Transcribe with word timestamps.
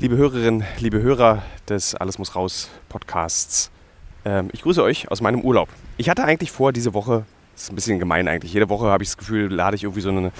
Liebe 0.00 0.16
Hörerinnen, 0.16 0.62
liebe 0.78 1.02
Hörer 1.02 1.42
des 1.68 1.96
Alles 1.96 2.20
muss 2.20 2.36
raus 2.36 2.70
Podcasts, 2.88 3.72
ähm, 4.24 4.48
ich 4.52 4.62
grüße 4.62 4.80
euch 4.80 5.10
aus 5.10 5.20
meinem 5.20 5.40
Urlaub. 5.40 5.68
Ich 5.96 6.08
hatte 6.08 6.22
eigentlich 6.22 6.52
vor, 6.52 6.72
diese 6.72 6.94
Woche, 6.94 7.26
das 7.52 7.64
ist 7.64 7.72
ein 7.72 7.74
bisschen 7.74 7.98
gemein 7.98 8.28
eigentlich, 8.28 8.52
jede 8.52 8.68
Woche 8.68 8.86
habe 8.86 9.02
ich 9.02 9.08
das 9.08 9.16
Gefühl, 9.16 9.52
lade 9.52 9.74
ich 9.74 9.82
irgendwie 9.82 10.00
so 10.00 10.10
eine, 10.10 10.30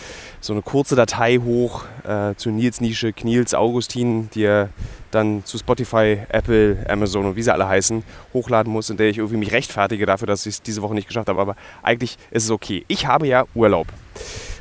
so 0.40 0.52
eine 0.52 0.62
kurze 0.62 0.94
Datei 0.94 1.38
hoch 1.38 1.86
äh, 2.04 2.36
zu 2.36 2.50
Nils 2.50 2.80
Nische, 2.80 3.12
Knils 3.12 3.52
Augustin, 3.52 4.30
die 4.32 4.44
er 4.44 4.68
dann 5.10 5.44
zu 5.44 5.58
Spotify, 5.58 6.18
Apple, 6.28 6.86
Amazon 6.88 7.26
und 7.26 7.34
wie 7.34 7.42
sie 7.42 7.52
alle 7.52 7.66
heißen, 7.66 8.04
hochladen 8.34 8.72
muss, 8.72 8.90
in 8.90 8.96
der 8.96 9.08
ich 9.08 9.18
irgendwie 9.18 9.38
mich 9.38 9.50
rechtfertige 9.50 10.06
dafür, 10.06 10.28
dass 10.28 10.46
ich 10.46 10.54
es 10.54 10.62
diese 10.62 10.82
Woche 10.82 10.94
nicht 10.94 11.08
geschafft 11.08 11.28
habe. 11.28 11.40
Aber 11.40 11.56
eigentlich 11.82 12.16
ist 12.30 12.44
es 12.44 12.52
okay. 12.52 12.84
Ich 12.86 13.08
habe 13.08 13.26
ja 13.26 13.44
Urlaub. 13.56 13.88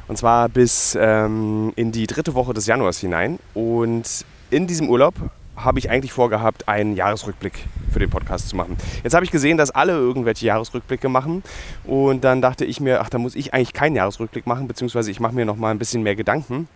Und 0.08 0.18
zwar 0.18 0.50
bis 0.50 0.98
ähm, 1.00 1.72
in 1.76 1.92
die 1.92 2.08
dritte 2.08 2.34
Woche 2.34 2.56
des 2.56 2.66
Januars 2.66 2.98
hinein. 2.98 3.38
Und 3.54 4.26
in 4.50 4.68
diesem 4.68 4.90
Urlaub 4.90 5.16
habe 5.56 5.80
ich 5.80 5.90
eigentlich 5.90 6.14
vorgehabt, 6.14 6.68
einen 6.68 6.96
Jahresrückblick 6.96 7.66
für 7.92 8.00
den 8.00 8.10
Podcast 8.10 8.50
zu 8.50 8.56
machen. 8.56 8.78
Jetzt 9.04 9.14
habe 9.14 9.26
ich 9.26 9.32
gesehen, 9.32 9.58
dass 9.58 9.72
alle 9.72 9.94
irgendwelche 9.94 10.46
Jahresrückblicke 10.46 11.10
machen 11.10 11.44
und 11.84 12.24
dann 12.24 12.42
dachte 12.42 12.64
ich 12.64 12.80
mir, 12.80 13.02
ach, 13.02 13.10
da 13.10 13.18
muss 13.18 13.36
ich 13.36 13.54
eigentlich 13.54 13.74
keinen 13.74 13.96
Jahresrückblick 13.96 14.46
machen, 14.46 14.68
beziehungsweise 14.68 15.10
ich 15.10 15.20
mache 15.20 15.34
mir 15.34 15.46
noch 15.46 15.58
mal 15.58 15.72
ein 15.72 15.80
bisschen 15.80 16.04
mehr 16.04 16.16
Gedanken 16.16 16.68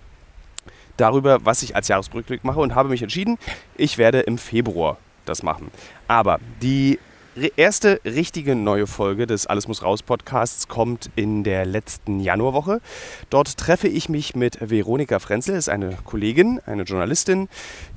darüber, 0.97 1.45
was 1.45 1.61
ich 1.61 1.75
als 1.75 1.87
Jahresrückblick 1.87 2.43
mache 2.43 2.59
und 2.59 2.75
habe 2.75 2.89
mich 2.89 3.03
entschieden, 3.03 3.37
ich 3.75 3.97
werde 3.97 4.21
im 4.21 4.37
Februar 4.37 4.97
das 5.25 5.43
machen. 5.43 5.69
Aber 6.07 6.39
die 6.61 6.99
erste 7.35 8.01
richtige 8.03 8.55
neue 8.55 8.87
Folge 8.87 9.25
des 9.25 9.47
Alles 9.47 9.67
muss 9.67 9.83
raus 9.83 10.03
Podcasts 10.03 10.67
kommt 10.67 11.09
in 11.15 11.43
der 11.43 11.65
letzten 11.65 12.19
Januarwoche. 12.19 12.81
Dort 13.29 13.57
treffe 13.57 13.87
ich 13.87 14.09
mich 14.09 14.35
mit 14.35 14.57
Veronika 14.59 15.19
Frenzel, 15.19 15.55
ist 15.55 15.69
eine 15.69 15.97
Kollegin, 16.03 16.59
eine 16.65 16.83
Journalistin, 16.83 17.47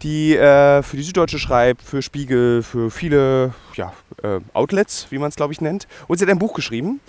die 0.03 0.37
äh, 0.37 0.83
für 0.83 0.97
die 0.97 1.03
Süddeutsche 1.03 1.39
schreibt, 1.39 1.83
für 1.83 2.01
Spiegel, 2.01 2.63
für 2.63 2.91
viele 2.91 3.55
ja, 3.75 3.93
äh, 4.23 4.41
Outlets, 4.53 5.09
wie 5.11 5.19
man 5.19 5.31
es 5.31 5.37
glaube 5.37 5.53
ich 5.53 5.61
nennt. 5.61 5.89
Und 6.07 6.19
sie 6.19 6.25
hat 6.25 6.31
ein 6.31 6.39
Buch 6.39 6.55
geschrieben. 6.55 7.01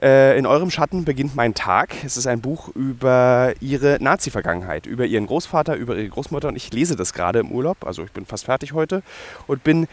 Äh, 0.00 0.38
in 0.38 0.46
eurem 0.46 0.70
Schatten 0.70 1.04
beginnt 1.04 1.34
mein 1.34 1.54
Tag. 1.54 1.90
Es 2.04 2.16
ist 2.16 2.28
ein 2.28 2.40
Buch 2.40 2.68
über 2.74 3.52
ihre 3.60 3.98
Nazi-Vergangenheit, 4.00 4.86
über 4.86 5.04
ihren 5.04 5.26
Großvater, 5.26 5.74
über 5.74 5.96
ihre 5.96 6.08
Großmutter. 6.08 6.48
Und 6.48 6.56
ich 6.56 6.72
lese 6.72 6.94
das 6.94 7.12
gerade 7.12 7.40
im 7.40 7.50
Urlaub. 7.50 7.84
Also 7.84 8.04
ich 8.04 8.12
bin 8.12 8.24
fast 8.24 8.44
fertig 8.44 8.72
heute 8.72 9.02
und 9.48 9.64
bin 9.64 9.88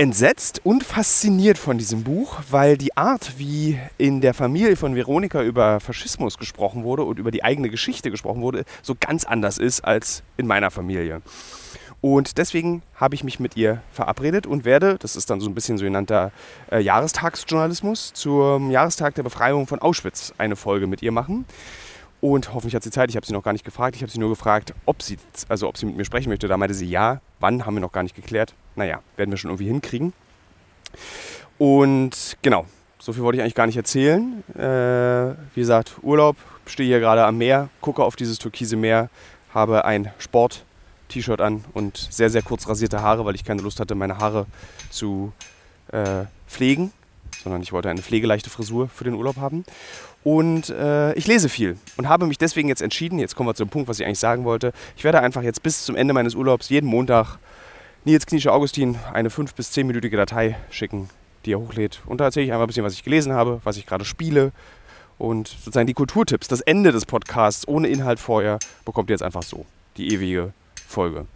entsetzt 0.00 0.62
und 0.64 0.82
fasziniert 0.82 1.58
von 1.58 1.76
diesem 1.76 2.04
Buch, 2.04 2.38
weil 2.48 2.78
die 2.78 2.96
Art, 2.96 3.34
wie 3.36 3.78
in 3.98 4.22
der 4.22 4.32
Familie 4.32 4.74
von 4.76 4.94
Veronika 4.94 5.42
über 5.42 5.78
Faschismus 5.78 6.38
gesprochen 6.38 6.84
wurde 6.84 7.02
und 7.02 7.18
über 7.18 7.30
die 7.30 7.44
eigene 7.44 7.68
Geschichte 7.68 8.10
gesprochen 8.10 8.40
wurde, 8.40 8.64
so 8.80 8.94
ganz 8.98 9.26
anders 9.26 9.58
ist 9.58 9.82
als 9.82 10.22
in 10.38 10.46
meiner 10.46 10.70
Familie. 10.70 11.20
Und 12.00 12.38
deswegen 12.38 12.82
habe 12.94 13.14
ich 13.14 13.24
mich 13.24 13.40
mit 13.40 13.58
ihr 13.58 13.82
verabredet 13.92 14.46
und 14.46 14.64
werde, 14.64 14.96
das 14.98 15.16
ist 15.16 15.28
dann 15.28 15.42
so 15.42 15.50
ein 15.50 15.54
bisschen 15.54 15.76
sogenannter 15.76 16.32
äh, 16.72 16.80
Jahrestagsjournalismus, 16.80 18.14
zum 18.14 18.70
Jahrestag 18.70 19.16
der 19.16 19.22
Befreiung 19.22 19.66
von 19.66 19.80
Auschwitz 19.80 20.32
eine 20.38 20.56
Folge 20.56 20.86
mit 20.86 21.02
ihr 21.02 21.12
machen. 21.12 21.44
Und 22.20 22.52
hoffentlich 22.52 22.74
hat 22.74 22.82
sie 22.82 22.90
Zeit. 22.90 23.10
Ich 23.10 23.16
habe 23.16 23.26
sie 23.26 23.32
noch 23.32 23.42
gar 23.42 23.52
nicht 23.52 23.64
gefragt. 23.64 23.96
Ich 23.96 24.02
habe 24.02 24.12
sie 24.12 24.18
nur 24.18 24.28
gefragt, 24.28 24.74
ob 24.84 25.02
sie, 25.02 25.16
also 25.48 25.68
ob 25.68 25.78
sie 25.78 25.86
mit 25.86 25.96
mir 25.96 26.04
sprechen 26.04 26.28
möchte. 26.28 26.48
Da 26.48 26.56
meinte 26.56 26.74
sie 26.74 26.86
ja. 26.86 27.20
Wann 27.38 27.64
haben 27.64 27.74
wir 27.74 27.80
noch 27.80 27.92
gar 27.92 28.02
nicht 28.02 28.14
geklärt. 28.14 28.54
Naja, 28.76 29.00
werden 29.16 29.30
wir 29.30 29.38
schon 29.38 29.50
irgendwie 29.50 29.68
hinkriegen. 29.68 30.12
Und 31.58 32.36
genau, 32.42 32.66
so 32.98 33.12
viel 33.12 33.22
wollte 33.22 33.36
ich 33.36 33.42
eigentlich 33.42 33.54
gar 33.54 33.66
nicht 33.66 33.76
erzählen. 33.76 34.44
Äh, 34.54 35.34
wie 35.54 35.60
gesagt, 35.60 35.96
Urlaub, 36.02 36.36
stehe 36.66 36.88
hier 36.88 37.00
gerade 37.00 37.24
am 37.24 37.38
Meer, 37.38 37.68
gucke 37.80 38.02
auf 38.02 38.16
dieses 38.16 38.38
türkise 38.38 38.76
Meer, 38.76 39.08
habe 39.52 39.84
ein 39.84 40.12
Sport-T-Shirt 40.18 41.40
an 41.40 41.64
und 41.72 41.96
sehr, 41.96 42.30
sehr 42.30 42.42
kurz 42.42 42.68
rasierte 42.68 43.02
Haare, 43.02 43.24
weil 43.24 43.34
ich 43.34 43.44
keine 43.44 43.62
Lust 43.62 43.80
hatte, 43.80 43.94
meine 43.94 44.18
Haare 44.18 44.46
zu 44.90 45.32
äh, 45.92 46.24
pflegen, 46.46 46.92
sondern 47.42 47.62
ich 47.62 47.72
wollte 47.72 47.88
eine 47.88 48.02
pflegeleichte 48.02 48.50
Frisur 48.50 48.88
für 48.88 49.04
den 49.04 49.14
Urlaub 49.14 49.36
haben. 49.36 49.64
Und 50.22 50.68
äh, 50.68 51.14
ich 51.14 51.26
lese 51.26 51.48
viel 51.48 51.78
und 51.96 52.08
habe 52.08 52.26
mich 52.26 52.36
deswegen 52.36 52.68
jetzt 52.68 52.82
entschieden, 52.82 53.18
jetzt 53.18 53.36
kommen 53.36 53.48
wir 53.48 53.54
zu 53.54 53.64
dem 53.64 53.70
Punkt, 53.70 53.88
was 53.88 53.98
ich 53.98 54.06
eigentlich 54.06 54.18
sagen 54.18 54.44
wollte. 54.44 54.72
Ich 54.96 55.04
werde 55.04 55.20
einfach 55.20 55.42
jetzt 55.42 55.62
bis 55.62 55.84
zum 55.84 55.96
Ende 55.96 56.12
meines 56.12 56.34
Urlaubs 56.34 56.68
jeden 56.68 56.86
Montag 56.86 57.38
Nils 58.04 58.26
Kniesche 58.26 58.52
Augustin 58.52 58.98
eine 59.12 59.30
5- 59.30 59.54
bis 59.56 59.72
10-minütige 59.72 60.16
Datei 60.16 60.56
schicken, 60.70 61.08
die 61.44 61.52
er 61.52 61.60
hochlädt. 61.60 62.02
Und 62.06 62.20
da 62.20 62.24
erzähle 62.24 62.46
ich 62.46 62.52
einfach 62.52 62.64
ein 62.64 62.66
bisschen, 62.66 62.84
was 62.84 62.94
ich 62.94 63.04
gelesen 63.04 63.32
habe, 63.32 63.60
was 63.64 63.76
ich 63.76 63.86
gerade 63.86 64.04
spiele. 64.04 64.52
Und 65.18 65.48
sozusagen 65.48 65.86
die 65.86 65.94
Kulturtipps, 65.94 66.48
das 66.48 66.62
Ende 66.62 66.92
des 66.92 67.04
Podcasts 67.04 67.68
ohne 67.68 67.88
Inhalt 67.88 68.18
vorher, 68.18 68.58
bekommt 68.86 69.10
ihr 69.10 69.14
jetzt 69.14 69.22
einfach 69.22 69.42
so. 69.42 69.66
Die 69.96 70.14
ewige 70.14 70.52
Folge. 70.86 71.26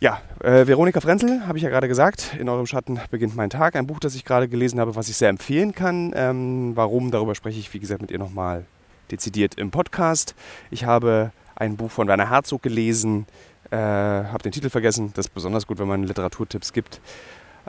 Ja, 0.00 0.20
äh, 0.42 0.66
Veronika 0.66 1.00
Frenzel, 1.00 1.46
habe 1.46 1.56
ich 1.56 1.64
ja 1.64 1.70
gerade 1.70 1.88
gesagt, 1.88 2.36
in 2.38 2.48
eurem 2.48 2.66
Schatten 2.66 3.00
beginnt 3.10 3.36
mein 3.36 3.48
Tag. 3.48 3.76
Ein 3.76 3.86
Buch, 3.86 4.00
das 4.00 4.14
ich 4.14 4.24
gerade 4.24 4.48
gelesen 4.48 4.80
habe, 4.80 4.96
was 4.96 5.08
ich 5.08 5.16
sehr 5.16 5.28
empfehlen 5.28 5.74
kann. 5.74 6.12
Ähm, 6.14 6.72
warum, 6.74 7.10
darüber 7.10 7.34
spreche 7.34 7.58
ich, 7.58 7.72
wie 7.72 7.78
gesagt, 7.78 8.02
mit 8.02 8.10
ihr 8.10 8.18
nochmal 8.18 8.64
dezidiert 9.10 9.54
im 9.54 9.70
Podcast. 9.70 10.34
Ich 10.70 10.84
habe 10.84 11.30
ein 11.56 11.76
Buch 11.76 11.90
von 11.90 12.08
Werner 12.08 12.28
Herzog 12.28 12.62
gelesen, 12.62 13.26
äh, 13.70 13.76
habe 13.76 14.42
den 14.42 14.52
Titel 14.52 14.68
vergessen. 14.68 15.12
Das 15.14 15.26
ist 15.26 15.34
besonders 15.34 15.66
gut, 15.66 15.78
wenn 15.78 15.88
man 15.88 16.04
Literaturtipps 16.04 16.72
gibt. 16.72 17.00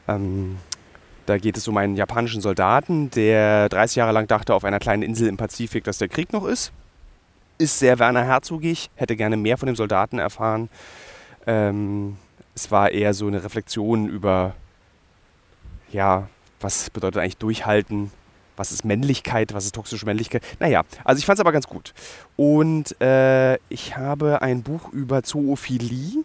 Ähm, 0.08 0.58
da 1.26 1.38
geht 1.38 1.58
es 1.58 1.68
um 1.68 1.78
einen 1.78 1.96
japanischen 1.96 2.42
Soldaten, 2.42 3.10
der 3.12 3.70
30 3.70 3.98
Jahre 3.98 4.12
lang 4.12 4.28
dachte, 4.28 4.54
auf 4.54 4.64
einer 4.64 4.80
kleinen 4.80 5.04
Insel 5.04 5.28
im 5.28 5.38
Pazifik, 5.38 5.84
dass 5.84 5.98
der 5.98 6.08
Krieg 6.08 6.34
noch 6.34 6.46
ist. 6.46 6.72
Ist 7.58 7.80
sehr 7.80 8.00
Werner 8.00 8.26
Herzogig, 8.26 8.90
hätte 8.96 9.16
gerne 9.16 9.38
mehr 9.38 9.58
von 9.58 9.68
dem 9.68 9.76
Soldaten 9.76 10.20
erfahren. 10.20 10.70
Ähm, 11.48 12.18
es 12.56 12.72
war 12.72 12.92
eher 12.92 13.14
so 13.14 13.28
eine 13.28 13.44
Reflexion 13.44 14.08
über, 14.08 14.56
ja, 15.92 16.30
was 16.60 16.90
bedeutet 16.90 17.22
eigentlich 17.22 17.38
durchhalten, 17.38 18.12
was 18.58 18.72
ist 18.72 18.86
Männlichkeit, 18.86 19.54
was 19.54 19.66
ist 19.66 19.76
toxische 19.76 20.06
Männlichkeit. 20.06 20.42
Naja, 20.60 20.84
also 21.04 21.20
ich 21.20 21.26
fand 21.26 21.38
es 21.38 21.42
aber 21.42 21.52
ganz 21.52 21.68
gut. 21.68 21.94
Und 22.38 23.00
äh, 23.02 23.56
ich 23.70 23.98
habe 23.98 24.42
ein 24.42 24.64
Buch 24.64 24.92
über 24.94 25.24
Zoophilie 25.24 26.24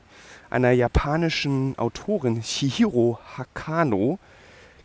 einer 0.50 0.72
japanischen 0.72 1.78
Autorin, 1.78 2.42
Chihiro 2.42 3.18
Hakano, 3.36 4.18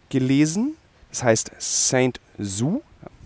gelesen. 0.09 0.75
Das 1.09 1.23
heißt 1.23 1.51
Saint 1.57 2.19
Su. 2.37 2.81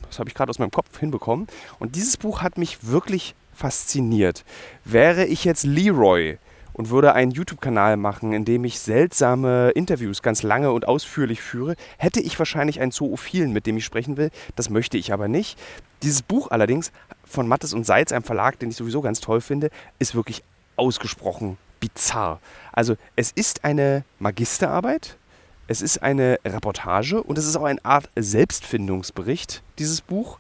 Das 0.08 0.20
habe 0.20 0.30
ich 0.30 0.36
gerade 0.36 0.50
aus 0.50 0.60
meinem 0.60 0.72
Kopf 0.72 1.00
hinbekommen. 1.00 1.48
Und 1.80 1.96
dieses 1.96 2.18
Buch 2.18 2.42
hat 2.42 2.58
mich 2.58 2.88
wirklich 2.88 3.36
fasziniert. 3.54 4.44
Wäre 4.86 5.26
ich 5.26 5.44
jetzt 5.44 5.66
Leroy, 5.66 6.38
und 6.80 6.92
würde 6.92 7.12
einen 7.14 7.32
YouTube-Kanal 7.32 7.98
machen, 7.98 8.32
in 8.32 8.46
dem 8.46 8.64
ich 8.64 8.80
seltsame 8.80 9.72
Interviews 9.72 10.22
ganz 10.22 10.44
lange 10.44 10.72
und 10.72 10.88
ausführlich 10.88 11.42
führe, 11.42 11.76
hätte 11.98 12.22
ich 12.22 12.40
wahrscheinlich 12.40 12.80
einen 12.80 12.94
Zoophilen, 12.94 13.52
mit 13.52 13.66
dem 13.66 13.76
ich 13.76 13.84
sprechen 13.84 14.16
will. 14.16 14.32
Das 14.56 14.70
möchte 14.70 14.98
ich 14.98 15.12
aber 15.12 15.28
nicht. 15.28 15.60
Dieses 16.04 16.22
Buch 16.22 16.52
allerdings 16.52 16.94
von 17.26 17.50
Mattes 17.50 17.74
und 17.74 17.86
Seitz, 17.86 18.14
einem 18.14 18.24
Verlag, 18.24 18.60
den 18.60 18.70
ich 18.70 18.78
sowieso 18.78 19.02
ganz 19.02 19.20
toll 19.20 19.42
finde, 19.42 19.72
ist 20.00 20.16
wirklich 20.16 20.42
ausgesprochen 20.78 21.58
bizarr. 21.82 22.40
Also 22.72 22.96
es 23.18 23.32
ist 23.34 23.66
eine 23.66 24.06
Magisterarbeit, 24.20 25.18
es 25.68 25.82
ist 25.82 26.02
eine 26.02 26.40
Reportage 26.46 27.22
und 27.22 27.38
es 27.38 27.46
ist 27.46 27.58
auch 27.58 27.66
eine 27.66 27.84
Art 27.84 28.10
Selbstfindungsbericht, 28.16 29.64
dieses 29.80 30.00
Buch. 30.00 30.40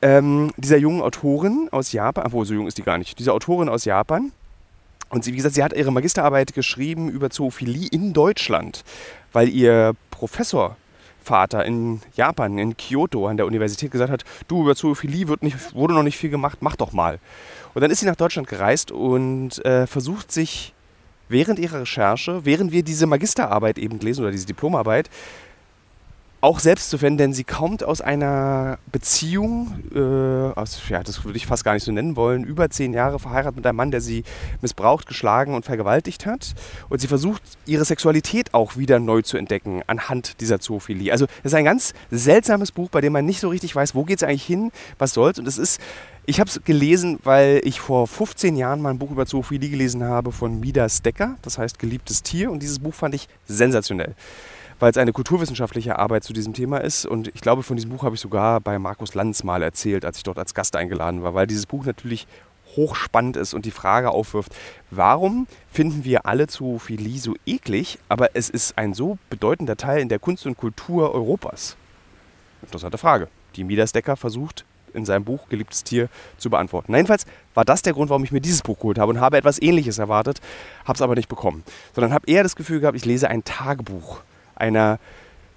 Ähm, 0.00 0.54
dieser 0.56 0.78
jungen 0.78 1.02
Autorin 1.02 1.68
aus 1.72 1.92
Japan, 1.92 2.24
obwohl 2.24 2.46
so 2.46 2.54
jung 2.54 2.66
ist 2.66 2.78
die 2.78 2.82
gar 2.82 2.96
nicht, 2.96 3.18
dieser 3.18 3.34
Autorin 3.34 3.68
aus 3.68 3.84
Japan, 3.84 4.32
und 5.14 5.22
sie, 5.22 5.32
wie 5.32 5.36
gesagt, 5.36 5.54
sie 5.54 5.62
hat 5.62 5.72
ihre 5.72 5.92
Magisterarbeit 5.92 6.54
geschrieben 6.54 7.08
über 7.08 7.30
Zoophilie 7.30 7.88
in 7.92 8.12
Deutschland, 8.12 8.82
weil 9.32 9.48
ihr 9.48 9.94
Professorvater 10.10 11.64
in 11.64 12.00
Japan, 12.16 12.58
in 12.58 12.76
Kyoto 12.76 13.28
an 13.28 13.36
der 13.36 13.46
Universität 13.46 13.92
gesagt 13.92 14.10
hat, 14.10 14.24
du, 14.48 14.62
über 14.62 14.74
Zoophilie 14.74 15.28
wird 15.28 15.44
nicht, 15.44 15.72
wurde 15.72 15.94
noch 15.94 16.02
nicht 16.02 16.18
viel 16.18 16.30
gemacht, 16.30 16.58
mach 16.62 16.74
doch 16.74 16.92
mal. 16.92 17.20
Und 17.74 17.82
dann 17.82 17.92
ist 17.92 18.00
sie 18.00 18.06
nach 18.06 18.16
Deutschland 18.16 18.48
gereist 18.48 18.90
und 18.90 19.64
äh, 19.64 19.86
versucht 19.86 20.32
sich 20.32 20.74
während 21.28 21.60
ihrer 21.60 21.82
Recherche, 21.82 22.44
während 22.44 22.72
wir 22.72 22.82
diese 22.82 23.06
Magisterarbeit 23.06 23.78
eben 23.78 24.00
lesen 24.00 24.22
oder 24.22 24.32
diese 24.32 24.46
Diplomarbeit, 24.46 25.08
auch 26.44 26.58
selbst 26.58 26.90
zu 26.90 26.98
finden, 26.98 27.16
denn 27.16 27.32
sie 27.32 27.42
kommt 27.42 27.82
aus 27.82 28.02
einer 28.02 28.78
Beziehung, 28.92 29.82
äh, 29.94 29.98
aus, 30.60 30.78
ja, 30.90 31.02
das 31.02 31.24
würde 31.24 31.38
ich 31.38 31.46
fast 31.46 31.64
gar 31.64 31.72
nicht 31.72 31.84
so 31.84 31.90
nennen 31.90 32.16
wollen, 32.16 32.44
über 32.44 32.68
zehn 32.68 32.92
Jahre 32.92 33.18
verheiratet 33.18 33.56
mit 33.56 33.66
einem 33.66 33.76
Mann, 33.76 33.90
der 33.90 34.02
sie 34.02 34.24
missbraucht, 34.60 35.06
geschlagen 35.06 35.54
und 35.54 35.64
vergewaltigt 35.64 36.26
hat. 36.26 36.52
Und 36.90 37.00
sie 37.00 37.06
versucht, 37.06 37.40
ihre 37.64 37.86
Sexualität 37.86 38.52
auch 38.52 38.76
wieder 38.76 38.98
neu 38.98 39.22
zu 39.22 39.38
entdecken 39.38 39.82
anhand 39.86 40.38
dieser 40.42 40.60
Zoophilie. 40.60 41.12
Also 41.12 41.24
es 41.38 41.52
ist 41.52 41.54
ein 41.54 41.64
ganz 41.64 41.94
seltsames 42.10 42.72
Buch, 42.72 42.90
bei 42.90 43.00
dem 43.00 43.14
man 43.14 43.24
nicht 43.24 43.40
so 43.40 43.48
richtig 43.48 43.74
weiß, 43.74 43.94
wo 43.94 44.04
geht 44.04 44.18
es 44.18 44.22
eigentlich 44.22 44.44
hin, 44.44 44.70
was 44.98 45.14
soll's. 45.14 45.38
Und 45.38 45.48
es 45.48 45.56
ist, 45.56 45.80
ich 46.26 46.40
habe 46.40 46.50
es 46.50 46.62
gelesen, 46.62 47.20
weil 47.24 47.62
ich 47.64 47.80
vor 47.80 48.06
15 48.06 48.54
Jahren 48.58 48.82
mal 48.82 48.90
ein 48.90 48.98
Buch 48.98 49.12
über 49.12 49.24
Zoophilie 49.24 49.70
gelesen 49.70 50.04
habe 50.04 50.30
von 50.30 50.60
Midas 50.60 51.00
Decker, 51.00 51.36
das 51.40 51.56
heißt 51.56 51.78
Geliebtes 51.78 52.22
Tier. 52.22 52.50
Und 52.50 52.62
dieses 52.62 52.80
Buch 52.80 52.92
fand 52.92 53.14
ich 53.14 53.28
sensationell 53.46 54.14
weil 54.78 54.90
es 54.90 54.96
eine 54.96 55.12
kulturwissenschaftliche 55.12 55.98
Arbeit 55.98 56.24
zu 56.24 56.32
diesem 56.32 56.52
Thema 56.52 56.78
ist. 56.78 57.06
Und 57.06 57.28
ich 57.28 57.40
glaube, 57.40 57.62
von 57.62 57.76
diesem 57.76 57.90
Buch 57.90 58.02
habe 58.02 58.14
ich 58.14 58.20
sogar 58.20 58.60
bei 58.60 58.78
Markus 58.78 59.14
Lanz 59.14 59.44
mal 59.44 59.62
erzählt, 59.62 60.04
als 60.04 60.18
ich 60.18 60.22
dort 60.22 60.38
als 60.38 60.54
Gast 60.54 60.76
eingeladen 60.76 61.22
war, 61.22 61.34
weil 61.34 61.46
dieses 61.46 61.66
Buch 61.66 61.84
natürlich 61.84 62.26
hochspannend 62.76 63.36
ist 63.36 63.54
und 63.54 63.64
die 63.64 63.70
Frage 63.70 64.10
aufwirft, 64.10 64.54
warum 64.90 65.46
finden 65.70 66.04
wir 66.04 66.26
alle 66.26 66.46
Zoophilie 66.46 67.18
so 67.18 67.34
eklig, 67.46 67.98
aber 68.08 68.30
es 68.34 68.50
ist 68.50 68.76
ein 68.78 68.94
so 68.94 69.18
bedeutender 69.30 69.76
Teil 69.76 70.00
in 70.00 70.08
der 70.08 70.18
Kunst 70.18 70.46
und 70.46 70.56
Kultur 70.56 71.14
Europas? 71.14 71.76
Interessante 72.62 72.98
Frage, 72.98 73.28
die 73.56 73.64
Midas 73.64 73.92
Decker 73.92 74.16
versucht 74.16 74.64
in 74.92 75.04
seinem 75.04 75.24
Buch 75.24 75.48
Geliebtes 75.48 75.84
Tier 75.84 76.08
zu 76.38 76.50
beantworten. 76.50 76.94
jedenfalls 76.94 77.26
war 77.54 77.64
das 77.64 77.82
der 77.82 77.92
Grund, 77.92 78.10
warum 78.10 78.24
ich 78.24 78.32
mir 78.32 78.40
dieses 78.40 78.62
Buch 78.62 78.78
geholt 78.78 78.98
habe 78.98 79.12
und 79.12 79.20
habe 79.20 79.36
etwas 79.36 79.60
Ähnliches 79.60 79.98
erwartet, 79.98 80.40
habe 80.84 80.96
es 80.96 81.02
aber 81.02 81.14
nicht 81.14 81.28
bekommen, 81.28 81.64
sondern 81.94 82.12
habe 82.12 82.26
eher 82.28 82.42
das 82.42 82.56
Gefühl 82.56 82.80
gehabt, 82.80 82.96
ich 82.96 83.04
lese 83.04 83.28
ein 83.28 83.44
Tagebuch 83.44 84.20
einer 84.64 84.98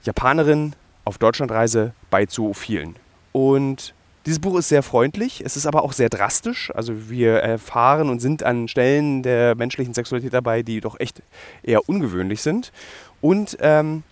Japanerin 0.03 0.73
auf 1.05 1.17
Deutschlandreise 1.17 1.93
bei 2.09 2.25
Zoophilen. 2.25 2.95
Und 3.31 3.93
dieses 4.25 4.39
Buch 4.39 4.57
ist 4.57 4.67
sehr 4.67 4.83
freundlich, 4.83 5.41
es 5.45 5.55
ist 5.55 5.65
aber 5.65 5.83
auch 5.83 5.93
sehr 5.93 6.09
drastisch. 6.09 6.69
Also 6.75 7.09
wir 7.09 7.35
erfahren 7.35 8.09
und 8.09 8.19
sind 8.19 8.43
an 8.43 8.67
Stellen 8.67 9.23
der 9.23 9.55
menschlichen 9.55 9.93
Sexualität 9.93 10.33
dabei, 10.33 10.63
die 10.63 10.81
doch 10.81 10.99
echt 10.99 11.21
eher 11.63 11.87
ungewöhnlich 11.87 12.41
sind. 12.41 12.73
Und 13.21 13.57
ähm, 13.61 14.03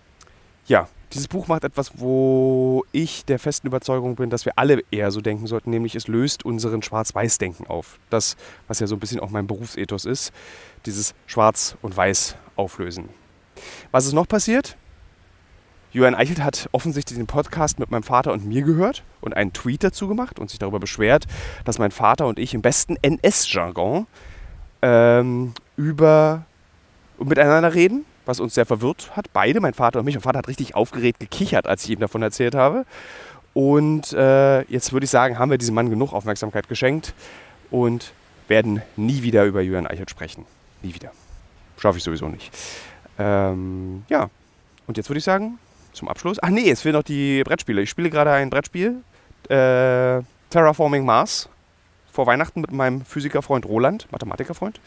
ja, 0.66 0.88
dieses 1.12 1.28
Buch 1.28 1.48
macht 1.48 1.64
etwas, 1.64 2.00
wo 2.00 2.84
ich 2.92 3.26
der 3.26 3.38
festen 3.38 3.66
Überzeugung 3.66 4.16
bin, 4.16 4.30
dass 4.30 4.46
wir 4.46 4.54
alle 4.56 4.82
eher 4.90 5.10
so 5.10 5.20
denken 5.20 5.46
sollten, 5.46 5.70
nämlich 5.70 5.94
es 5.94 6.08
löst 6.08 6.46
unseren 6.46 6.82
Schwarz-Weiß-Denken 6.82 7.66
auf. 7.66 7.98
Das, 8.08 8.36
was 8.68 8.80
ja 8.80 8.86
so 8.86 8.96
ein 8.96 9.00
bisschen 9.00 9.20
auch 9.20 9.30
mein 9.30 9.46
Berufsethos 9.46 10.06
ist, 10.06 10.32
dieses 10.86 11.14
Schwarz 11.26 11.76
und 11.82 11.94
Weiß 11.94 12.36
auflösen. 12.56 13.10
Was 13.90 14.06
ist 14.06 14.14
noch 14.14 14.26
passiert? 14.26 14.76
Julian 15.96 16.14
Eichelt 16.14 16.42
hat 16.42 16.68
offensichtlich 16.72 17.18
den 17.18 17.26
Podcast 17.26 17.78
mit 17.78 17.90
meinem 17.90 18.02
Vater 18.02 18.34
und 18.34 18.44
mir 18.44 18.60
gehört 18.60 19.02
und 19.22 19.34
einen 19.34 19.54
Tweet 19.54 19.82
dazu 19.82 20.06
gemacht 20.08 20.38
und 20.38 20.50
sich 20.50 20.58
darüber 20.58 20.78
beschwert, 20.78 21.24
dass 21.64 21.78
mein 21.78 21.90
Vater 21.90 22.26
und 22.26 22.38
ich 22.38 22.52
im 22.52 22.60
besten 22.60 22.96
NS-Jargon 23.00 24.06
ähm, 24.82 25.54
über 25.78 26.44
miteinander 27.18 27.72
reden, 27.72 28.04
was 28.26 28.40
uns 28.40 28.52
sehr 28.52 28.66
verwirrt 28.66 29.16
hat. 29.16 29.32
Beide, 29.32 29.62
mein 29.62 29.72
Vater 29.72 30.00
und 30.00 30.04
mich. 30.04 30.14
Mein 30.14 30.20
Vater 30.22 30.36
hat 30.40 30.48
richtig 30.48 30.74
aufgeregt 30.74 31.18
gekichert, 31.18 31.66
als 31.66 31.84
ich 31.84 31.92
ihm 31.92 32.00
davon 32.00 32.20
erzählt 32.20 32.54
habe. 32.54 32.84
Und 33.54 34.12
äh, 34.12 34.64
jetzt 34.70 34.92
würde 34.92 35.04
ich 35.04 35.10
sagen, 35.10 35.38
haben 35.38 35.50
wir 35.50 35.56
diesem 35.56 35.74
Mann 35.74 35.88
genug 35.88 36.12
Aufmerksamkeit 36.12 36.68
geschenkt 36.68 37.14
und 37.70 38.12
werden 38.48 38.82
nie 38.96 39.22
wieder 39.22 39.46
über 39.46 39.62
Julian 39.62 39.86
Eichelt 39.86 40.10
sprechen. 40.10 40.44
Nie 40.82 40.94
wieder. 40.94 41.10
Schaffe 41.78 41.96
ich 41.96 42.04
sowieso 42.04 42.28
nicht. 42.28 42.52
Ähm, 43.18 44.04
ja, 44.10 44.28
und 44.86 44.98
jetzt 44.98 45.08
würde 45.08 45.20
ich 45.20 45.24
sagen, 45.24 45.58
zum 45.96 46.08
Abschluss. 46.08 46.38
Ach 46.40 46.50
nee, 46.50 46.70
es 46.70 46.82
fehlen 46.82 46.94
noch 46.94 47.02
die 47.02 47.42
Brettspiele. 47.42 47.82
Ich 47.82 47.90
spiele 47.90 48.10
gerade 48.10 48.30
ein 48.32 48.50
Brettspiel, 48.50 49.02
äh, 49.48 50.22
Terraforming 50.50 51.04
Mars, 51.04 51.48
vor 52.12 52.26
Weihnachten 52.26 52.60
mit 52.60 52.72
meinem 52.72 53.04
Physikerfreund 53.04 53.66
Roland, 53.66 54.06
Mathematikerfreund, 54.10 54.80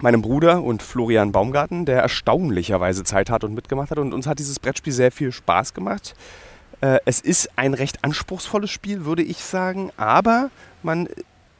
meinem 0.00 0.22
Bruder 0.22 0.62
und 0.62 0.82
Florian 0.82 1.32
Baumgarten, 1.32 1.84
der 1.84 2.00
erstaunlicherweise 2.02 3.02
Zeit 3.04 3.30
hat 3.30 3.44
und 3.44 3.54
mitgemacht 3.54 3.90
hat. 3.90 3.98
Und 3.98 4.12
uns 4.12 4.26
hat 4.26 4.38
dieses 4.38 4.60
Brettspiel 4.60 4.92
sehr 4.92 5.10
viel 5.10 5.32
Spaß 5.32 5.74
gemacht. 5.74 6.14
Äh, 6.80 6.98
es 7.04 7.20
ist 7.20 7.50
ein 7.56 7.74
recht 7.74 8.04
anspruchsvolles 8.04 8.70
Spiel, 8.70 9.04
würde 9.04 9.22
ich 9.22 9.38
sagen, 9.38 9.90
aber 9.96 10.50
man 10.82 11.08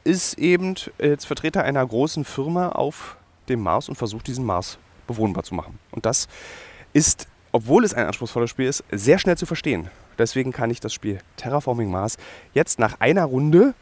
ist 0.03 0.37
eben 0.37 0.75
als 1.01 1.25
Vertreter 1.25 1.63
einer 1.63 1.85
großen 1.85 2.23
Firma 2.23 2.69
auf 2.69 3.17
dem 3.49 3.61
Mars 3.61 3.89
und 3.89 3.95
versucht, 3.95 4.27
diesen 4.27 4.45
Mars 4.45 4.77
bewohnbar 5.07 5.43
zu 5.43 5.55
machen. 5.55 5.77
Und 5.91 6.05
das 6.05 6.27
ist 6.93 7.27
obwohl 7.51 7.83
es 7.83 7.93
ein 7.93 8.05
anspruchsvolles 8.05 8.49
Spiel 8.49 8.67
ist, 8.67 8.83
sehr 8.91 9.19
schnell 9.19 9.37
zu 9.37 9.45
verstehen. 9.45 9.89
Deswegen 10.17 10.51
kann 10.51 10.69
ich 10.69 10.79
das 10.79 10.93
Spiel 10.93 11.19
Terraforming 11.37 11.89
Mars 11.89 12.17
jetzt 12.53 12.79
nach 12.79 12.99
einer 12.99 13.25
Runde 13.25 13.73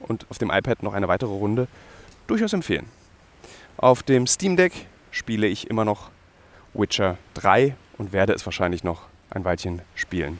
und 0.00 0.26
auf 0.30 0.38
dem 0.38 0.50
iPad 0.50 0.82
noch 0.82 0.94
eine 0.94 1.08
weitere 1.08 1.30
Runde 1.30 1.68
durchaus 2.26 2.52
empfehlen. 2.52 2.86
Auf 3.76 4.02
dem 4.02 4.26
Steam 4.26 4.56
Deck 4.56 4.72
spiele 5.10 5.46
ich 5.46 5.68
immer 5.70 5.84
noch 5.84 6.10
Witcher 6.74 7.18
3 7.34 7.74
und 7.98 8.12
werde 8.12 8.32
es 8.32 8.44
wahrscheinlich 8.44 8.84
noch 8.84 9.02
ein 9.30 9.44
Weilchen 9.44 9.82
spielen. 9.94 10.38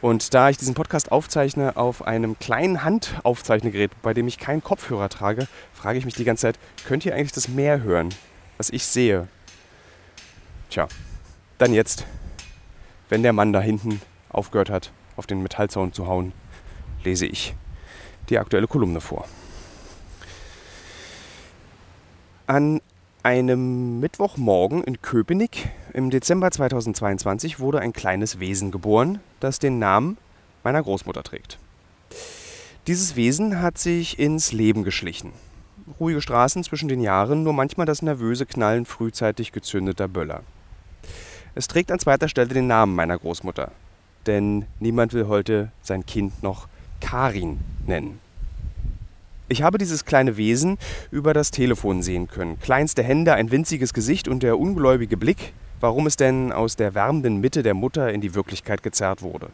Und 0.00 0.32
da 0.32 0.48
ich 0.48 0.56
diesen 0.56 0.74
Podcast 0.74 1.12
aufzeichne 1.12 1.76
auf 1.76 2.06
einem 2.06 2.38
kleinen 2.38 2.84
Handaufzeichnegerät, 2.84 3.90
bei 4.02 4.14
dem 4.14 4.28
ich 4.28 4.38
keinen 4.38 4.62
Kopfhörer 4.62 5.10
trage, 5.10 5.46
frage 5.74 5.98
ich 5.98 6.06
mich 6.06 6.14
die 6.14 6.24
ganze 6.24 6.42
Zeit, 6.42 6.58
könnt 6.86 7.04
ihr 7.04 7.14
eigentlich 7.14 7.32
das 7.32 7.48
Meer 7.48 7.82
hören, 7.82 8.08
was 8.56 8.70
ich 8.70 8.86
sehe? 8.86 9.28
Tja, 10.70 10.88
dann 11.60 11.74
jetzt, 11.74 12.06
wenn 13.10 13.22
der 13.22 13.34
Mann 13.34 13.52
da 13.52 13.60
hinten 13.60 14.00
aufgehört 14.30 14.70
hat, 14.70 14.92
auf 15.16 15.26
den 15.26 15.42
Metallzaun 15.42 15.92
zu 15.92 16.06
hauen, 16.06 16.32
lese 17.04 17.26
ich 17.26 17.54
die 18.30 18.38
aktuelle 18.38 18.66
Kolumne 18.66 19.00
vor. 19.00 19.26
An 22.46 22.80
einem 23.22 24.00
Mittwochmorgen 24.00 24.82
in 24.84 25.02
Köpenick 25.02 25.68
im 25.92 26.08
Dezember 26.08 26.50
2022 26.50 27.60
wurde 27.60 27.80
ein 27.80 27.92
kleines 27.92 28.40
Wesen 28.40 28.70
geboren, 28.70 29.20
das 29.40 29.58
den 29.58 29.78
Namen 29.78 30.16
meiner 30.64 30.82
Großmutter 30.82 31.22
trägt. 31.22 31.58
Dieses 32.86 33.16
Wesen 33.16 33.60
hat 33.60 33.76
sich 33.76 34.18
ins 34.18 34.52
Leben 34.52 34.82
geschlichen. 34.82 35.32
Ruhige 35.98 36.22
Straßen 36.22 36.64
zwischen 36.64 36.88
den 36.88 37.00
Jahren, 37.00 37.42
nur 37.42 37.52
manchmal 37.52 37.86
das 37.86 38.00
nervöse 38.00 38.46
Knallen 38.46 38.86
frühzeitig 38.86 39.52
gezündeter 39.52 40.08
Böller. 40.08 40.42
Es 41.54 41.68
trägt 41.68 41.90
an 41.90 41.98
zweiter 41.98 42.28
Stelle 42.28 42.54
den 42.54 42.66
Namen 42.66 42.94
meiner 42.94 43.18
Großmutter. 43.18 43.72
Denn 44.26 44.66
niemand 44.78 45.12
will 45.12 45.26
heute 45.26 45.72
sein 45.82 46.06
Kind 46.06 46.42
noch 46.42 46.68
Karin 47.00 47.58
nennen. 47.86 48.20
Ich 49.48 49.62
habe 49.62 49.78
dieses 49.78 50.04
kleine 50.04 50.36
Wesen 50.36 50.78
über 51.10 51.34
das 51.34 51.50
Telefon 51.50 52.02
sehen 52.02 52.28
können. 52.28 52.60
Kleinste 52.60 53.02
Hände, 53.02 53.34
ein 53.34 53.50
winziges 53.50 53.92
Gesicht 53.92 54.28
und 54.28 54.44
der 54.44 54.60
ungläubige 54.60 55.16
Blick, 55.16 55.52
warum 55.80 56.06
es 56.06 56.16
denn 56.16 56.52
aus 56.52 56.76
der 56.76 56.94
wärmenden 56.94 57.40
Mitte 57.40 57.64
der 57.64 57.74
Mutter 57.74 58.12
in 58.12 58.20
die 58.20 58.34
Wirklichkeit 58.34 58.84
gezerrt 58.84 59.22
wurde. 59.22 59.48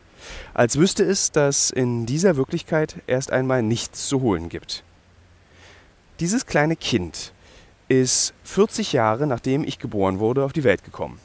Als 0.53 0.77
wüsste 0.77 1.03
es, 1.03 1.33
dass 1.33 1.71
in 1.71 2.05
dieser 2.05 2.37
Wirklichkeit 2.37 2.97
erst 3.07 3.33
einmal 3.33 3.63
nichts 3.63 4.07
zu 4.07 4.21
holen 4.21 4.51
gibt. 4.51 4.85
Dieses 6.21 6.45
kleine 6.45 6.77
Kind 6.77 7.33
ist 7.89 8.35
40 8.45 8.93
Jahre 8.93 9.27
nachdem 9.27 9.65
ich 9.65 9.79
geboren 9.79 10.19
wurde 10.19 10.45
auf 10.45 10.53
die 10.53 10.65
Welt 10.65 10.85
gekommen 10.85 11.19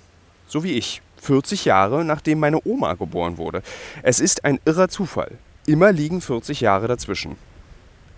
so 0.52 0.66
wie 0.66 0.74
ich, 0.74 1.02
40 1.22 1.66
Jahre 1.66 2.04
nachdem 2.04 2.40
meine 2.40 2.60
Oma 2.66 2.96
geboren 2.96 3.38
wurde. 3.38 3.64
Es 4.04 4.20
ist 4.20 4.44
ein 4.44 4.60
irrer 4.66 4.90
Zufall. 4.90 5.32
Immer 5.66 5.94
liegen 5.94 6.20
40 6.20 6.60
Jahre 6.60 6.88
dazwischen. 6.88 7.38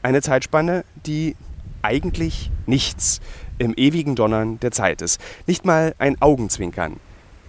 Eine 0.02 0.22
Zeitspanne, 0.22 0.84
die 1.06 1.36
eigentlich 1.84 2.50
nichts 2.66 3.22
im 3.60 3.74
ewigen 3.76 4.16
Donnern 4.16 4.60
der 4.62 4.72
Zeit 4.72 5.02
ist. 5.02 5.22
Nicht 5.46 5.64
mal 5.64 5.94
ein 6.00 6.20
Augenzwinkern. 6.22 6.98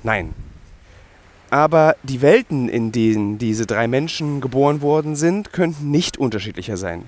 Nein. 0.03 0.35
Aber 1.51 1.97
die 2.03 2.21
Welten, 2.21 2.69
in 2.69 2.93
denen 2.93 3.39
diese 3.39 3.65
drei 3.65 3.87
Menschen 3.89 4.41
geboren 4.41 4.83
worden 4.83 5.17
sind, 5.17 5.53
könnten 5.53 5.91
nicht 5.91 6.19
unterschiedlicher 6.19 6.77
sein. 6.77 7.05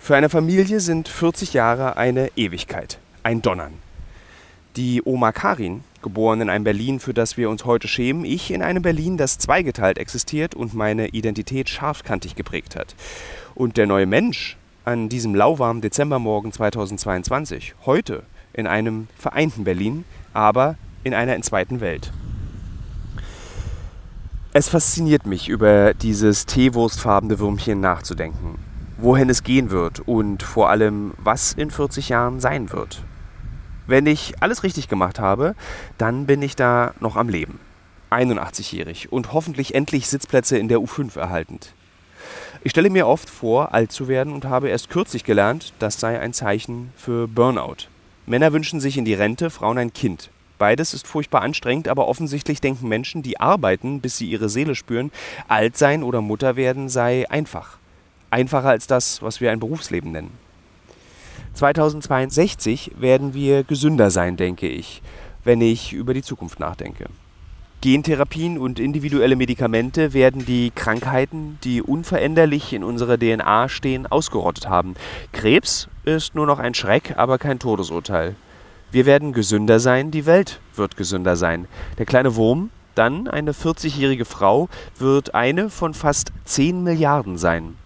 Für 0.00 0.16
eine 0.16 0.30
Familie 0.30 0.80
sind 0.80 1.08
40 1.08 1.52
Jahre 1.52 1.96
eine 1.96 2.30
Ewigkeit, 2.36 2.98
ein 3.22 3.42
Donnern. 3.42 3.72
Die 4.76 5.02
Oma 5.04 5.32
Karin 5.32 5.84
geboren 6.00 6.40
in 6.40 6.48
einem 6.48 6.64
Berlin, 6.64 6.98
für 6.98 7.12
das 7.12 7.36
wir 7.36 7.50
uns 7.50 7.66
heute 7.66 7.88
schämen, 7.88 8.24
ich 8.24 8.50
in 8.50 8.62
einem 8.62 8.82
Berlin, 8.82 9.18
das 9.18 9.36
zweigeteilt 9.36 9.98
existiert 9.98 10.54
und 10.54 10.72
meine 10.72 11.08
Identität 11.08 11.68
scharfkantig 11.68 12.36
geprägt 12.36 12.74
hat. 12.74 12.94
Und 13.54 13.76
der 13.76 13.86
neue 13.86 14.06
Mensch 14.06 14.56
an 14.86 15.10
diesem 15.10 15.34
lauwarmen 15.34 15.82
Dezembermorgen 15.82 16.52
2022, 16.52 17.74
heute 17.84 18.22
in 18.54 18.66
einem 18.66 19.08
vereinten 19.18 19.64
Berlin, 19.64 20.04
aber 20.32 20.76
in 21.04 21.12
einer 21.12 21.34
entzweiten 21.34 21.82
Welt. 21.82 22.10
Es 24.54 24.70
fasziniert 24.70 25.26
mich, 25.26 25.50
über 25.50 25.92
dieses 25.92 26.46
teewurstfarbene 26.46 27.38
Würmchen 27.38 27.80
nachzudenken, 27.80 28.58
wohin 28.96 29.28
es 29.28 29.42
gehen 29.42 29.70
wird 29.70 30.00
und 30.00 30.42
vor 30.42 30.70
allem, 30.70 31.12
was 31.18 31.52
in 31.52 31.70
40 31.70 32.08
Jahren 32.08 32.40
sein 32.40 32.72
wird. 32.72 33.02
Wenn 33.92 34.06
ich 34.06 34.32
alles 34.40 34.62
richtig 34.62 34.88
gemacht 34.88 35.18
habe, 35.18 35.54
dann 35.98 36.24
bin 36.24 36.40
ich 36.40 36.56
da 36.56 36.94
noch 37.00 37.16
am 37.16 37.28
Leben. 37.28 37.60
81-jährig 38.10 39.12
und 39.12 39.34
hoffentlich 39.34 39.74
endlich 39.74 40.08
Sitzplätze 40.08 40.56
in 40.56 40.68
der 40.68 40.78
U5 40.78 41.18
erhaltend. 41.18 41.74
Ich 42.64 42.70
stelle 42.70 42.88
mir 42.88 43.06
oft 43.06 43.28
vor, 43.28 43.74
alt 43.74 43.92
zu 43.92 44.08
werden 44.08 44.32
und 44.32 44.46
habe 44.46 44.70
erst 44.70 44.88
kürzlich 44.88 45.24
gelernt, 45.24 45.74
das 45.78 46.00
sei 46.00 46.18
ein 46.18 46.32
Zeichen 46.32 46.90
für 46.96 47.28
Burnout. 47.28 47.88
Männer 48.24 48.54
wünschen 48.54 48.80
sich 48.80 48.96
in 48.96 49.04
die 49.04 49.12
Rente, 49.12 49.50
Frauen 49.50 49.76
ein 49.76 49.92
Kind. 49.92 50.30
Beides 50.56 50.94
ist 50.94 51.06
furchtbar 51.06 51.42
anstrengend, 51.42 51.86
aber 51.86 52.08
offensichtlich 52.08 52.62
denken 52.62 52.88
Menschen, 52.88 53.22
die 53.22 53.40
arbeiten, 53.40 54.00
bis 54.00 54.16
sie 54.16 54.30
ihre 54.30 54.48
Seele 54.48 54.74
spüren, 54.74 55.12
alt 55.48 55.76
sein 55.76 56.02
oder 56.02 56.22
Mutter 56.22 56.56
werden 56.56 56.88
sei 56.88 57.28
einfach. 57.28 57.76
Einfacher 58.30 58.70
als 58.70 58.86
das, 58.86 59.20
was 59.20 59.42
wir 59.42 59.52
ein 59.52 59.60
Berufsleben 59.60 60.12
nennen. 60.12 60.41
2062 61.54 62.92
werden 62.98 63.34
wir 63.34 63.64
gesünder 63.64 64.10
sein, 64.10 64.36
denke 64.36 64.68
ich, 64.68 65.02
wenn 65.44 65.60
ich 65.60 65.92
über 65.92 66.14
die 66.14 66.22
Zukunft 66.22 66.60
nachdenke. 66.60 67.06
Gentherapien 67.82 68.58
und 68.58 68.78
individuelle 68.78 69.34
Medikamente 69.34 70.12
werden 70.12 70.46
die 70.46 70.70
Krankheiten, 70.70 71.58
die 71.64 71.82
unveränderlich 71.82 72.72
in 72.72 72.84
unserer 72.84 73.18
DNA 73.18 73.68
stehen, 73.68 74.06
ausgerottet 74.06 74.68
haben. 74.68 74.94
Krebs 75.32 75.88
ist 76.04 76.36
nur 76.36 76.46
noch 76.46 76.60
ein 76.60 76.74
Schreck, 76.74 77.14
aber 77.16 77.38
kein 77.38 77.58
Todesurteil. 77.58 78.36
Wir 78.92 79.04
werden 79.04 79.32
gesünder 79.32 79.80
sein, 79.80 80.12
die 80.12 80.26
Welt 80.26 80.60
wird 80.76 80.96
gesünder 80.96 81.34
sein. 81.34 81.66
Der 81.98 82.06
kleine 82.06 82.36
Wurm, 82.36 82.70
dann 82.94 83.26
eine 83.26 83.52
40-jährige 83.52 84.26
Frau, 84.26 84.68
wird 84.98 85.34
eine 85.34 85.68
von 85.68 85.92
fast 85.92 86.30
10 86.44 86.84
Milliarden 86.84 87.36
sein. 87.36 87.76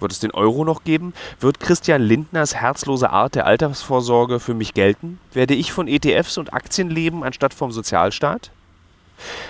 Wird 0.00 0.12
es 0.12 0.20
den 0.20 0.30
Euro 0.30 0.64
noch 0.64 0.84
geben? 0.84 1.12
Wird 1.40 1.60
Christian 1.60 2.02
Lindners 2.02 2.54
herzlose 2.54 3.10
Art 3.10 3.34
der 3.34 3.46
Altersvorsorge 3.46 4.40
für 4.40 4.54
mich 4.54 4.74
gelten? 4.74 5.18
Werde 5.32 5.54
ich 5.54 5.72
von 5.72 5.88
ETFs 5.88 6.38
und 6.38 6.52
Aktien 6.52 6.90
leben 6.90 7.24
anstatt 7.24 7.54
vom 7.54 7.72
Sozialstaat? 7.72 8.50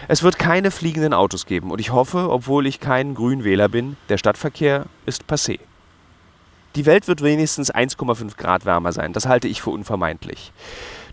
Es 0.09 0.23
wird 0.23 0.39
keine 0.39 0.71
fliegenden 0.71 1.13
Autos 1.13 1.45
geben 1.45 1.71
und 1.71 1.81
ich 1.81 1.93
hoffe, 1.93 2.31
obwohl 2.31 2.67
ich 2.67 2.81
kein 2.81 3.15
Grünwähler 3.15 3.69
bin, 3.69 3.97
der 4.09 4.17
Stadtverkehr 4.17 4.87
ist 5.05 5.25
passé. 5.25 5.59
Die 6.75 6.87
Welt 6.87 7.09
wird 7.09 7.23
wenigstens 7.23 7.73
1,5 7.73 8.37
Grad 8.37 8.65
wärmer 8.65 8.93
sein, 8.93 9.13
das 9.13 9.27
halte 9.27 9.49
ich 9.49 9.61
für 9.61 9.71
unvermeidlich. 9.71 10.53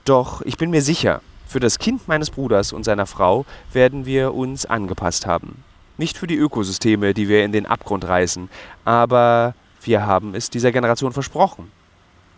Doch 0.05 0.41
ich 0.43 0.57
bin 0.57 0.69
mir 0.69 0.81
sicher, 0.81 1.21
für 1.47 1.59
das 1.59 1.79
Kind 1.79 2.07
meines 2.07 2.31
Bruders 2.31 2.71
und 2.71 2.83
seiner 2.83 3.05
Frau 3.05 3.45
werden 3.73 4.05
wir 4.05 4.33
uns 4.33 4.65
angepasst 4.65 5.25
haben. 5.25 5.63
Nicht 5.97 6.17
für 6.17 6.27
die 6.27 6.35
Ökosysteme, 6.35 7.13
die 7.13 7.29
wir 7.29 7.45
in 7.45 7.51
den 7.51 7.65
Abgrund 7.65 8.05
reißen, 8.05 8.49
aber 8.83 9.55
wir 9.81 10.05
haben 10.05 10.35
es 10.35 10.49
dieser 10.49 10.71
Generation 10.71 11.13
versprochen. 11.13 11.71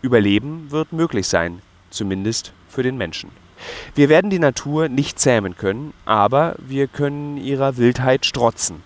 Überleben 0.02 0.70
wird 0.70 0.92
möglich 0.92 1.26
sein, 1.26 1.60
zumindest 1.90 2.52
für 2.68 2.82
den 2.82 2.96
Menschen. 2.96 3.30
Wir 3.94 4.08
werden 4.08 4.30
die 4.30 4.38
Natur 4.38 4.88
nicht 4.88 5.18
zähmen 5.18 5.56
können, 5.56 5.92
aber 6.04 6.54
wir 6.58 6.86
können 6.86 7.36
ihrer 7.36 7.76
Wildheit 7.76 8.24
strotzen. 8.24 8.82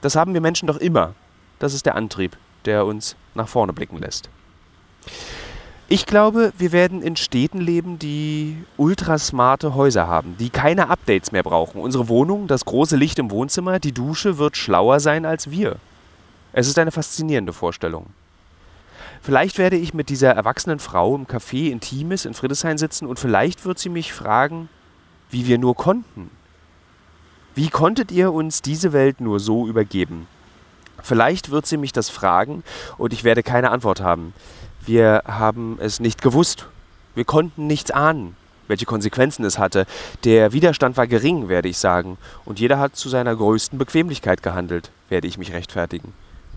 Das 0.00 0.14
haben 0.14 0.34
wir 0.34 0.40
Menschen 0.40 0.68
doch 0.68 0.76
immer. 0.76 1.14
Das 1.58 1.74
ist 1.74 1.86
der 1.86 1.96
Antrieb, 1.96 2.36
der 2.64 2.86
uns 2.86 3.16
nach 3.34 3.48
vorne 3.48 3.72
blicken 3.72 3.98
lässt. 3.98 4.28
Ich 5.92 6.06
glaube, 6.06 6.54
wir 6.56 6.72
werden 6.72 7.02
in 7.02 7.16
Städten 7.16 7.60
leben, 7.60 7.98
die 7.98 8.56
ultrasmarte 8.78 9.74
Häuser 9.74 10.06
haben, 10.06 10.38
die 10.38 10.48
keine 10.48 10.88
Updates 10.88 11.32
mehr 11.32 11.42
brauchen. 11.42 11.82
Unsere 11.82 12.08
Wohnung, 12.08 12.46
das 12.46 12.64
große 12.64 12.96
Licht 12.96 13.18
im 13.18 13.30
Wohnzimmer, 13.30 13.78
die 13.78 13.92
Dusche 13.92 14.38
wird 14.38 14.56
schlauer 14.56 15.00
sein 15.00 15.26
als 15.26 15.50
wir. 15.50 15.76
Es 16.54 16.66
ist 16.66 16.78
eine 16.78 16.92
faszinierende 16.92 17.52
Vorstellung. 17.52 18.06
Vielleicht 19.20 19.58
werde 19.58 19.76
ich 19.76 19.92
mit 19.92 20.08
dieser 20.08 20.30
erwachsenen 20.30 20.78
Frau 20.78 21.14
im 21.14 21.26
Café 21.26 21.70
Intimes 21.70 22.24
in 22.24 22.32
Friedrichshain 22.32 22.78
sitzen 22.78 23.06
und 23.06 23.18
vielleicht 23.18 23.66
wird 23.66 23.78
sie 23.78 23.90
mich 23.90 24.14
fragen, 24.14 24.70
wie 25.28 25.46
wir 25.46 25.58
nur 25.58 25.76
konnten. 25.76 26.30
Wie 27.54 27.68
konntet 27.68 28.10
ihr 28.12 28.32
uns 28.32 28.62
diese 28.62 28.94
Welt 28.94 29.20
nur 29.20 29.40
so 29.40 29.68
übergeben? 29.68 30.26
Vielleicht 31.02 31.50
wird 31.50 31.66
sie 31.66 31.76
mich 31.76 31.92
das 31.92 32.08
fragen 32.08 32.64
und 32.96 33.12
ich 33.12 33.24
werde 33.24 33.42
keine 33.42 33.70
Antwort 33.70 34.00
haben. 34.00 34.32
Wir 34.84 35.22
haben 35.26 35.78
es 35.80 36.00
nicht 36.00 36.22
gewusst. 36.22 36.66
Wir 37.14 37.24
konnten 37.24 37.68
nichts 37.68 37.92
ahnen, 37.92 38.36
welche 38.66 38.84
Konsequenzen 38.84 39.44
es 39.44 39.58
hatte. 39.58 39.86
Der 40.24 40.52
Widerstand 40.52 40.96
war 40.96 41.06
gering, 41.06 41.48
werde 41.48 41.68
ich 41.68 41.78
sagen. 41.78 42.18
Und 42.44 42.58
jeder 42.58 42.80
hat 42.80 42.96
zu 42.96 43.08
seiner 43.08 43.36
größten 43.36 43.78
Bequemlichkeit 43.78 44.42
gehandelt, 44.42 44.90
werde 45.08 45.28
ich 45.28 45.38
mich 45.38 45.52
rechtfertigen. 45.52 46.12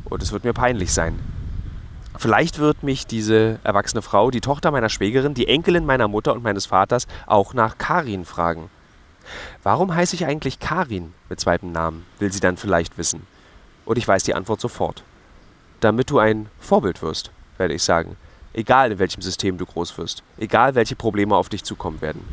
Und 0.05 0.23
es 0.23 0.31
wird 0.31 0.43
mir 0.43 0.53
peinlich 0.53 0.91
sein. 0.91 1.19
Vielleicht 2.17 2.57
wird 2.57 2.81
mich 2.81 3.05
diese 3.05 3.59
erwachsene 3.63 4.01
Frau, 4.01 4.31
die 4.31 4.41
Tochter 4.41 4.71
meiner 4.71 4.89
Schwägerin, 4.89 5.33
die 5.33 5.47
Enkelin 5.47 5.85
meiner 5.85 6.07
Mutter 6.07 6.33
und 6.33 6.43
meines 6.43 6.65
Vaters, 6.65 7.07
auch 7.27 7.53
nach 7.53 7.77
Karin 7.77 8.25
fragen. 8.25 8.69
Warum 9.61 9.93
heiße 9.93 10.15
ich 10.15 10.25
eigentlich 10.25 10.59
Karin 10.59 11.13
mit 11.29 11.39
zweitem 11.39 11.71
Namen, 11.71 12.05
will 12.17 12.31
sie 12.31 12.39
dann 12.39 12.57
vielleicht 12.57 12.97
wissen. 12.97 13.27
Und 13.83 13.97
ich 13.97 14.07
weiß 14.07 14.23
die 14.23 14.33
Antwort 14.33 14.61
sofort. 14.61 15.03
Damit 15.79 16.09
du 16.09 16.19
ein 16.19 16.47
Vorbild 16.59 17.01
wirst, 17.01 17.31
werde 17.57 17.73
ich 17.73 17.83
sagen. 17.83 18.15
Egal 18.53 18.91
in 18.91 18.99
welchem 18.99 19.21
System 19.21 19.57
du 19.57 19.65
groß 19.65 19.97
wirst. 19.97 20.23
Egal 20.37 20.75
welche 20.75 20.95
Probleme 20.95 21.35
auf 21.35 21.49
dich 21.49 21.63
zukommen 21.63 22.01
werden. 22.01 22.23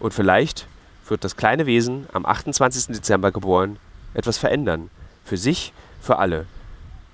Und 0.00 0.12
vielleicht 0.12 0.66
wird 1.08 1.24
das 1.24 1.36
kleine 1.36 1.66
Wesen 1.66 2.06
am 2.12 2.26
28. 2.26 2.86
Dezember 2.86 3.30
geboren 3.32 3.78
etwas 4.14 4.38
verändern. 4.38 4.90
Für 5.24 5.36
sich, 5.36 5.72
für 6.00 6.18
alle. 6.18 6.46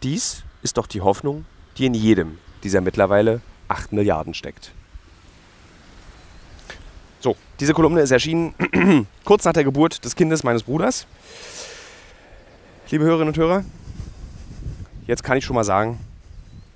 Dies 0.02 0.42
ist 0.62 0.78
doch 0.78 0.86
die 0.86 1.00
Hoffnung, 1.00 1.44
die 1.76 1.86
in 1.86 1.94
jedem 1.94 2.38
dieser 2.62 2.80
mittlerweile 2.80 3.40
8 3.68 3.92
Milliarden 3.92 4.34
steckt. 4.34 4.72
So, 7.20 7.36
diese 7.60 7.74
Kolumne 7.74 8.00
ist 8.00 8.10
erschienen 8.10 8.54
kurz 9.24 9.44
nach 9.44 9.52
der 9.52 9.64
Geburt 9.64 10.04
des 10.04 10.14
Kindes 10.14 10.44
meines 10.44 10.62
Bruders. 10.62 11.06
Liebe 12.90 13.04
Hörerinnen 13.04 13.28
und 13.28 13.36
Hörer, 13.36 13.64
jetzt 15.06 15.22
kann 15.22 15.36
ich 15.36 15.44
schon 15.44 15.54
mal 15.54 15.64
sagen, 15.64 15.98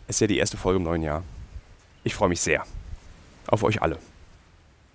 ist 0.09 0.21
ja 0.21 0.26
die 0.26 0.38
erste 0.38 0.56
Folge 0.56 0.78
im 0.78 0.85
neuen 0.85 1.02
Jahr. 1.02 1.23
Ich 2.04 2.14
freue 2.14 2.28
mich 2.28 2.40
sehr 2.40 2.64
auf 3.47 3.62
euch 3.62 3.82
alle. 3.82 3.99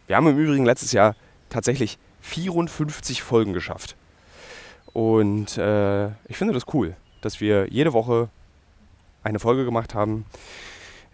Wir 0.07 0.15
haben 0.15 0.27
im 0.27 0.37
Übrigen 0.37 0.65
letztes 0.65 0.91
Jahr 0.91 1.15
tatsächlich 1.49 1.97
54 2.21 3.21
Folgen 3.21 3.53
geschafft. 3.53 3.95
Und 4.93 5.57
äh, 5.57 6.07
ich 6.27 6.37
finde 6.37 6.53
das 6.53 6.63
cool, 6.73 6.95
dass 7.21 7.39
wir 7.41 7.67
jede 7.69 7.93
Woche 7.93 8.29
eine 9.23 9.39
Folge 9.39 9.65
gemacht 9.65 9.93
haben. 9.93 10.25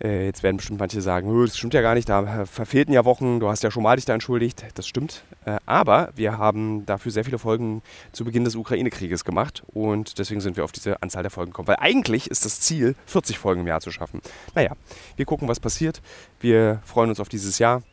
Äh, 0.02 0.26
jetzt 0.26 0.44
werden 0.44 0.58
bestimmt 0.58 0.80
manche 0.80 1.02
sagen, 1.02 1.46
das 1.46 1.58
stimmt 1.58 1.74
ja 1.74 1.82
gar 1.82 1.96
nicht, 1.96 2.10
da 2.10 2.46
verfehlten 2.46 2.94
ja 2.94 3.06
Wochen, 3.06 3.40
du 3.40 3.50
hast 3.50 3.64
ja 3.64 3.72
schon 3.72 3.84
mal 3.84 3.96
dich 3.96 4.06
da 4.06 4.14
entschuldigt. 4.14 4.66
Das 4.76 4.88
stimmt. 4.88 5.24
Äh, 5.46 5.58
aber 5.66 6.10
wir 6.16 6.38
haben 6.38 6.86
dafür 6.86 7.12
sehr 7.12 7.24
viele 7.24 7.38
Folgen 7.38 7.82
zu 8.12 8.26
Beginn 8.26 8.44
des 8.44 8.56
Ukraine-Krieges 8.56 9.26
gemacht 9.26 9.64
und 9.68 10.20
deswegen 10.20 10.42
sind 10.42 10.58
wir 10.58 10.64
auf 10.64 10.72
diese 10.72 11.02
Anzahl 11.02 11.24
der 11.24 11.32
Folgen 11.32 11.52
gekommen. 11.52 11.68
Weil 11.68 11.78
eigentlich 11.80 12.30
ist 12.30 12.46
das 12.46 12.60
Ziel, 12.60 12.96
40 13.06 13.38
Folgen 13.38 13.62
im 13.62 13.68
Jahr 13.68 13.82
zu 13.82 13.92
schaffen. 13.92 14.22
Naja, 14.56 14.74
wir 15.16 15.26
gucken, 15.26 15.48
was 15.48 15.60
passiert. 15.60 16.02
Wir 16.40 16.82
freuen 16.86 17.10
uns 17.10 17.20
auf 17.20 17.30
dieses 17.30 17.60
Jahr 17.60 17.84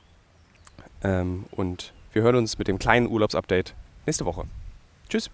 ähm, 1.03 1.45
und 1.51 1.93
wir 2.13 2.23
hören 2.23 2.37
uns 2.37 2.59
mit 2.59 2.69
dem 2.69 2.79
kleinen 2.79 3.07
Urlaubsupdate 3.07 3.75
nächste 4.07 4.25
Woche. 4.25 4.45
Tschüss. 5.09 5.31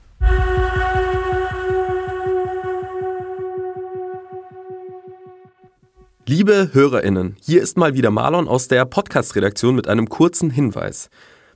Liebe 6.28 6.71
HörerInnen, 6.73 7.37
hier 7.40 7.62
ist 7.62 7.78
mal 7.78 7.95
wieder 7.95 8.11
Marlon 8.11 8.49
aus 8.49 8.66
der 8.66 8.85
Podcast-Redaktion 8.85 9.76
mit 9.76 9.87
einem 9.87 10.09
kurzen 10.09 10.50
Hinweis. 10.50 11.09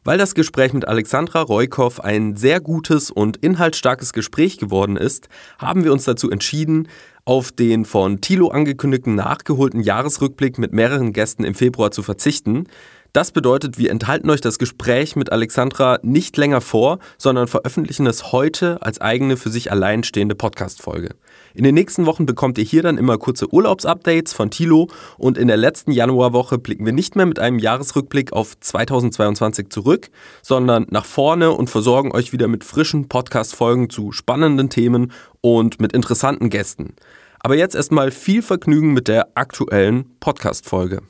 Weil 0.04 0.16
das 0.16 0.36
Gespräch 0.36 0.72
mit 0.72 0.86
Alexandra 0.86 1.42
Reukow 1.42 1.98
ein 1.98 2.36
sehr 2.36 2.60
gutes 2.60 3.10
und 3.10 3.36
inhaltsstarkes 3.38 4.12
Gespräch 4.12 4.58
geworden 4.58 4.96
ist, 4.96 5.28
haben 5.58 5.82
wir 5.82 5.92
uns 5.92 6.04
dazu 6.04 6.30
entschieden, 6.30 6.86
auf 7.24 7.50
den 7.50 7.84
von 7.84 8.20
Thilo 8.20 8.50
angekündigten 8.50 9.16
nachgeholten 9.16 9.80
Jahresrückblick 9.80 10.56
mit 10.56 10.72
mehreren 10.72 11.12
Gästen 11.12 11.42
im 11.42 11.56
Februar 11.56 11.90
zu 11.90 12.04
verzichten. 12.04 12.68
Das 13.12 13.32
bedeutet, 13.32 13.76
wir 13.76 13.90
enthalten 13.90 14.30
euch 14.30 14.40
das 14.40 14.60
Gespräch 14.60 15.16
mit 15.16 15.32
Alexandra 15.32 15.98
nicht 16.04 16.36
länger 16.36 16.60
vor, 16.60 17.00
sondern 17.18 17.48
veröffentlichen 17.48 18.06
es 18.06 18.30
heute 18.30 18.80
als 18.82 19.00
eigene 19.00 19.36
für 19.36 19.50
sich 19.50 19.72
alleinstehende 19.72 20.36
Podcast-Folge. 20.36 21.16
In 21.52 21.64
den 21.64 21.74
nächsten 21.74 22.06
Wochen 22.06 22.26
bekommt 22.26 22.58
ihr 22.58 22.64
hier 22.64 22.82
dann 22.82 22.96
immer 22.96 23.18
kurze 23.18 23.52
Urlaubsupdates 23.52 24.32
von 24.32 24.50
Thilo 24.50 24.88
und 25.18 25.36
in 25.36 25.48
der 25.48 25.56
letzten 25.56 25.90
Januarwoche 25.90 26.58
blicken 26.58 26.86
wir 26.86 26.92
nicht 26.92 27.16
mehr 27.16 27.26
mit 27.26 27.40
einem 27.40 27.58
Jahresrückblick 27.58 28.32
auf 28.32 28.58
2022 28.60 29.68
zurück, 29.68 30.10
sondern 30.42 30.86
nach 30.90 31.04
vorne 31.04 31.50
und 31.50 31.68
versorgen 31.68 32.12
euch 32.12 32.32
wieder 32.32 32.46
mit 32.46 32.62
frischen 32.62 33.08
Podcast-Folgen 33.08 33.90
zu 33.90 34.12
spannenden 34.12 34.70
Themen 34.70 35.12
und 35.40 35.80
mit 35.80 35.92
interessanten 35.92 36.50
Gästen. 36.50 36.94
Aber 37.40 37.56
jetzt 37.56 37.74
erstmal 37.74 38.12
viel 38.12 38.42
Vergnügen 38.42 38.92
mit 38.92 39.08
der 39.08 39.28
aktuellen 39.34 40.04
Podcast-Folge. 40.20 41.02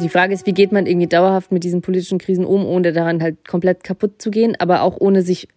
die 0.00 0.08
Frage 0.08 0.34
ist, 0.34 0.44
wie 0.44 0.52
geht 0.52 0.72
man 0.72 0.86
irgendwie 0.86 1.06
dauerhaft 1.06 1.52
mit 1.52 1.62
diesen 1.62 1.80
politischen 1.80 2.18
Krisen 2.18 2.44
um, 2.44 2.66
ohne 2.66 2.92
daran 2.92 3.22
halt 3.22 3.46
komplett 3.46 3.84
kaputt 3.84 4.20
zu 4.20 4.32
gehen, 4.32 4.56
aber 4.58 4.82
auch 4.82 4.96
ohne 4.98 5.22
sich 5.22 5.48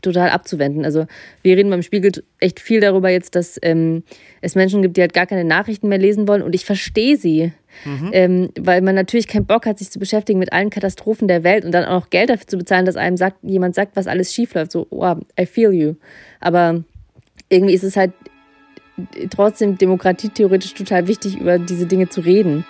total 0.00 0.30
abzuwenden. 0.30 0.84
Also 0.84 1.06
wir 1.42 1.56
reden 1.56 1.70
beim 1.70 1.82
Spiegel 1.82 2.12
echt 2.40 2.60
viel 2.60 2.80
darüber 2.80 3.10
jetzt, 3.10 3.34
dass 3.34 3.58
ähm, 3.62 4.04
es 4.40 4.54
Menschen 4.54 4.82
gibt, 4.82 4.96
die 4.96 5.00
halt 5.00 5.12
gar 5.12 5.26
keine 5.26 5.44
Nachrichten 5.44 5.88
mehr 5.88 5.98
lesen 5.98 6.26
wollen 6.26 6.42
und 6.42 6.54
ich 6.54 6.64
verstehe 6.64 7.16
sie. 7.16 7.52
Mhm. 7.84 8.10
Ähm, 8.12 8.48
weil 8.58 8.82
man 8.82 8.94
natürlich 8.94 9.28
keinen 9.28 9.46
Bock 9.46 9.64
hat, 9.64 9.78
sich 9.78 9.90
zu 9.90 9.98
beschäftigen 9.98 10.38
mit 10.38 10.52
allen 10.52 10.70
Katastrophen 10.70 11.26
der 11.26 11.42
Welt 11.42 11.64
und 11.64 11.72
dann 11.72 11.84
auch 11.84 12.02
noch 12.02 12.10
Geld 12.10 12.28
dafür 12.28 12.46
zu 12.46 12.58
bezahlen, 12.58 12.84
dass 12.84 12.96
einem 12.96 13.16
sagt, 13.16 13.38
jemand 13.42 13.74
sagt, 13.74 13.96
was 13.96 14.06
alles 14.06 14.32
schief 14.34 14.54
läuft. 14.54 14.72
So, 14.72 14.86
wow, 14.90 15.18
I 15.40 15.46
feel 15.46 15.72
you. 15.72 15.94
Aber 16.40 16.84
irgendwie 17.48 17.74
ist 17.74 17.82
es 17.82 17.96
halt 17.96 18.12
trotzdem 19.30 19.78
demokratietheoretisch 19.78 20.74
total 20.74 21.08
wichtig, 21.08 21.38
über 21.40 21.58
diese 21.58 21.86
Dinge 21.86 22.08
zu 22.08 22.20
reden. 22.20 22.66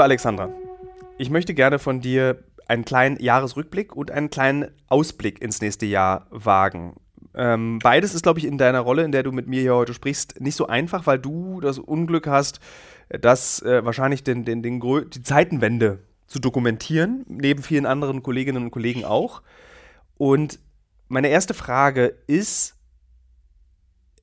Liebe 0.00 0.06
Alexandra, 0.06 0.48
ich 1.18 1.28
möchte 1.28 1.52
gerne 1.52 1.78
von 1.78 2.00
dir 2.00 2.42
einen 2.66 2.86
kleinen 2.86 3.20
Jahresrückblick 3.20 3.94
und 3.94 4.10
einen 4.10 4.30
kleinen 4.30 4.70
Ausblick 4.88 5.42
ins 5.42 5.60
nächste 5.60 5.84
Jahr 5.84 6.26
wagen. 6.30 6.96
Ähm, 7.34 7.80
beides 7.82 8.14
ist, 8.14 8.22
glaube 8.22 8.38
ich, 8.38 8.46
in 8.46 8.56
deiner 8.56 8.80
Rolle, 8.80 9.04
in 9.04 9.12
der 9.12 9.24
du 9.24 9.30
mit 9.30 9.46
mir 9.46 9.60
hier 9.60 9.74
heute 9.74 9.92
sprichst, 9.92 10.40
nicht 10.40 10.56
so 10.56 10.68
einfach, 10.68 11.06
weil 11.06 11.18
du 11.18 11.60
das 11.60 11.78
Unglück 11.78 12.26
hast, 12.26 12.60
dass 13.10 13.60
äh, 13.60 13.84
wahrscheinlich 13.84 14.24
den, 14.24 14.46
den, 14.46 14.62
den, 14.62 14.80
die 14.80 15.22
Zeitenwende 15.22 15.98
zu 16.26 16.38
dokumentieren, 16.38 17.26
neben 17.28 17.62
vielen 17.62 17.84
anderen 17.84 18.22
Kolleginnen 18.22 18.64
und 18.64 18.70
Kollegen 18.70 19.04
auch. 19.04 19.42
Und 20.16 20.60
meine 21.08 21.28
erste 21.28 21.52
Frage 21.52 22.16
ist, 22.26 22.74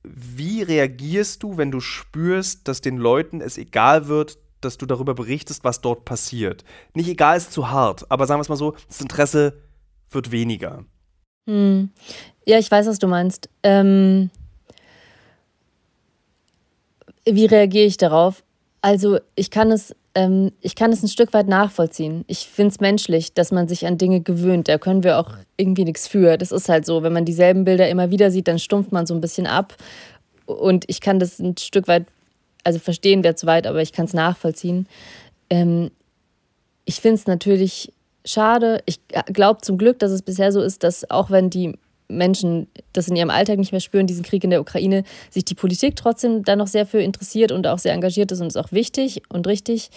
wie 0.02 0.62
reagierst 0.62 1.44
du, 1.44 1.56
wenn 1.56 1.70
du 1.70 1.78
spürst, 1.78 2.66
dass 2.66 2.80
den 2.80 2.96
Leuten 2.96 3.40
es 3.40 3.58
egal 3.58 4.08
wird, 4.08 4.38
dass 4.60 4.78
du 4.78 4.86
darüber 4.86 5.14
berichtest, 5.14 5.64
was 5.64 5.80
dort 5.80 6.04
passiert? 6.04 6.64
Nicht 6.94 7.08
egal 7.08 7.36
ist 7.36 7.52
zu 7.52 7.70
hart, 7.70 8.10
aber 8.10 8.26
sagen 8.26 8.38
wir 8.38 8.42
es 8.42 8.48
mal 8.48 8.56
so, 8.56 8.74
das 8.88 9.00
Interesse 9.00 9.54
wird 10.10 10.30
weniger. 10.30 10.84
Hm. 11.46 11.90
Ja, 12.44 12.58
ich 12.58 12.70
weiß, 12.70 12.86
was 12.86 12.98
du 12.98 13.06
meinst. 13.06 13.48
Ähm, 13.62 14.30
wie 17.24 17.46
reagiere 17.46 17.86
ich 17.86 17.96
darauf? 17.96 18.42
Also 18.80 19.18
ich 19.34 19.50
kann 19.50 19.70
es, 19.70 19.94
ähm, 20.14 20.52
ich 20.60 20.74
kann 20.74 20.92
es 20.92 21.02
ein 21.02 21.08
Stück 21.08 21.32
weit 21.32 21.48
nachvollziehen. 21.48 22.24
Ich 22.26 22.46
finde 22.46 22.72
es 22.72 22.80
menschlich, 22.80 23.34
dass 23.34 23.50
man 23.50 23.68
sich 23.68 23.86
an 23.86 23.98
Dinge 23.98 24.20
gewöhnt. 24.20 24.68
Da 24.68 24.78
können 24.78 25.04
wir 25.04 25.18
auch 25.18 25.32
irgendwie 25.56 25.84
nichts 25.84 26.06
für. 26.06 26.38
Das 26.38 26.52
ist 26.52 26.68
halt 26.68 26.86
so. 26.86 27.02
Wenn 27.02 27.12
man 27.12 27.24
dieselben 27.24 27.64
Bilder 27.64 27.88
immer 27.88 28.10
wieder 28.10 28.30
sieht, 28.30 28.48
dann 28.48 28.58
stumpft 28.58 28.92
man 28.92 29.06
so 29.06 29.14
ein 29.14 29.20
bisschen 29.20 29.46
ab. 29.46 29.74
Und 30.46 30.84
ich 30.88 31.00
kann 31.00 31.18
das 31.18 31.38
ein 31.38 31.56
Stück 31.58 31.88
weit, 31.88 32.06
also 32.68 32.80
verstehen 32.80 33.24
wäre 33.24 33.34
zu 33.34 33.46
weit, 33.46 33.66
aber 33.66 33.80
ich 33.80 33.92
kann 33.94 34.04
es 34.04 34.12
nachvollziehen. 34.12 34.86
Ähm, 35.48 35.90
ich 36.84 37.00
finde 37.00 37.14
es 37.14 37.26
natürlich 37.26 37.94
schade. 38.26 38.82
Ich 38.84 39.00
glaube 39.32 39.62
zum 39.62 39.78
Glück, 39.78 39.98
dass 40.00 40.10
es 40.10 40.20
bisher 40.20 40.52
so 40.52 40.60
ist, 40.60 40.84
dass 40.84 41.10
auch 41.10 41.30
wenn 41.30 41.48
die 41.48 41.78
Menschen 42.08 42.66
das 42.92 43.08
in 43.08 43.16
ihrem 43.16 43.30
Alltag 43.30 43.56
nicht 43.56 43.72
mehr 43.72 43.80
spüren, 43.80 44.06
diesen 44.06 44.22
Krieg 44.22 44.44
in 44.44 44.50
der 44.50 44.60
Ukraine, 44.60 45.04
sich 45.30 45.46
die 45.46 45.54
Politik 45.54 45.96
trotzdem 45.96 46.44
da 46.44 46.56
noch 46.56 46.66
sehr 46.66 46.84
für 46.84 47.00
interessiert 47.00 47.52
und 47.52 47.66
auch 47.66 47.78
sehr 47.78 47.94
engagiert 47.94 48.32
ist 48.32 48.42
und 48.42 48.48
ist 48.48 48.58
auch 48.58 48.70
wichtig 48.70 49.22
und 49.30 49.46
richtig. 49.46 49.88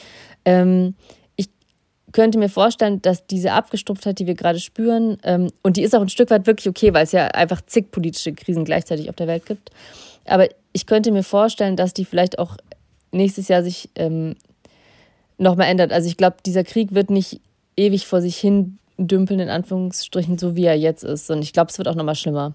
Ähm, 0.46 0.96
ich 1.36 1.50
könnte 2.14 2.40
mir 2.40 2.48
vorstellen, 2.48 3.02
dass 3.02 3.28
diese 3.28 3.52
Abgestumpftheit, 3.52 4.18
die 4.18 4.28
wir 4.28 4.36
gerade 4.36 4.62
spüren, 4.62 5.18
ähm, 5.24 5.50
und 5.62 5.76
die 5.76 5.84
ist 5.84 5.94
auch 5.94 6.02
ein 6.02 6.08
Stück 6.08 6.30
weit 6.30 6.48
wirklich 6.48 6.70
okay, 6.70 6.94
weil 6.94 7.04
es 7.04 7.12
ja 7.12 7.28
einfach 7.28 7.62
zig 7.66 7.92
politische 7.92 8.32
Krisen 8.32 8.64
gleichzeitig 8.64 9.10
auf 9.10 9.18
der 9.18 9.28
Welt 9.28 9.46
gibt. 9.46 9.72
Aber 10.24 10.48
ich 10.74 10.86
könnte 10.86 11.12
mir 11.12 11.24
vorstellen, 11.24 11.76
dass 11.76 11.94
die 11.94 12.06
vielleicht 12.06 12.40
auch 12.40 12.58
nächstes 13.12 13.48
Jahr 13.48 13.64
sich 13.64 13.90
ähm, 13.96 14.36
nochmal 15.38 15.68
ändert. 15.68 15.92
Also 15.92 16.08
ich 16.08 16.18
glaube, 16.18 16.38
dieser 16.46 16.64
Krieg 16.64 16.94
wird 16.94 17.10
nicht 17.10 17.42
ewig 17.76 18.08
vor 18.08 18.22
sich 18.22 18.38
hin 18.38 18.78
dümpeln, 18.98 19.40
in 19.40 19.50
Anführungsstrichen, 19.50 20.38
so 20.38 20.56
wie 20.56 20.66
er 20.66 20.78
jetzt 20.78 21.04
ist. 21.04 21.30
Und 21.32 21.42
ich 21.42 21.54
glaube, 21.54 21.72
es 21.72 21.78
wird 21.78 21.88
auch 21.88 21.96
nochmal 21.96 22.16
schlimmer. 22.16 22.54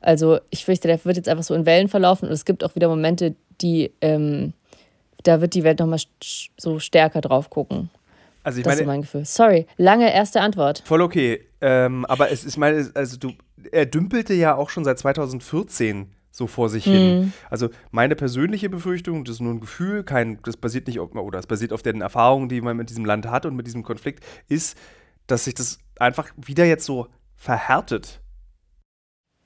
Also 0.00 0.38
ich 0.50 0.64
fürchte, 0.64 0.88
der 0.88 1.02
wird 1.04 1.16
jetzt 1.16 1.28
einfach 1.28 1.44
so 1.44 1.54
in 1.54 1.66
Wellen 1.66 1.88
verlaufen 1.88 2.28
und 2.28 2.34
es 2.34 2.44
gibt 2.44 2.64
auch 2.64 2.74
wieder 2.74 2.88
Momente, 2.88 3.34
die, 3.60 3.92
ähm, 4.00 4.52
da 5.22 5.40
wird 5.40 5.54
die 5.54 5.64
Welt 5.64 5.78
nochmal 5.78 6.00
so 6.58 6.78
stärker 6.78 7.20
drauf 7.20 7.48
gucken. 7.50 7.90
Also 8.42 8.58
ich 8.58 8.64
das 8.64 8.72
meine, 8.72 8.80
ist 8.82 8.86
mein 8.86 9.00
Gefühl. 9.00 9.24
Sorry, 9.24 9.66
lange 9.78 10.12
erste 10.12 10.42
Antwort. 10.42 10.82
Voll 10.84 11.00
okay. 11.00 11.40
Ähm, 11.62 12.04
aber 12.04 12.30
es 12.30 12.44
ist 12.44 12.58
meine, 12.58 12.90
also 12.94 13.16
du, 13.16 13.32
er 13.72 13.86
dümpelte 13.86 14.34
ja 14.34 14.54
auch 14.54 14.68
schon 14.68 14.84
seit 14.84 14.98
2014 14.98 16.10
so 16.34 16.48
vor 16.48 16.68
sich 16.68 16.82
hin. 16.82 17.20
Mhm. 17.20 17.32
Also 17.48 17.68
meine 17.92 18.16
persönliche 18.16 18.68
Befürchtung, 18.68 19.24
das 19.24 19.36
ist 19.36 19.40
nur 19.40 19.54
ein 19.54 19.60
Gefühl, 19.60 20.02
kein, 20.02 20.40
das 20.42 20.56
basiert 20.56 20.88
nicht 20.88 20.98
auf, 20.98 21.14
oder 21.14 21.38
es 21.38 21.46
basiert 21.46 21.72
auf 21.72 21.82
den 21.82 22.00
Erfahrungen, 22.00 22.48
die 22.48 22.60
man 22.60 22.76
mit 22.76 22.90
diesem 22.90 23.04
Land 23.04 23.28
hat 23.28 23.46
und 23.46 23.54
mit 23.54 23.68
diesem 23.68 23.84
Konflikt, 23.84 24.24
ist, 24.48 24.76
dass 25.28 25.44
sich 25.44 25.54
das 25.54 25.78
einfach 26.00 26.32
wieder 26.36 26.64
jetzt 26.64 26.86
so 26.86 27.06
verhärtet. 27.36 28.20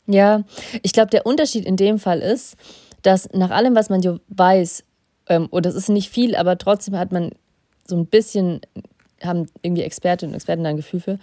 Ja, 0.07 0.45
ich 0.83 0.95
glaube, 0.95 1.11
der 1.11 1.27
Unterschied 1.27 1.67
in 1.67 1.77
dem 1.77 1.99
Fall 1.99 2.21
ist, 2.21 2.57
dass 3.03 3.29
nach 3.35 3.51
allem, 3.51 3.77
was 3.77 3.91
man 3.91 4.01
so 4.01 4.21
weiß, 4.29 4.83
ähm, 5.27 5.47
und 5.51 5.67
das 5.67 5.75
ist 5.75 5.91
nicht 5.91 6.09
viel, 6.09 6.35
aber 6.37 6.57
trotzdem 6.57 6.97
hat 6.97 7.13
man 7.13 7.33
so 7.87 7.99
ein 7.99 8.07
bisschen, 8.07 8.63
haben 9.23 9.45
irgendwie 9.61 9.83
Expertinnen 9.83 10.33
und 10.33 10.37
Experten 10.37 10.65
da 10.65 10.71
ein 10.71 10.77
Gefühl 10.77 11.01
für, 11.01 11.19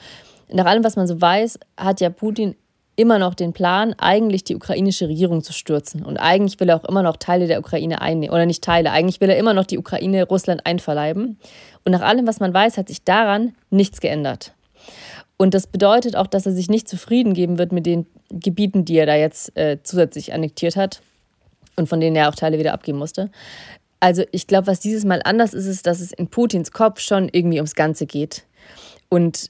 nach 0.48 0.66
allem, 0.68 0.84
was 0.84 0.96
man 0.96 1.08
so 1.08 1.20
weiß, 1.20 1.58
hat 1.76 2.02
ja 2.02 2.12
Putin 2.12 2.56
immer 2.96 3.20
noch 3.20 3.34
den 3.34 3.54
Plan, 3.54 3.94
eigentlich 3.98 4.44
die 4.44 4.56
ukrainische 4.56 5.08
Regierung 5.08 5.44
zu 5.44 5.54
stürzen. 5.54 6.04
Und 6.04 6.18
eigentlich 6.18 6.60
will 6.60 6.70
er 6.70 6.78
auch 6.78 6.86
immer 6.86 7.04
noch 7.04 7.18
Teile 7.18 7.48
der 7.48 7.60
Ukraine 7.60 8.02
einnehmen. 8.02 8.34
Oder 8.34 8.46
nicht 8.46 8.64
Teile, 8.64 8.92
eigentlich 8.92 9.22
will 9.22 9.30
er 9.30 9.38
immer 9.38 9.54
noch 9.54 9.66
die 9.66 9.78
Ukraine 9.78 10.26
Russland 10.26 10.66
einverleiben. 10.66 11.38
Und 11.84 11.92
nach 11.92 12.02
allem, 12.02 12.26
was 12.28 12.40
man 12.40 12.54
weiß, 12.54 12.78
hat 12.78 12.88
sich 12.88 13.04
daran 13.04 13.54
nichts 13.70 14.00
geändert. 14.00 14.54
Und 15.38 15.54
das 15.54 15.68
bedeutet 15.68 16.16
auch, 16.16 16.28
dass 16.28 16.46
er 16.46 16.54
sich 16.54 16.70
nicht 16.70 16.88
zufrieden 16.88 17.34
geben 17.34 17.58
wird 17.58 17.72
mit 17.72 17.86
den 17.86 18.06
Gebieten, 18.30 18.86
die 18.86 18.98
er 18.98 19.06
da 19.06 19.16
jetzt 19.16 19.56
äh, 19.58 19.78
zusätzlich 19.84 20.34
annektiert 20.34 20.78
hat 20.78 21.02
und 21.76 21.90
von 21.90 22.00
denen 22.00 22.16
er 22.16 22.30
auch 22.30 22.36
Teile 22.36 22.58
wieder 22.58 22.74
abgeben 22.74 22.98
musste. 22.98 23.30
Also 24.00 24.24
ich 24.32 24.48
glaube, 24.48 24.68
was 24.68 24.80
dieses 24.80 25.04
Mal 25.04 25.22
anders 25.26 25.54
ist, 25.54 25.66
ist, 25.66 25.88
dass 25.88 26.00
es 26.00 26.12
in 26.12 26.28
Putins 26.28 26.72
Kopf 26.72 27.00
schon 27.00 27.30
irgendwie 27.32 27.58
ums 27.58 27.76
Ganze 27.76 28.06
geht. 28.06 28.44
Und 29.10 29.50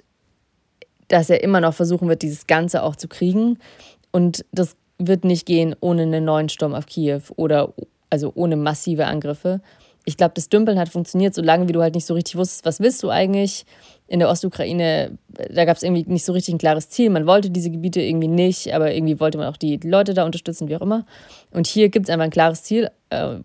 dass 1.08 1.30
er 1.30 1.44
immer 1.44 1.62
noch 1.62 1.74
versuchen 1.74 2.08
wird, 2.08 2.22
dieses 2.22 2.48
Ganze 2.48 2.84
auch 2.84 2.96
zu 2.96 3.08
kriegen. 3.08 3.60
Und 4.12 4.46
das 4.52 4.76
wird 4.98 5.26
nicht 5.26 5.46
gehen 5.46 5.76
ohne 5.80 6.04
einen 6.04 6.26
neuen 6.26 6.50
Sturm 6.50 6.74
auf 6.74 6.86
Kiew 6.86 7.22
oder 7.36 7.74
also 8.10 8.32
ohne 8.36 8.56
massive 8.56 9.06
Angriffe. 9.06 9.62
Ich 10.08 10.18
glaube, 10.18 10.34
das 10.36 10.50
Dümpeln 10.50 10.80
hat 10.80 10.90
funktioniert, 10.90 11.34
solange 11.34 11.68
wie 11.68 11.74
du 11.74 11.82
halt 11.82 11.96
nicht 11.96 12.06
so 12.06 12.14
richtig 12.14 12.36
wusstest, 12.36 12.66
was 12.66 12.80
willst 12.80 13.02
du 13.02 13.10
eigentlich. 13.10 13.66
In 14.08 14.20
der 14.20 14.30
Ostukraine, 14.30 15.18
da 15.50 15.66
gab 15.66 15.78
es 15.78 15.84
irgendwie 15.84 16.06
nicht 16.08 16.24
so 16.24 16.32
richtig 16.32 16.54
ein 16.54 16.60
klares 16.60 16.90
Ziel. 16.90 17.10
Man 17.10 17.26
wollte 17.26 17.50
diese 17.50 17.72
Gebiete 17.72 18.02
irgendwie 18.02 18.28
nicht, 18.28 18.72
aber 18.74 18.94
irgendwie 18.94 19.20
wollte 19.20 19.40
man 19.40 19.48
auch 19.48 19.58
die 19.58 19.78
Leute 19.78 20.14
da 20.14 20.24
unterstützen, 20.24 20.70
wie 20.70 20.76
auch 20.76 20.82
immer. 20.82 21.06
Und 21.50 21.66
hier 21.66 21.90
gibt 21.90 22.06
es 22.06 22.14
einfach 22.14 22.26
ein 22.26 22.30
klares 22.32 22.62
Ziel. 22.62 22.92
Äh, 23.10 23.38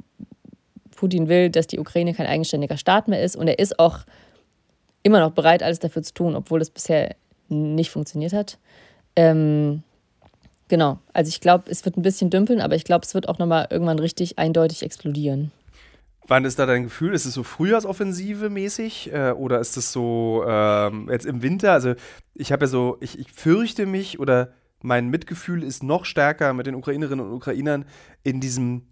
Putin 0.95 1.29
will, 1.29 1.49
dass 1.49 1.67
die 1.67 1.79
Ukraine 1.79 2.13
kein 2.13 2.27
eigenständiger 2.27 2.77
Staat 2.77 3.09
mehr 3.09 3.23
ist 3.23 3.35
und 3.35 3.49
er 3.49 3.59
ist 3.59 3.79
auch 3.79 4.01
immer 5.03 5.19
noch 5.19 5.31
bereit, 5.31 5.63
alles 5.63 5.79
dafür 5.79 6.03
zu 6.03 6.13
tun, 6.13 6.37
obwohl 6.37 6.59
das 6.59 6.69
bisher 6.69 7.17
nicht 7.51 7.91
funktioniert 7.91 8.33
hat. 8.33 8.59
Ähm, 9.17 9.83
genau, 10.69 10.99
also 11.13 11.29
ich 11.29 11.41
glaube, 11.41 11.71
es 11.71 11.85
wird 11.85 11.97
ein 11.97 12.03
bisschen 12.03 12.31
dümpeln, 12.31 12.61
aber 12.61 12.77
ich 12.77 12.85
glaube, 12.85 13.05
es 13.05 13.15
wird 13.15 13.29
auch 13.29 13.39
nochmal 13.39 13.69
irgendwann 13.71 13.99
richtig 13.99 14.39
eindeutig 14.39 14.83
explodieren. 14.83 15.53
Wann 16.27 16.45
ist 16.45 16.59
da 16.59 16.67
dein 16.67 16.85
Gefühl? 16.85 17.13
Ist 17.13 17.25
es 17.25 17.35
so 17.35 17.43
Frühjahrsoffensive 17.43 18.51
mäßig 18.51 19.13
äh, 19.13 19.33
oder 19.33 19.59
ist 19.59 19.77
es 19.77 19.93
so 19.93 20.45
ähm, 20.47 21.09
jetzt 21.11 21.27
im 21.27 21.43
Winter? 21.43 21.73
Also 21.73 21.95
ich 22.35 22.53
habe 22.53 22.65
ja 22.65 22.69
so, 22.69 22.99
ich, 23.01 23.19
ich 23.19 23.33
fürchte 23.33 23.85
mich 23.85 24.21
oder 24.21 24.53
mein 24.83 25.09
Mitgefühl 25.09 25.63
ist 25.63 25.83
noch 25.83 26.05
stärker 26.05 26.53
mit 26.55 26.67
den 26.67 26.75
Ukrainerinnen 26.75 27.27
und 27.27 27.33
Ukrainern 27.33 27.85
in 28.23 28.41
diesem, 28.41 28.87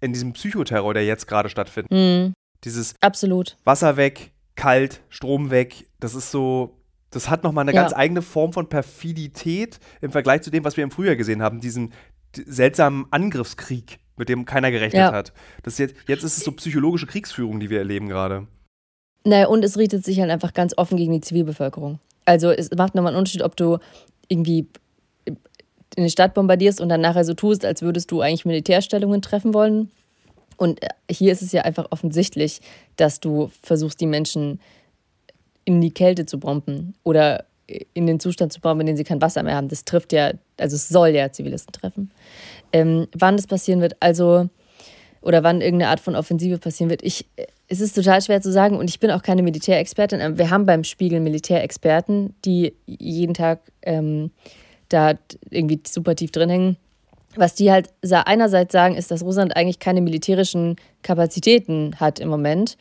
in 0.00 0.12
diesem 0.12 0.32
Psychoterror, 0.34 0.94
der 0.94 1.04
jetzt 1.04 1.26
gerade 1.26 1.48
stattfindet. 1.48 1.90
Mm. 1.92 2.32
Dieses 2.64 2.94
Absolut. 3.00 3.58
Wasser 3.64 3.96
weg, 3.96 4.32
kalt, 4.54 5.00
Strom 5.08 5.50
weg. 5.50 5.88
Das 6.00 6.14
ist 6.14 6.30
so, 6.30 6.78
das 7.14 7.30
hat 7.30 7.44
nochmal 7.44 7.62
eine 7.62 7.74
ja. 7.74 7.82
ganz 7.82 7.94
eigene 7.94 8.22
Form 8.22 8.52
von 8.52 8.68
Perfidität 8.68 9.78
im 10.00 10.10
Vergleich 10.10 10.42
zu 10.42 10.50
dem, 10.50 10.64
was 10.64 10.76
wir 10.76 10.84
im 10.84 10.90
Frühjahr 10.90 11.16
gesehen 11.16 11.42
haben, 11.42 11.60
diesen 11.60 11.92
seltsamen 12.34 13.06
Angriffskrieg, 13.10 14.00
mit 14.16 14.28
dem 14.28 14.44
keiner 14.44 14.70
gerechnet 14.70 15.00
ja. 15.00 15.12
hat. 15.12 15.32
Das 15.62 15.78
jetzt, 15.78 15.94
jetzt 16.08 16.24
ist 16.24 16.38
es 16.38 16.44
so 16.44 16.52
psychologische 16.52 17.06
Kriegsführung, 17.06 17.60
die 17.60 17.70
wir 17.70 17.78
erleben 17.78 18.08
gerade. 18.08 18.48
Naja, 19.24 19.46
und 19.46 19.64
es 19.64 19.78
richtet 19.78 20.04
sich 20.04 20.20
halt 20.20 20.30
einfach 20.30 20.52
ganz 20.52 20.76
offen 20.76 20.96
gegen 20.96 21.12
die 21.12 21.20
Zivilbevölkerung. 21.20 22.00
Also 22.24 22.50
es 22.50 22.70
macht 22.76 22.94
nochmal 22.94 23.12
einen 23.12 23.18
Unterschied, 23.18 23.42
ob 23.42 23.56
du 23.56 23.78
irgendwie 24.28 24.66
in 25.24 25.36
eine 25.96 26.10
Stadt 26.10 26.34
bombardierst 26.34 26.80
und 26.80 26.88
dann 26.88 27.00
nachher 27.00 27.24
so 27.24 27.34
tust, 27.34 27.64
als 27.64 27.82
würdest 27.82 28.10
du 28.10 28.20
eigentlich 28.20 28.44
Militärstellungen 28.44 29.22
treffen 29.22 29.54
wollen. 29.54 29.90
Und 30.56 30.82
äh, 30.82 30.88
hier 31.08 31.32
ist 31.32 31.42
es 31.42 31.52
ja 31.52 31.62
einfach 31.62 31.86
offensichtlich, 31.90 32.60
dass 32.96 33.20
du 33.20 33.50
versuchst, 33.62 34.00
die 34.00 34.06
Menschen 34.06 34.60
in 35.64 35.80
die 35.80 35.92
Kälte 35.92 36.26
zu 36.26 36.38
bomben 36.38 36.94
oder 37.02 37.44
in 37.94 38.06
den 38.06 38.20
Zustand 38.20 38.52
zu 38.52 38.60
bomben, 38.60 38.82
in 38.82 38.88
dem 38.88 38.96
sie 38.96 39.04
kein 39.04 39.22
Wasser 39.22 39.42
mehr 39.42 39.56
haben. 39.56 39.68
Das 39.68 39.84
trifft 39.84 40.12
ja, 40.12 40.32
also 40.58 40.76
es 40.76 40.88
soll 40.88 41.08
ja 41.10 41.32
Zivilisten 41.32 41.72
treffen. 41.72 42.10
Ähm, 42.72 43.06
wann 43.16 43.36
das 43.36 43.46
passieren 43.46 43.80
wird, 43.80 43.96
also 44.00 44.48
oder 45.22 45.42
wann 45.42 45.62
irgendeine 45.62 45.90
Art 45.90 46.00
von 46.00 46.16
Offensive 46.16 46.58
passieren 46.58 46.90
wird, 46.90 47.02
ich, 47.02 47.26
es 47.68 47.80
ist 47.80 47.94
total 47.94 48.20
schwer 48.20 48.42
zu 48.42 48.52
sagen 48.52 48.76
und 48.76 48.90
ich 48.90 49.00
bin 49.00 49.10
auch 49.10 49.22
keine 49.22 49.42
Militärexpertin. 49.42 50.36
Wir 50.36 50.50
haben 50.50 50.66
beim 50.66 50.84
Spiegel 50.84 51.20
Militärexperten, 51.20 52.34
die 52.44 52.74
jeden 52.86 53.32
Tag 53.32 53.60
ähm, 53.82 54.30
da 54.90 55.14
irgendwie 55.48 55.80
super 55.86 56.14
tief 56.14 56.30
drin 56.30 56.50
hängen. 56.50 56.76
Was 57.36 57.54
die 57.54 57.72
halt 57.72 57.88
einerseits 58.02 58.72
sagen, 58.72 58.94
ist, 58.94 59.10
dass 59.10 59.24
Russland 59.24 59.56
eigentlich 59.56 59.78
keine 59.78 60.02
militärischen 60.02 60.76
Kapazitäten 61.02 61.98
hat 61.98 62.20
im 62.20 62.28
Moment 62.28 62.76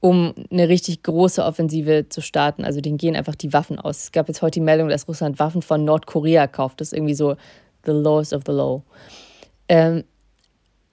um 0.00 0.34
eine 0.50 0.68
richtig 0.68 1.02
große 1.02 1.42
Offensive 1.42 2.08
zu 2.08 2.20
starten. 2.20 2.64
Also 2.64 2.80
denen 2.80 2.98
gehen 2.98 3.16
einfach 3.16 3.34
die 3.34 3.52
Waffen 3.52 3.78
aus. 3.78 4.04
Es 4.04 4.12
gab 4.12 4.28
jetzt 4.28 4.42
heute 4.42 4.52
die 4.52 4.64
Meldung, 4.64 4.88
dass 4.88 5.08
Russland 5.08 5.38
Waffen 5.38 5.62
von 5.62 5.84
Nordkorea 5.84 6.46
kauft. 6.46 6.80
Das 6.80 6.88
ist 6.88 6.92
irgendwie 6.92 7.14
so 7.14 7.36
the 7.84 7.92
lowest 7.92 8.32
of 8.32 8.42
the 8.46 8.52
low. 8.52 8.82
Ähm, 9.68 10.04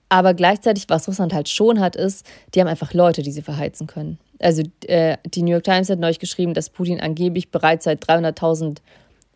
Aber 0.09 0.33
gleichzeitig, 0.33 0.85
was 0.89 1.07
Russland 1.07 1.33
halt 1.33 1.49
schon 1.49 1.79
hat, 1.79 1.95
ist, 1.95 2.25
die 2.53 2.61
haben 2.61 2.67
einfach 2.67 2.93
Leute, 2.93 3.23
die 3.23 3.31
sie 3.31 3.41
verheizen 3.41 3.87
können. 3.87 4.19
Also 4.39 4.63
äh, 4.87 5.17
die 5.25 5.41
New 5.41 5.51
York 5.51 5.63
Times 5.63 5.89
hat 5.89 5.99
neulich 5.99 6.19
geschrieben, 6.19 6.53
dass 6.53 6.69
Putin 6.69 6.99
angeblich 6.99 7.49
bereit 7.49 7.81
sei, 7.83 7.93
300.000 7.93 8.77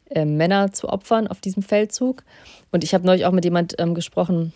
äh, 0.09 0.25
Männer 0.25 0.71
zu 0.71 0.89
opfern 0.89 1.27
auf 1.27 1.41
diesem 1.41 1.63
Feldzug. 1.63 2.23
Und 2.71 2.83
ich 2.83 2.93
habe 2.93 3.05
neulich 3.05 3.25
auch 3.25 3.31
mit 3.31 3.43
jemand 3.43 3.75
ähm, 3.79 3.95
gesprochen, 3.95 4.53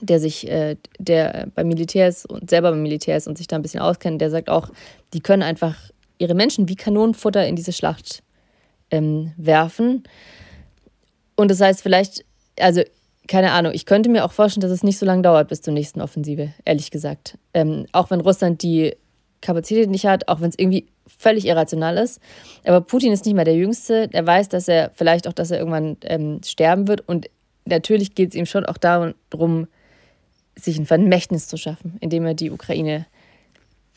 der 0.00 0.20
sich, 0.20 0.48
äh, 0.48 0.76
der 0.98 1.48
beim 1.54 1.68
Militär 1.68 2.08
ist 2.08 2.26
und 2.26 2.50
selber 2.50 2.70
beim 2.70 2.82
Militär 2.82 3.16
ist 3.16 3.28
und 3.28 3.38
sich 3.38 3.46
da 3.46 3.56
ein 3.56 3.62
bisschen 3.62 3.80
auskennt, 3.80 4.20
der 4.20 4.30
sagt 4.30 4.48
auch, 4.48 4.70
die 5.12 5.20
können 5.20 5.42
einfach 5.42 5.76
ihre 6.18 6.34
Menschen 6.34 6.68
wie 6.68 6.76
Kanonenfutter 6.76 7.46
in 7.46 7.56
diese 7.56 7.72
Schlacht 7.72 8.22
ähm, 8.90 9.32
werfen. 9.36 10.04
Und 11.36 11.50
das 11.50 11.60
heißt, 11.60 11.82
vielleicht, 11.82 12.24
also 12.58 12.82
keine 13.26 13.52
Ahnung, 13.52 13.72
ich 13.72 13.86
könnte 13.86 14.10
mir 14.10 14.24
auch 14.24 14.32
vorstellen, 14.32 14.62
dass 14.62 14.72
es 14.72 14.82
nicht 14.82 14.98
so 14.98 15.06
lange 15.06 15.22
dauert 15.22 15.48
bis 15.48 15.62
zur 15.62 15.72
nächsten 15.72 16.00
Offensive, 16.00 16.52
ehrlich 16.64 16.90
gesagt. 16.90 17.38
Ähm, 17.54 17.86
auch 17.92 18.10
wenn 18.10 18.20
Russland 18.20 18.62
die 18.62 18.96
Kapazität 19.40 19.88
nicht 19.88 20.06
hat, 20.06 20.28
auch 20.28 20.40
wenn 20.40 20.50
es 20.50 20.58
irgendwie 20.58 20.86
völlig 21.06 21.46
irrational 21.46 21.96
ist. 21.96 22.20
Aber 22.64 22.80
Putin 22.80 23.12
ist 23.12 23.24
nicht 23.24 23.34
mehr 23.34 23.44
der 23.44 23.54
Jüngste. 23.54 24.08
Er 24.12 24.26
weiß, 24.26 24.48
dass 24.48 24.68
er 24.68 24.90
vielleicht 24.94 25.26
auch, 25.28 25.32
dass 25.32 25.50
er 25.50 25.58
irgendwann 25.58 25.96
ähm, 26.02 26.40
sterben 26.44 26.88
wird. 26.88 27.08
Und 27.08 27.30
natürlich 27.64 28.14
geht 28.14 28.30
es 28.30 28.34
ihm 28.34 28.46
schon 28.46 28.66
auch 28.66 28.76
darum, 28.76 29.66
sich 30.56 30.78
ein 30.78 30.86
Vermächtnis 30.86 31.48
zu 31.48 31.56
schaffen, 31.56 31.96
indem 32.00 32.26
er 32.26 32.34
die 32.34 32.50
Ukraine 32.50 33.06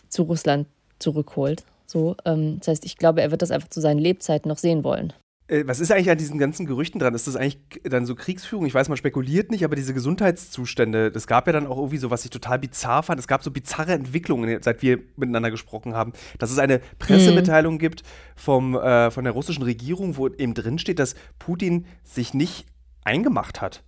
zu 0.09 0.23
Russland 0.23 0.67
zurückholt. 0.99 1.63
So, 1.85 2.15
ähm, 2.25 2.59
das 2.59 2.69
heißt, 2.69 2.85
ich 2.85 2.97
glaube, 2.97 3.21
er 3.21 3.31
wird 3.31 3.41
das 3.41 3.51
einfach 3.51 3.69
zu 3.69 3.81
seinen 3.81 3.99
Lebzeiten 3.99 4.49
noch 4.49 4.57
sehen 4.57 4.83
wollen. 4.83 5.13
Äh, 5.47 5.63
was 5.67 5.79
ist 5.79 5.91
eigentlich 5.91 6.09
an 6.09 6.17
diesen 6.17 6.37
ganzen 6.37 6.65
Gerüchten 6.65 6.99
dran? 6.99 7.13
Ist 7.13 7.27
das 7.27 7.35
eigentlich 7.35 7.59
dann 7.83 8.05
so 8.05 8.15
Kriegsführung? 8.15 8.65
Ich 8.65 8.73
weiß, 8.73 8.87
man 8.87 8.97
spekuliert 8.97 9.51
nicht, 9.51 9.65
aber 9.65 9.75
diese 9.75 9.93
Gesundheitszustände, 9.93 11.11
das 11.11 11.27
gab 11.27 11.47
ja 11.47 11.53
dann 11.53 11.67
auch 11.67 11.77
irgendwie 11.77 11.97
so, 11.97 12.09
was 12.09 12.23
ich 12.23 12.31
total 12.31 12.59
bizarr 12.59 13.03
fand. 13.03 13.19
Es 13.19 13.27
gab 13.27 13.43
so 13.43 13.51
bizarre 13.51 13.93
Entwicklungen, 13.93 14.61
seit 14.61 14.81
wir 14.81 14.99
miteinander 15.17 15.51
gesprochen 15.51 15.93
haben, 15.93 16.13
dass 16.39 16.51
es 16.51 16.59
eine 16.59 16.79
Pressemitteilung 16.99 17.75
mhm. 17.75 17.79
gibt 17.79 18.03
vom, 18.35 18.75
äh, 18.75 19.11
von 19.11 19.23
der 19.23 19.33
russischen 19.33 19.63
Regierung, 19.63 20.17
wo 20.17 20.27
eben 20.29 20.53
drin 20.53 20.79
steht, 20.79 20.99
dass 20.99 21.15
Putin 21.39 21.85
sich 22.03 22.33
nicht 22.33 22.65
eingemacht 23.03 23.61
hat. 23.61 23.83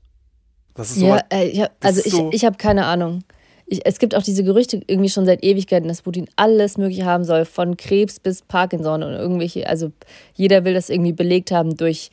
Das 0.75 0.91
ist 0.91 0.99
so. 0.99 1.07
Ja, 1.07 1.21
äh, 1.29 1.49
ja 1.49 1.69
also 1.81 2.01
ich, 2.03 2.11
so 2.11 2.29
ich 2.31 2.45
habe 2.45 2.57
keine 2.57 2.85
Ahnung 2.85 3.23
ich, 3.67 3.85
es 3.85 3.99
gibt 3.99 4.15
auch 4.15 4.23
diese 4.23 4.43
Gerüchte 4.43 4.81
irgendwie 4.87 5.09
schon 5.09 5.25
seit 5.25 5.43
Ewigkeiten, 5.43 5.87
dass 5.87 6.03
Putin 6.03 6.27
alles 6.35 6.77
Mögliche 6.77 7.05
haben 7.05 7.23
soll, 7.23 7.45
von 7.45 7.77
Krebs 7.77 8.19
bis 8.19 8.41
Parkinson 8.41 9.03
und 9.03 9.13
irgendwelche, 9.13 9.67
also 9.67 9.91
jeder 10.35 10.65
will 10.65 10.73
das 10.73 10.89
irgendwie 10.89 11.13
belegt 11.13 11.51
haben 11.51 11.75
durch 11.75 12.11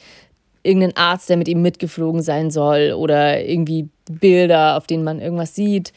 irgendeinen 0.62 0.96
Arzt, 0.96 1.28
der 1.28 1.36
mit 1.36 1.48
ihm 1.48 1.60
mitgeflogen 1.60 2.22
sein 2.22 2.50
soll 2.50 2.92
oder 2.92 3.44
irgendwie 3.44 3.88
Bilder, 4.10 4.76
auf 4.76 4.86
denen 4.86 5.04
man 5.04 5.20
irgendwas 5.20 5.54
sieht. 5.54 5.92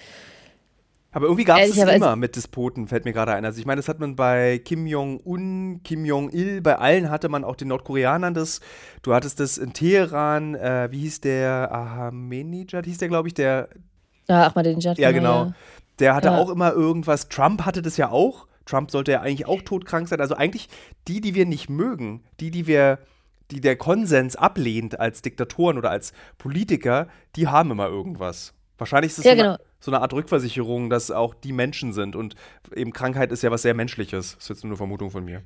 Aber 1.15 1.27
irgendwie 1.27 1.45
gab 1.45 1.61
es 1.61 1.77
es 1.77 1.77
immer 1.77 2.17
mit 2.17 2.35
Despoten, 2.35 2.89
fällt 2.89 3.05
mir 3.05 3.13
gerade 3.13 3.31
ein. 3.31 3.45
Also 3.45 3.57
ich 3.57 3.65
meine, 3.65 3.79
das 3.79 3.87
hat 3.87 4.01
man 4.01 4.17
bei 4.17 4.59
Kim 4.59 4.85
Jong-un, 4.85 5.79
Kim 5.81 6.03
Jong-il, 6.03 6.59
bei 6.59 6.77
allen 6.77 7.09
hatte 7.09 7.29
man 7.29 7.45
auch 7.45 7.55
den 7.55 7.69
Nordkoreanern 7.69 8.33
das. 8.33 8.59
Du 9.01 9.13
hattest 9.13 9.39
das 9.39 9.57
in 9.57 9.71
Teheran, 9.71 10.55
äh, 10.55 10.89
wie 10.91 10.99
hieß 10.99 11.21
der, 11.21 11.71
Ahmadinejad 11.71 12.83
hieß 12.83 12.97
der, 12.97 13.07
glaube 13.07 13.29
ich, 13.29 13.33
der, 13.33 13.69
ja, 14.27 14.47
Ahmadinejad. 14.47 14.97
Ja, 14.97 15.13
genau. 15.13 15.53
Der 15.99 16.15
hatte 16.15 16.27
ja. 16.27 16.37
auch 16.37 16.49
immer 16.49 16.73
irgendwas. 16.73 17.29
Trump 17.29 17.65
hatte 17.65 17.81
das 17.81 17.95
ja 17.95 18.09
auch. 18.09 18.47
Trump 18.65 18.91
sollte 18.91 19.13
ja 19.13 19.21
eigentlich 19.21 19.47
auch 19.47 19.61
todkrank 19.61 20.09
sein. 20.09 20.19
Also 20.19 20.35
eigentlich 20.35 20.67
die, 21.07 21.21
die 21.21 21.33
wir 21.33 21.45
nicht 21.45 21.69
mögen, 21.69 22.25
die, 22.41 22.51
die 22.51 22.67
wir, 22.67 22.99
die 23.51 23.61
der 23.61 23.77
Konsens 23.77 24.35
ablehnt 24.35 24.99
als 24.99 25.21
Diktatoren 25.21 25.77
oder 25.77 25.91
als 25.91 26.11
Politiker, 26.37 27.07
die 27.37 27.47
haben 27.47 27.71
immer 27.71 27.87
irgendwas. 27.87 28.53
Wahrscheinlich 28.77 29.13
ist 29.13 29.19
es 29.19 29.23
ja, 29.23 29.31
so, 29.31 29.37
genau. 29.37 29.57
So, 29.85 29.91
eine, 29.91 30.01
Art 30.01 30.13
Rückversicherung, 30.13 30.89
dass 30.89 31.11
auch 31.11 31.33
die 31.33 31.53
Menschen 31.53 31.93
sind. 31.93 32.15
Und 32.15 32.35
eben 32.75 32.91
Krankheit 32.91 33.31
ist 33.31 33.43
ja 33.43 33.51
was 33.51 33.61
sehr 33.61 33.73
Menschliches. 33.73 34.33
Das 34.35 34.43
ist 34.43 34.49
jetzt 34.49 34.63
nur 34.63 34.71
eine 34.71 34.77
Vermutung 34.77 35.11
von 35.11 35.23
mir. 35.23 35.43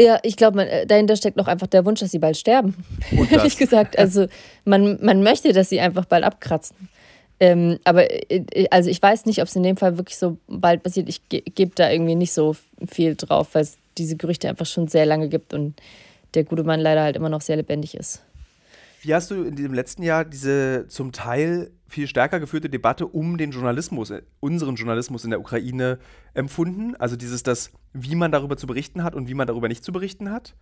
Ja, 0.00 0.20
ich 0.22 0.36
glaube, 0.36 0.64
äh, 0.64 0.86
dahinter 0.86 1.16
steckt 1.16 1.36
noch 1.36 1.48
einfach 1.48 1.66
der 1.66 1.84
Wunsch, 1.84 2.00
dass 2.00 2.12
sie 2.12 2.20
bald 2.20 2.36
sterben. 2.36 2.76
Ehrlich 3.30 3.56
gesagt. 3.56 3.98
Also 3.98 4.28
man, 4.64 4.98
man 5.04 5.22
möchte, 5.22 5.52
dass 5.52 5.68
sie 5.68 5.80
einfach 5.80 6.04
bald 6.04 6.22
abkratzen. 6.22 6.88
Ähm, 7.40 7.78
aber 7.84 8.10
äh, 8.10 8.44
äh, 8.52 8.68
also 8.70 8.90
ich 8.90 9.02
weiß 9.02 9.26
nicht, 9.26 9.40
ob 9.40 9.48
es 9.48 9.56
in 9.56 9.62
dem 9.62 9.76
Fall 9.76 9.98
wirklich 9.98 10.18
so 10.18 10.38
bald 10.46 10.82
passiert. 10.82 11.08
Ich 11.08 11.28
ge 11.28 11.42
gebe 11.42 11.72
da 11.74 11.90
irgendwie 11.90 12.14
nicht 12.14 12.32
so 12.32 12.56
viel 12.86 13.16
drauf, 13.16 13.48
weil 13.52 13.62
es 13.62 13.76
diese 13.96 14.16
Gerüchte 14.16 14.48
einfach 14.48 14.66
schon 14.66 14.88
sehr 14.88 15.06
lange 15.06 15.28
gibt 15.28 15.52
und 15.54 15.80
der 16.34 16.44
gute 16.44 16.62
Mann 16.62 16.80
leider 16.80 17.02
halt 17.02 17.16
immer 17.16 17.28
noch 17.28 17.40
sehr 17.40 17.56
lebendig 17.56 17.96
ist. 17.96 18.22
Wie 19.02 19.14
hast 19.14 19.30
du 19.30 19.44
in 19.44 19.56
diesem 19.56 19.74
letzten 19.74 20.02
Jahr 20.02 20.24
diese 20.24 20.86
zum 20.88 21.12
Teil 21.12 21.70
viel 21.88 22.06
stärker 22.06 22.40
geführte 22.40 22.68
Debatte 22.68 23.06
um 23.06 23.38
den 23.38 23.50
Journalismus, 23.50 24.10
äh, 24.10 24.22
unseren 24.40 24.76
Journalismus 24.76 25.24
in 25.24 25.30
der 25.30 25.40
Ukraine 25.40 25.98
empfunden? 26.34 26.94
Also 26.96 27.16
dieses, 27.16 27.42
das, 27.42 27.72
wie 27.92 28.14
man 28.14 28.32
darüber 28.32 28.56
zu 28.56 28.66
berichten 28.66 29.02
hat 29.02 29.14
und 29.14 29.28
wie 29.28 29.34
man 29.34 29.46
darüber 29.46 29.68
nicht 29.68 29.84
zu 29.84 29.92
berichten 29.92 30.30
hat? 30.30 30.54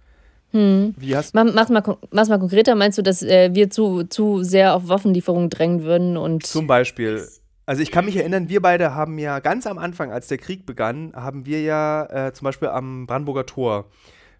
Hm. 0.52 0.94
Wie 0.96 1.16
hast 1.16 1.34
mach, 1.34 1.44
mach, 1.52 1.68
mal, 1.68 1.96
mach's 2.10 2.28
mal 2.28 2.38
konkreter. 2.38 2.74
Meinst 2.74 2.98
du, 2.98 3.02
dass 3.02 3.22
äh, 3.22 3.50
wir 3.52 3.68
zu, 3.70 4.04
zu 4.04 4.42
sehr 4.42 4.74
auf 4.74 4.88
Waffenlieferungen 4.88 5.50
drängen 5.50 5.82
würden? 5.82 6.16
Und 6.16 6.46
Zum 6.46 6.66
Beispiel. 6.66 7.26
Also 7.66 7.82
ich 7.82 7.90
kann 7.90 8.04
mich 8.04 8.16
erinnern, 8.16 8.48
wir 8.48 8.62
beide 8.62 8.94
haben 8.94 9.18
ja 9.18 9.40
ganz 9.40 9.66
am 9.66 9.78
Anfang, 9.78 10.12
als 10.12 10.28
der 10.28 10.38
Krieg 10.38 10.66
begann, 10.66 11.12
haben 11.16 11.46
wir 11.46 11.62
ja 11.62 12.28
äh, 12.28 12.32
zum 12.32 12.44
Beispiel 12.44 12.68
am 12.68 13.06
Brandenburger 13.08 13.44
Tor 13.44 13.86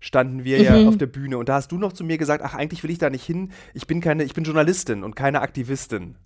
standen 0.01 0.45
wir 0.45 0.59
mhm. 0.59 0.65
ja 0.65 0.89
auf 0.89 0.97
der 0.97 1.07
Bühne 1.07 1.39
und 1.39 1.49
da 1.49 1.55
hast 1.55 1.73
du 1.73 1.79
noch 1.79 1.93
zu 1.93 2.05
mir 2.05 2.19
gesagt, 2.19 2.45
ach 2.45 2.55
eigentlich 2.55 2.83
will 2.83 2.91
ich 2.91 2.99
da 2.99 3.11
nicht 3.11 3.25
hin, 3.25 3.51
ich 3.75 3.87
bin 3.87 4.01
keine, 4.01 4.25
ich 4.25 4.35
bin 4.35 4.45
Journalistin 4.45 5.03
und 5.03 5.17
keine 5.17 5.41
Aktivistin. 5.41 6.17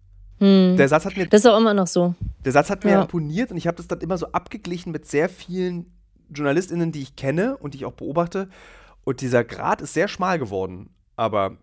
Hm. 0.41 0.77
Der 0.77 0.89
Satz 0.89 1.05
hat 1.05 1.17
mir 1.17 1.27
das 1.27 1.41
ist 1.41 1.47
auch 1.47 1.59
immer 1.59 1.75
noch 1.75 1.87
so. 1.87 2.15
Der 2.45 2.53
Satz 2.53 2.71
hat 2.71 2.85
mir 2.85 2.93
ja. 2.93 3.03
imponiert 3.03 3.51
und 3.51 3.57
ich 3.57 3.67
habe 3.67 3.77
das 3.77 3.87
dann 3.87 4.01
immer 4.01 4.19
so 4.19 4.27
abgeglichen 4.33 4.91
mit 4.91 5.07
sehr 5.07 5.29
vielen 5.29 5.93
JournalistInnen, 6.35 6.93
die 6.93 7.03
ich 7.03 7.17
kenne 7.17 7.57
und 7.59 7.75
die 7.75 7.79
ich 7.79 7.85
auch 7.85 7.93
beobachte 7.93 8.49
und 9.05 9.21
dieser 9.21 9.45
Grad 9.45 9.81
ist 9.81 9.95
sehr 9.95 10.09
schmal 10.09 10.39
geworden. 10.39 10.91
Aber 11.17 11.57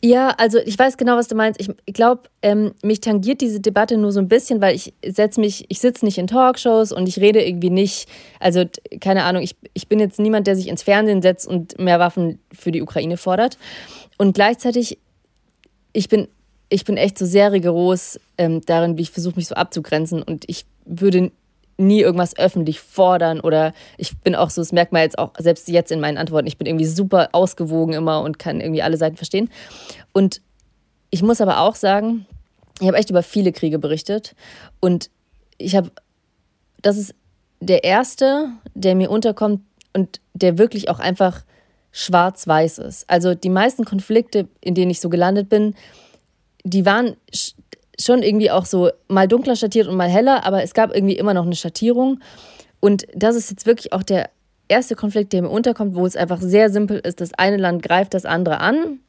ja, 0.00 0.28
also 0.38 0.58
ich 0.58 0.78
weiß 0.78 0.96
genau, 0.96 1.16
was 1.16 1.26
du 1.26 1.34
meinst. 1.34 1.60
Ich 1.60 1.94
glaube, 1.94 2.22
ähm, 2.42 2.72
mich 2.84 3.00
tangiert 3.00 3.40
diese 3.40 3.58
Debatte 3.58 3.96
nur 3.96 4.12
so 4.12 4.20
ein 4.20 4.28
bisschen, 4.28 4.60
weil 4.60 4.76
ich 4.76 4.94
setze 5.04 5.40
mich, 5.40 5.66
ich 5.68 5.80
sitze 5.80 6.04
nicht 6.04 6.18
in 6.18 6.28
Talkshows 6.28 6.92
und 6.92 7.08
ich 7.08 7.18
rede 7.18 7.44
irgendwie 7.44 7.70
nicht, 7.70 8.08
also 8.38 8.64
keine 9.00 9.24
Ahnung, 9.24 9.42
ich, 9.42 9.56
ich 9.74 9.88
bin 9.88 9.98
jetzt 9.98 10.20
niemand, 10.20 10.46
der 10.46 10.54
sich 10.54 10.68
ins 10.68 10.84
Fernsehen 10.84 11.20
setzt 11.20 11.48
und 11.48 11.78
mehr 11.80 11.98
Waffen 11.98 12.38
für 12.52 12.70
die 12.70 12.80
Ukraine 12.80 13.16
fordert. 13.16 13.58
Und 14.18 14.34
gleichzeitig, 14.34 14.98
ich 15.92 16.08
bin, 16.08 16.28
ich 16.68 16.84
bin 16.84 16.96
echt 16.96 17.18
so 17.18 17.26
sehr 17.26 17.52
rigoros 17.52 18.20
ähm, 18.36 18.60
darin, 18.66 18.98
wie 18.98 19.02
ich 19.02 19.10
versuche, 19.10 19.36
mich 19.36 19.48
so 19.48 19.54
abzugrenzen. 19.54 20.22
Und 20.22 20.44
ich 20.48 20.66
würde 20.84 21.30
nie 21.78 22.00
irgendwas 22.00 22.36
öffentlich 22.36 22.80
fordern 22.80 23.40
oder 23.40 23.72
ich 23.96 24.18
bin 24.18 24.34
auch 24.34 24.50
so, 24.50 24.60
das 24.60 24.72
merkt 24.72 24.92
man 24.92 25.02
jetzt 25.02 25.18
auch 25.18 25.32
selbst 25.38 25.68
jetzt 25.68 25.92
in 25.92 26.00
meinen 26.00 26.18
Antworten, 26.18 26.48
ich 26.48 26.58
bin 26.58 26.66
irgendwie 26.66 26.86
super 26.86 27.28
ausgewogen 27.32 27.94
immer 27.94 28.22
und 28.22 28.38
kann 28.38 28.60
irgendwie 28.60 28.82
alle 28.82 28.96
Seiten 28.96 29.16
verstehen. 29.16 29.48
Und 30.12 30.42
ich 31.10 31.22
muss 31.22 31.40
aber 31.40 31.60
auch 31.60 31.76
sagen, 31.76 32.26
ich 32.80 32.88
habe 32.88 32.96
echt 32.96 33.10
über 33.10 33.22
viele 33.22 33.52
Kriege 33.52 33.78
berichtet 33.78 34.34
und 34.80 35.10
ich 35.56 35.76
habe, 35.76 35.90
das 36.82 36.96
ist 36.96 37.14
der 37.60 37.84
erste, 37.84 38.48
der 38.74 38.96
mir 38.96 39.10
unterkommt 39.10 39.62
und 39.92 40.20
der 40.34 40.58
wirklich 40.58 40.90
auch 40.90 40.98
einfach 40.98 41.44
schwarz-weiß 41.92 42.78
ist. 42.78 43.08
Also 43.08 43.34
die 43.34 43.50
meisten 43.50 43.84
Konflikte, 43.84 44.48
in 44.60 44.74
denen 44.74 44.90
ich 44.90 45.00
so 45.00 45.08
gelandet 45.08 45.48
bin, 45.48 45.74
die 46.64 46.86
waren 46.86 47.16
schon 48.00 48.22
irgendwie 48.22 48.50
auch 48.50 48.64
so 48.64 48.90
mal 49.08 49.28
dunkler 49.28 49.56
schattiert 49.56 49.88
und 49.88 49.96
mal 49.96 50.08
heller, 50.08 50.44
aber 50.46 50.62
es 50.62 50.74
gab 50.74 50.94
irgendwie 50.94 51.16
immer 51.16 51.34
noch 51.34 51.44
eine 51.44 51.56
Schattierung. 51.56 52.20
Und 52.80 53.06
das 53.14 53.34
ist 53.34 53.50
jetzt 53.50 53.66
wirklich 53.66 53.92
auch 53.92 54.02
der 54.02 54.30
erste 54.68 54.94
Konflikt, 54.94 55.32
der 55.32 55.42
mir 55.42 55.48
unterkommt, 55.48 55.94
wo 55.94 56.06
es 56.06 56.16
einfach 56.16 56.40
sehr 56.40 56.70
simpel 56.70 56.98
ist. 56.98 57.20
Das 57.20 57.34
eine 57.34 57.56
Land 57.56 57.82
greift 57.82 58.14
das 58.14 58.24
andere 58.24 58.60
an 58.60 59.00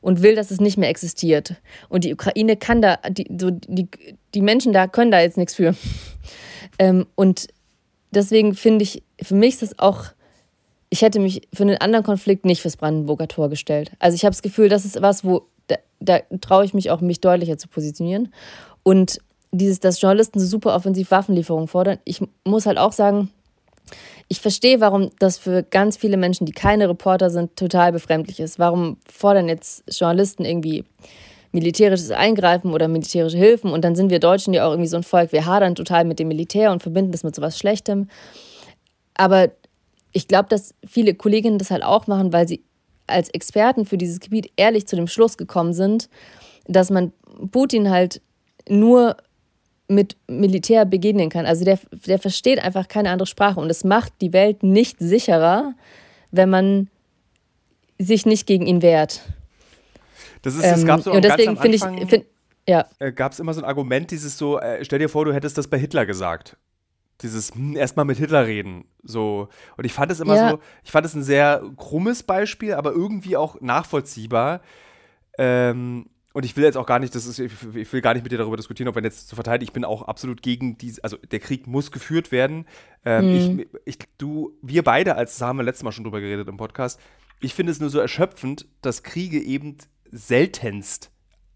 und 0.00 0.22
will, 0.22 0.36
dass 0.36 0.50
es 0.50 0.60
nicht 0.60 0.78
mehr 0.78 0.88
existiert. 0.88 1.54
Und 1.88 2.04
die 2.04 2.12
Ukraine 2.12 2.56
kann 2.56 2.82
da, 2.82 2.98
die, 3.08 3.26
so 3.38 3.50
die, 3.50 3.88
die 4.34 4.42
Menschen 4.42 4.72
da 4.72 4.86
können 4.86 5.10
da 5.10 5.20
jetzt 5.20 5.36
nichts 5.36 5.54
für. 5.54 5.74
Ähm, 6.78 7.06
und 7.14 7.46
deswegen 8.10 8.54
finde 8.54 8.82
ich, 8.82 9.02
für 9.22 9.34
mich 9.34 9.54
ist 9.54 9.62
das 9.62 9.78
auch, 9.78 10.06
ich 10.90 11.00
hätte 11.00 11.20
mich 11.20 11.48
für 11.54 11.62
einen 11.62 11.78
anderen 11.78 12.04
Konflikt 12.04 12.44
nicht 12.44 12.60
fürs 12.60 12.76
Brandenburger 12.76 13.28
Tor 13.28 13.48
gestellt. 13.48 13.92
Also 13.98 14.14
ich 14.14 14.24
habe 14.26 14.32
das 14.32 14.42
Gefühl, 14.42 14.68
das 14.68 14.84
ist 14.84 15.00
was, 15.00 15.24
wo 15.24 15.46
da, 15.66 15.76
da 16.00 16.20
traue 16.40 16.64
ich 16.64 16.74
mich 16.74 16.90
auch, 16.90 17.00
mich 17.00 17.20
deutlicher 17.20 17.58
zu 17.58 17.68
positionieren. 17.68 18.32
Und 18.82 19.18
dieses, 19.52 19.80
dass 19.80 20.00
Journalisten 20.00 20.38
so 20.38 20.46
super 20.46 20.74
offensiv 20.74 21.10
Waffenlieferungen 21.10 21.68
fordern, 21.68 21.98
ich 22.04 22.20
muss 22.44 22.66
halt 22.66 22.78
auch 22.78 22.92
sagen, 22.92 23.30
ich 24.28 24.40
verstehe, 24.40 24.80
warum 24.80 25.10
das 25.18 25.38
für 25.38 25.62
ganz 25.62 25.96
viele 25.96 26.16
Menschen, 26.16 26.46
die 26.46 26.52
keine 26.52 26.88
Reporter 26.88 27.30
sind, 27.30 27.56
total 27.56 27.92
befremdlich 27.92 28.40
ist. 28.40 28.58
Warum 28.58 28.96
fordern 29.10 29.48
jetzt 29.48 29.84
Journalisten 29.88 30.44
irgendwie 30.44 30.84
militärisches 31.52 32.10
Eingreifen 32.10 32.72
oder 32.72 32.88
militärische 32.88 33.36
Hilfen? 33.36 33.70
Und 33.70 33.84
dann 33.84 33.94
sind 33.94 34.10
wir 34.10 34.18
Deutschen 34.18 34.52
ja 34.52 34.66
auch 34.66 34.72
irgendwie 34.72 34.88
so 34.88 34.96
ein 34.96 35.04
Volk, 35.04 35.30
wir 35.30 35.46
hadern 35.46 35.76
total 35.76 36.04
mit 36.04 36.18
dem 36.18 36.28
Militär 36.28 36.72
und 36.72 36.82
verbinden 36.82 37.12
das 37.12 37.22
mit 37.22 37.36
sowas 37.36 37.56
Schlechtem. 37.56 38.08
Aber 39.14 39.50
ich 40.12 40.26
glaube, 40.26 40.48
dass 40.48 40.74
viele 40.84 41.14
Kolleginnen 41.14 41.58
das 41.58 41.70
halt 41.70 41.84
auch 41.84 42.06
machen, 42.08 42.32
weil 42.32 42.48
sie 42.48 42.64
als 43.06 43.28
Experten 43.30 43.86
für 43.86 43.98
dieses 43.98 44.20
Gebiet 44.20 44.52
ehrlich 44.56 44.86
zu 44.86 44.96
dem 44.96 45.06
Schluss 45.06 45.36
gekommen 45.36 45.72
sind, 45.72 46.08
dass 46.66 46.90
man 46.90 47.12
Putin 47.50 47.90
halt 47.90 48.20
nur 48.68 49.16
mit 49.88 50.16
Militär 50.26 50.84
begegnen 50.84 51.28
kann. 51.28 51.46
Also 51.46 51.64
der, 51.64 51.78
der 52.06 52.18
versteht 52.18 52.62
einfach 52.62 52.88
keine 52.88 53.10
andere 53.10 53.26
Sprache 53.26 53.60
und 53.60 53.70
es 53.70 53.84
macht 53.84 54.12
die 54.20 54.32
Welt 54.32 54.62
nicht 54.62 54.96
sicherer, 54.98 55.74
wenn 56.32 56.50
man 56.50 56.88
sich 57.98 58.26
nicht 58.26 58.46
gegen 58.46 58.66
ihn 58.66 58.82
wehrt. 58.82 59.22
Das 60.42 60.54
ist, 60.54 60.64
es 60.64 60.84
gab 60.84 61.00
so 61.00 61.10
ähm, 61.10 61.16
und 61.16 61.24
deswegen 61.24 61.56
finde 61.56 61.76
ich, 61.76 62.08
find, 62.08 62.24
ja. 62.68 62.86
Äh, 62.98 63.12
gab 63.12 63.32
es 63.32 63.40
immer 63.40 63.54
so 63.54 63.60
ein 63.60 63.64
Argument, 63.64 64.10
dieses 64.10 64.36
so, 64.36 64.58
äh, 64.58 64.84
stell 64.84 64.98
dir 64.98 65.08
vor, 65.08 65.24
du 65.24 65.32
hättest 65.32 65.56
das 65.56 65.68
bei 65.68 65.78
Hitler 65.78 66.04
gesagt. 66.04 66.56
Dieses 67.22 67.54
hm, 67.54 67.76
erstmal 67.76 68.04
mit 68.04 68.18
Hitler 68.18 68.46
reden. 68.46 68.84
So. 69.02 69.48
Und 69.76 69.84
ich 69.84 69.92
fand 69.92 70.12
es 70.12 70.20
immer 70.20 70.36
ja. 70.36 70.50
so, 70.50 70.60
ich 70.84 70.90
fand 70.90 71.06
es 71.06 71.14
ein 71.14 71.22
sehr 71.22 71.62
krummes 71.76 72.22
Beispiel, 72.22 72.74
aber 72.74 72.92
irgendwie 72.92 73.36
auch 73.36 73.60
nachvollziehbar. 73.60 74.60
Ähm, 75.38 76.06
und 76.36 76.44
ich 76.44 76.54
will 76.54 76.64
jetzt 76.64 76.76
auch 76.76 76.84
gar 76.84 76.98
nicht, 76.98 77.14
das 77.14 77.24
ist, 77.24 77.38
ich 77.38 77.92
will 77.94 78.02
gar 78.02 78.12
nicht 78.12 78.22
mit 78.22 78.30
dir 78.30 78.36
darüber 78.36 78.58
diskutieren, 78.58 78.88
ob 78.88 78.94
wir 78.94 79.02
jetzt 79.02 79.26
zu 79.26 79.34
verteidigen. 79.36 79.70
Ich 79.70 79.72
bin 79.72 79.86
auch 79.86 80.02
absolut 80.02 80.42
gegen 80.42 80.76
diese, 80.76 81.02
also 81.02 81.16
der 81.16 81.40
Krieg 81.40 81.66
muss 81.66 81.90
geführt 81.90 82.30
werden. 82.30 82.66
Ähm, 83.06 83.30
mhm. 83.30 83.60
ich, 83.60 83.68
ich, 83.86 83.98
du, 84.18 84.52
wir 84.60 84.84
beide, 84.84 85.14
als 85.14 85.38
da 85.38 85.46
haben 85.46 85.58
wir 85.58 85.62
letztes 85.62 85.82
Mal 85.82 85.92
schon 85.92 86.04
drüber 86.04 86.20
geredet 86.20 86.46
im 86.48 86.58
Podcast, 86.58 87.00
ich 87.40 87.54
finde 87.54 87.72
es 87.72 87.80
nur 87.80 87.88
so 87.88 87.98
erschöpfend, 87.98 88.66
dass 88.82 89.02
Kriege 89.02 89.40
eben 89.40 89.78
seltenst 90.10 91.10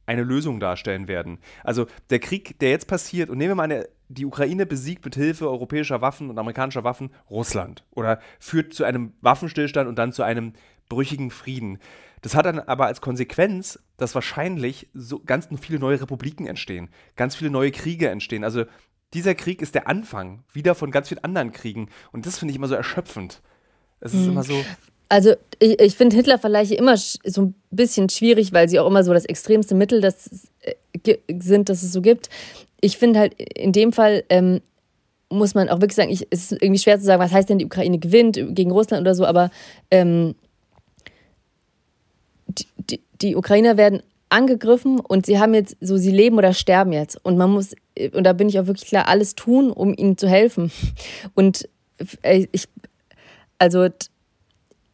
eine 0.06 0.22
Lösung 0.22 0.60
darstellen 0.60 1.08
werden. 1.08 1.40
Also 1.62 1.86
der 2.08 2.18
Krieg, 2.18 2.58
der 2.58 2.70
jetzt 2.70 2.86
passiert, 2.86 3.28
und 3.28 3.36
nehmen 3.36 3.50
wir 3.50 3.56
mal 3.56 3.64
eine, 3.64 3.86
die 4.10 4.26
Ukraine 4.26 4.66
besiegt 4.66 5.04
mit 5.04 5.14
Hilfe 5.14 5.48
europäischer 5.48 6.00
Waffen 6.00 6.30
und 6.30 6.38
amerikanischer 6.38 6.84
Waffen 6.84 7.10
Russland 7.30 7.84
oder 7.92 8.20
führt 8.40 8.74
zu 8.74 8.84
einem 8.84 9.12
Waffenstillstand 9.20 9.88
und 9.88 9.98
dann 9.98 10.12
zu 10.12 10.22
einem 10.22 10.52
brüchigen 10.88 11.30
Frieden. 11.30 11.78
Das 12.22 12.34
hat 12.34 12.44
dann 12.44 12.58
aber 12.58 12.86
als 12.86 13.00
Konsequenz, 13.00 13.78
dass 13.96 14.14
wahrscheinlich 14.14 14.88
so 14.92 15.20
ganz 15.20 15.48
viele 15.60 15.78
neue 15.78 16.00
Republiken 16.00 16.46
entstehen, 16.46 16.90
ganz 17.16 17.36
viele 17.36 17.50
neue 17.50 17.70
Kriege 17.70 18.08
entstehen. 18.08 18.44
Also 18.44 18.64
dieser 19.14 19.34
Krieg 19.34 19.62
ist 19.62 19.74
der 19.74 19.88
Anfang 19.88 20.42
wieder 20.52 20.74
von 20.74 20.90
ganz 20.90 21.08
vielen 21.08 21.24
anderen 21.24 21.52
Kriegen. 21.52 21.88
Und 22.12 22.26
das 22.26 22.38
finde 22.38 22.50
ich 22.50 22.56
immer 22.56 22.68
so 22.68 22.74
erschöpfend. 22.74 23.40
Es 24.00 24.12
ist 24.12 24.24
hm. 24.24 24.32
immer 24.32 24.42
so. 24.42 24.64
Also 25.08 25.34
ich, 25.58 25.80
ich 25.80 25.96
finde 25.96 26.16
Hitler-Vergleiche 26.16 26.74
immer 26.74 26.96
so 26.96 27.42
ein 27.42 27.54
bisschen 27.70 28.08
schwierig, 28.08 28.52
weil 28.52 28.68
sie 28.68 28.78
auch 28.78 28.86
immer 28.86 29.02
so 29.02 29.12
das 29.12 29.24
extremste 29.24 29.74
Mittel 29.74 30.00
das, 30.00 30.48
äh, 30.60 31.16
sind, 31.38 31.68
das 31.68 31.82
es 31.82 31.92
so 31.92 32.00
gibt. 32.00 32.28
Ich 32.80 32.98
finde 32.98 33.20
halt 33.20 33.34
in 33.34 33.72
dem 33.72 33.92
Fall 33.92 34.24
ähm, 34.28 34.60
muss 35.30 35.54
man 35.54 35.68
auch 35.68 35.80
wirklich 35.80 35.94
sagen, 35.94 36.10
ich, 36.10 36.26
es 36.30 36.50
ist 36.50 36.62
irgendwie 36.62 36.80
schwer 36.80 36.98
zu 36.98 37.04
sagen, 37.04 37.22
was 37.22 37.32
heißt 37.32 37.48
denn, 37.48 37.58
die 37.58 37.66
Ukraine 37.66 37.98
gewinnt 37.98 38.38
gegen 38.50 38.72
Russland 38.72 39.02
oder 39.02 39.14
so, 39.14 39.24
aber 39.24 39.50
ähm, 39.90 40.34
die, 42.48 43.00
die, 43.22 43.36
Ukrainer 43.36 43.76
werden 43.76 44.02
angegriffen 44.28 44.98
und 44.98 45.26
sie 45.26 45.38
haben 45.38 45.54
jetzt 45.54 45.76
so, 45.80 45.96
sie 45.96 46.10
leben 46.10 46.36
oder 46.36 46.52
sterben 46.52 46.92
jetzt. 46.92 47.24
Und 47.24 47.38
man 47.38 47.50
muss, 47.50 47.74
und 48.12 48.24
da 48.24 48.32
bin 48.32 48.48
ich 48.48 48.58
auch 48.58 48.66
wirklich 48.66 48.88
klar, 48.88 49.08
alles 49.08 49.36
tun, 49.36 49.70
um 49.70 49.94
ihnen 49.96 50.18
zu 50.18 50.28
helfen. 50.28 50.72
Und 51.34 51.68
äh, 52.22 52.46
ich, 52.52 52.68
also 53.58 53.88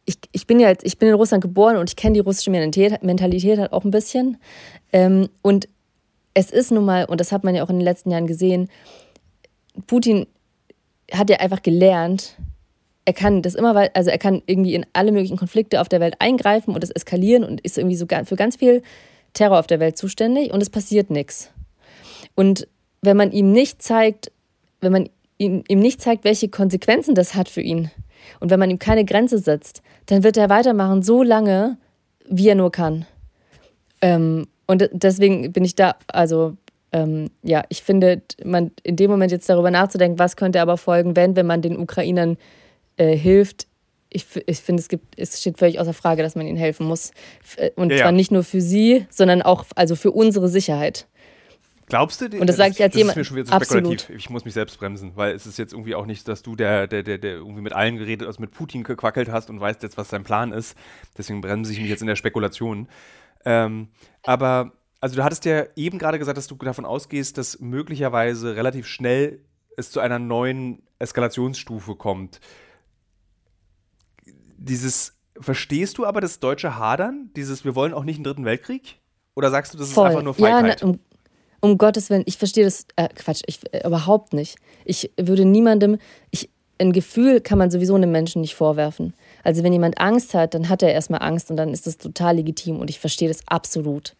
ich, 0.05 0.17
ich 0.31 0.47
bin 0.47 0.59
ja 0.59 0.69
jetzt, 0.69 0.85
ich 0.85 0.97
bin 0.97 1.09
in 1.09 1.15
Russland 1.15 1.41
geboren 1.41 1.77
und 1.77 1.89
ich 1.89 1.95
kenne 1.95 2.13
die 2.13 2.19
russische 2.19 2.49
Mentalität, 2.49 3.03
Mentalität 3.03 3.59
halt 3.59 3.73
auch 3.73 3.83
ein 3.83 3.91
bisschen. 3.91 4.37
Ähm, 4.93 5.29
und 5.41 5.67
es 6.37 6.51
ist 6.51 6.71
nun 6.71 6.85
mal, 6.85 7.05
und 7.05 7.19
das 7.19 7.31
hat 7.31 7.43
man 7.43 7.55
ja 7.55 7.63
auch 7.63 7.69
in 7.69 7.77
den 7.77 7.83
letzten 7.83 8.11
Jahren 8.11 8.27
gesehen, 8.27 8.69
Putin 9.87 10.27
hat 11.11 11.31
ja 11.31 11.37
einfach 11.37 11.63
gelernt, 11.63 12.37
er 13.05 13.13
kann 13.13 13.41
das 13.41 13.55
immer, 13.55 13.89
also 13.95 14.11
er 14.11 14.17
kann 14.19 14.43
irgendwie 14.45 14.75
in 14.75 14.85
alle 14.93 15.11
möglichen 15.11 15.37
Konflikte 15.37 15.81
auf 15.81 15.89
der 15.89 15.99
Welt 15.99 16.17
eingreifen 16.19 16.75
und 16.75 16.83
es 16.83 16.91
eskalieren 16.91 17.43
und 17.43 17.61
ist 17.61 17.79
irgendwie 17.79 17.95
so 17.95 18.05
für 18.25 18.35
ganz 18.35 18.57
viel 18.57 18.83
Terror 19.33 19.57
auf 19.57 19.65
der 19.65 19.79
Welt 19.79 19.97
zuständig 19.97 20.53
und 20.53 20.61
es 20.61 20.69
passiert 20.69 21.09
nichts. 21.09 21.49
Und 22.35 22.67
wenn 23.01 23.17
man 23.17 23.31
ihm 23.31 23.51
nicht 23.51 23.81
zeigt, 23.81 24.31
wenn 24.79 24.91
man 24.91 25.09
ihm, 25.39 25.63
ihm 25.67 25.79
nicht 25.79 26.01
zeigt, 26.01 26.23
welche 26.23 26.49
Konsequenzen 26.49 27.15
das 27.15 27.33
hat 27.33 27.49
für 27.49 27.61
ihn 27.61 27.89
und 28.39 28.51
wenn 28.51 28.59
man 28.59 28.69
ihm 28.69 28.77
keine 28.77 29.05
Grenze 29.05 29.39
setzt, 29.39 29.81
dann 30.05 30.23
wird 30.23 30.37
er 30.37 30.49
weitermachen 30.49 31.01
so 31.01 31.23
lange, 31.23 31.77
wie 32.29 32.49
er 32.49 32.55
nur 32.55 32.71
kann. 32.71 33.07
Ähm, 34.01 34.47
und 34.67 34.89
deswegen 34.91 35.51
bin 35.53 35.63
ich 35.63 35.75
da, 35.75 35.95
also 36.07 36.55
ähm, 36.91 37.29
ja, 37.43 37.63
ich 37.69 37.81
finde, 37.83 38.21
man 38.43 38.71
in 38.83 38.95
dem 38.95 39.09
Moment 39.09 39.31
jetzt 39.31 39.49
darüber 39.49 39.71
nachzudenken, 39.71 40.19
was 40.19 40.35
könnte 40.35 40.61
aber 40.61 40.77
folgen, 40.77 41.15
wenn, 41.15 41.35
wenn 41.35 41.45
man 41.45 41.61
den 41.61 41.77
Ukrainern 41.77 42.37
äh, 42.97 43.15
hilft. 43.15 43.67
Ich, 44.09 44.25
ich 44.45 44.59
finde, 44.59 44.81
es, 44.81 44.99
es 45.17 45.41
steht 45.41 45.57
völlig 45.57 45.79
außer 45.79 45.93
Frage, 45.93 46.23
dass 46.23 46.35
man 46.35 46.47
ihnen 46.47 46.57
helfen 46.57 46.87
muss. 46.87 47.11
Äh, 47.57 47.71
und 47.75 47.91
ja, 47.91 47.97
zwar 47.97 48.07
ja. 48.07 48.11
nicht 48.13 48.31
nur 48.31 48.43
für 48.43 48.61
sie, 48.61 49.05
sondern 49.09 49.41
auch 49.41 49.65
also 49.75 49.95
für 49.95 50.11
unsere 50.11 50.47
Sicherheit. 50.47 51.07
Glaubst 51.89 52.19
du, 52.19 52.25
und 52.25 52.47
das 52.47 52.57
sage 52.57 52.71
ich 52.71 52.83
als 52.83 52.95
jemand, 52.95 53.11
ist 53.11 53.17
mir 53.17 53.23
schon 53.23 53.37
wieder 53.37 53.45
so 53.45 53.55
spekulativ. 53.55 54.01
Absolut. 54.01 54.19
Ich 54.19 54.29
muss 54.29 54.43
mich 54.43 54.53
selbst 54.53 54.77
bremsen, 54.77 55.13
weil 55.15 55.33
es 55.33 55.45
ist 55.45 55.57
jetzt 55.57 55.71
irgendwie 55.71 55.95
auch 55.95 56.05
nicht, 56.05 56.27
dass 56.27 56.43
du 56.43 56.57
der, 56.57 56.85
der, 56.85 57.01
der, 57.01 57.17
der 57.17 57.35
irgendwie 57.35 57.61
mit 57.61 57.71
allen 57.71 57.97
geredet 57.97 58.27
hast, 58.27 58.39
mit 58.39 58.51
Putin 58.51 58.83
gequackelt 58.83 59.31
hast 59.31 59.49
und 59.49 59.61
weißt 59.61 59.83
jetzt, 59.83 59.97
was 59.97 60.09
sein 60.09 60.25
Plan 60.25 60.51
ist. 60.51 60.75
Deswegen 61.17 61.39
bremse 61.39 61.71
ich 61.71 61.79
mich 61.79 61.89
jetzt 61.89 62.01
in 62.01 62.07
der 62.07 62.17
Spekulation. 62.17 62.89
Ähm, 63.47 63.89
aber, 64.23 64.73
also 64.99 65.15
du 65.15 65.23
hattest 65.23 65.45
ja 65.45 65.65
eben 65.75 65.97
gerade 65.99 66.19
gesagt, 66.19 66.37
dass 66.37 66.47
du 66.47 66.55
davon 66.55 66.85
ausgehst, 66.85 67.37
dass 67.37 67.59
möglicherweise 67.59 68.55
relativ 68.55 68.87
schnell 68.87 69.39
es 69.77 69.91
zu 69.91 69.99
einer 69.99 70.19
neuen 70.19 70.83
Eskalationsstufe 70.99 71.95
kommt 71.95 72.39
dieses, 74.57 75.17
verstehst 75.39 75.97
du 75.97 76.05
aber 76.05 76.21
das 76.21 76.39
deutsche 76.39 76.77
Hadern? 76.77 77.31
Dieses, 77.35 77.63
wir 77.63 77.75
wollen 77.75 77.93
auch 77.93 78.03
nicht 78.03 78.17
einen 78.17 78.23
dritten 78.23 78.45
Weltkrieg? 78.45 78.99
Oder 79.35 79.51
sagst 79.51 79.73
du, 79.73 79.77
das 79.77 79.91
Voll. 79.91 80.05
ist 80.05 80.09
einfach 80.09 80.23
nur 80.23 80.33
Feigheit? 80.33 80.81
Ja, 80.81 80.87
um, 80.87 80.99
um, 81.61 81.77
Gottes 81.77 82.09
Willen, 82.09 82.23
ich 82.25 82.37
verstehe 82.37 82.65
das, 82.65 82.87
äh, 82.95 83.07
Quatsch, 83.09 83.41
ich, 83.45 83.59
äh, 83.71 83.85
überhaupt 83.85 84.33
nicht. 84.33 84.57
Ich 84.83 85.11
würde 85.19 85.45
niemandem, 85.45 85.97
ich, 86.31 86.49
ein 86.79 86.91
Gefühl 86.91 87.41
kann 87.41 87.57
man 87.57 87.71
sowieso 87.71 87.95
einem 87.95 88.11
Menschen 88.11 88.41
nicht 88.41 88.55
vorwerfen. 88.55 89.13
Also 89.47 89.63
wenn 89.63 89.71
jemand 89.71 89.97
Angst 89.97 90.33
hat, 90.33 90.55
dann 90.55 90.67
hat 90.67 90.83
er 90.83 90.91
erstmal 90.91 91.21
Angst 91.21 91.49
und 91.49 91.55
dann 91.55 91.71
ist 91.71 91.87
das 91.87 91.97
total 91.97 92.35
legitim 92.35 92.81
und 92.81 92.89
ich 92.89 92.99
verstehe 92.99 93.29
das 93.29 93.47
absolut. 93.47 94.17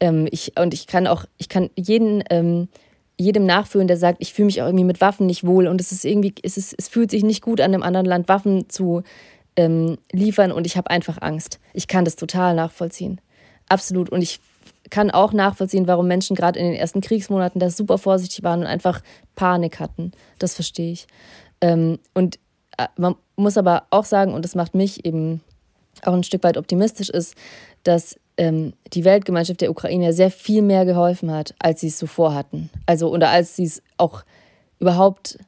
Ähm, 0.00 0.28
ich, 0.30 0.60
und 0.60 0.74
ich 0.74 0.86
kann 0.86 1.06
auch, 1.06 1.24
ich 1.38 1.48
kann 1.48 1.70
jeden, 1.76 2.22
ähm, 2.28 2.68
jedem 3.16 3.46
nachfühlen, 3.46 3.88
der 3.88 3.96
sagt, 3.96 4.18
ich 4.20 4.34
fühle 4.34 4.44
mich 4.46 4.60
auch 4.60 4.66
irgendwie 4.66 4.84
mit 4.84 5.00
Waffen 5.00 5.24
nicht 5.24 5.46
wohl 5.46 5.66
und 5.66 5.80
es 5.80 5.92
ist 5.92 6.04
irgendwie, 6.04 6.34
es, 6.42 6.58
ist, 6.58 6.74
es 6.76 6.88
fühlt 6.88 7.10
sich 7.10 7.24
nicht 7.24 7.40
gut 7.40 7.62
an, 7.62 7.72
einem 7.72 7.82
anderen 7.82 8.04
Land 8.04 8.28
Waffen 8.28 8.68
zu 8.68 9.02
ähm, 9.56 9.96
liefern 10.12 10.52
und 10.52 10.66
ich 10.66 10.76
habe 10.76 10.90
einfach 10.90 11.22
Angst. 11.22 11.58
Ich 11.72 11.88
kann 11.88 12.04
das 12.04 12.16
total 12.16 12.54
nachvollziehen. 12.54 13.18
Absolut. 13.70 14.10
Und 14.10 14.20
ich 14.20 14.40
kann 14.90 15.10
auch 15.10 15.32
nachvollziehen, 15.32 15.86
warum 15.86 16.06
Menschen 16.06 16.36
gerade 16.36 16.58
in 16.58 16.66
den 16.66 16.74
ersten 16.74 17.00
Kriegsmonaten 17.00 17.60
da 17.60 17.70
super 17.70 17.96
vorsichtig 17.96 18.44
waren 18.44 18.60
und 18.60 18.66
einfach 18.66 19.00
Panik 19.36 19.80
hatten. 19.80 20.12
Das 20.38 20.54
verstehe 20.54 20.92
ich. 20.92 21.06
Ähm, 21.62 21.98
und 22.12 22.38
äh, 22.76 22.88
man 22.98 23.14
muss 23.36 23.58
aber 23.58 23.84
auch 23.90 24.04
sagen, 24.04 24.34
und 24.34 24.44
das 24.44 24.54
macht 24.54 24.74
mich 24.74 25.04
eben 25.04 25.40
auch 26.02 26.12
ein 26.12 26.24
Stück 26.24 26.42
weit 26.42 26.56
optimistisch, 26.56 27.08
ist, 27.08 27.34
dass 27.84 28.18
ähm, 28.36 28.72
die 28.92 29.04
Weltgemeinschaft 29.04 29.60
der 29.60 29.70
Ukraine 29.70 30.12
sehr 30.12 30.30
viel 30.30 30.62
mehr 30.62 30.84
geholfen 30.84 31.30
hat, 31.30 31.54
als 31.58 31.80
sie 31.80 31.88
es 31.88 31.98
so 31.98 32.06
vorhatten. 32.06 32.70
Also, 32.84 33.10
oder 33.10 33.30
als 33.30 33.56
sie 33.56 33.64
es 33.64 33.82
auch 33.96 34.24
überhaupt, 34.78 35.38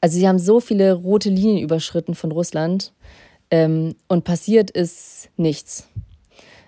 also 0.00 0.18
sie 0.18 0.26
haben 0.26 0.38
so 0.38 0.60
viele 0.60 0.94
rote 0.94 1.30
Linien 1.30 1.58
überschritten 1.58 2.14
von 2.14 2.32
Russland, 2.32 2.92
ähm, 3.52 3.94
und 4.08 4.24
passiert 4.24 4.70
ist 4.70 5.28
nichts. 5.36 5.86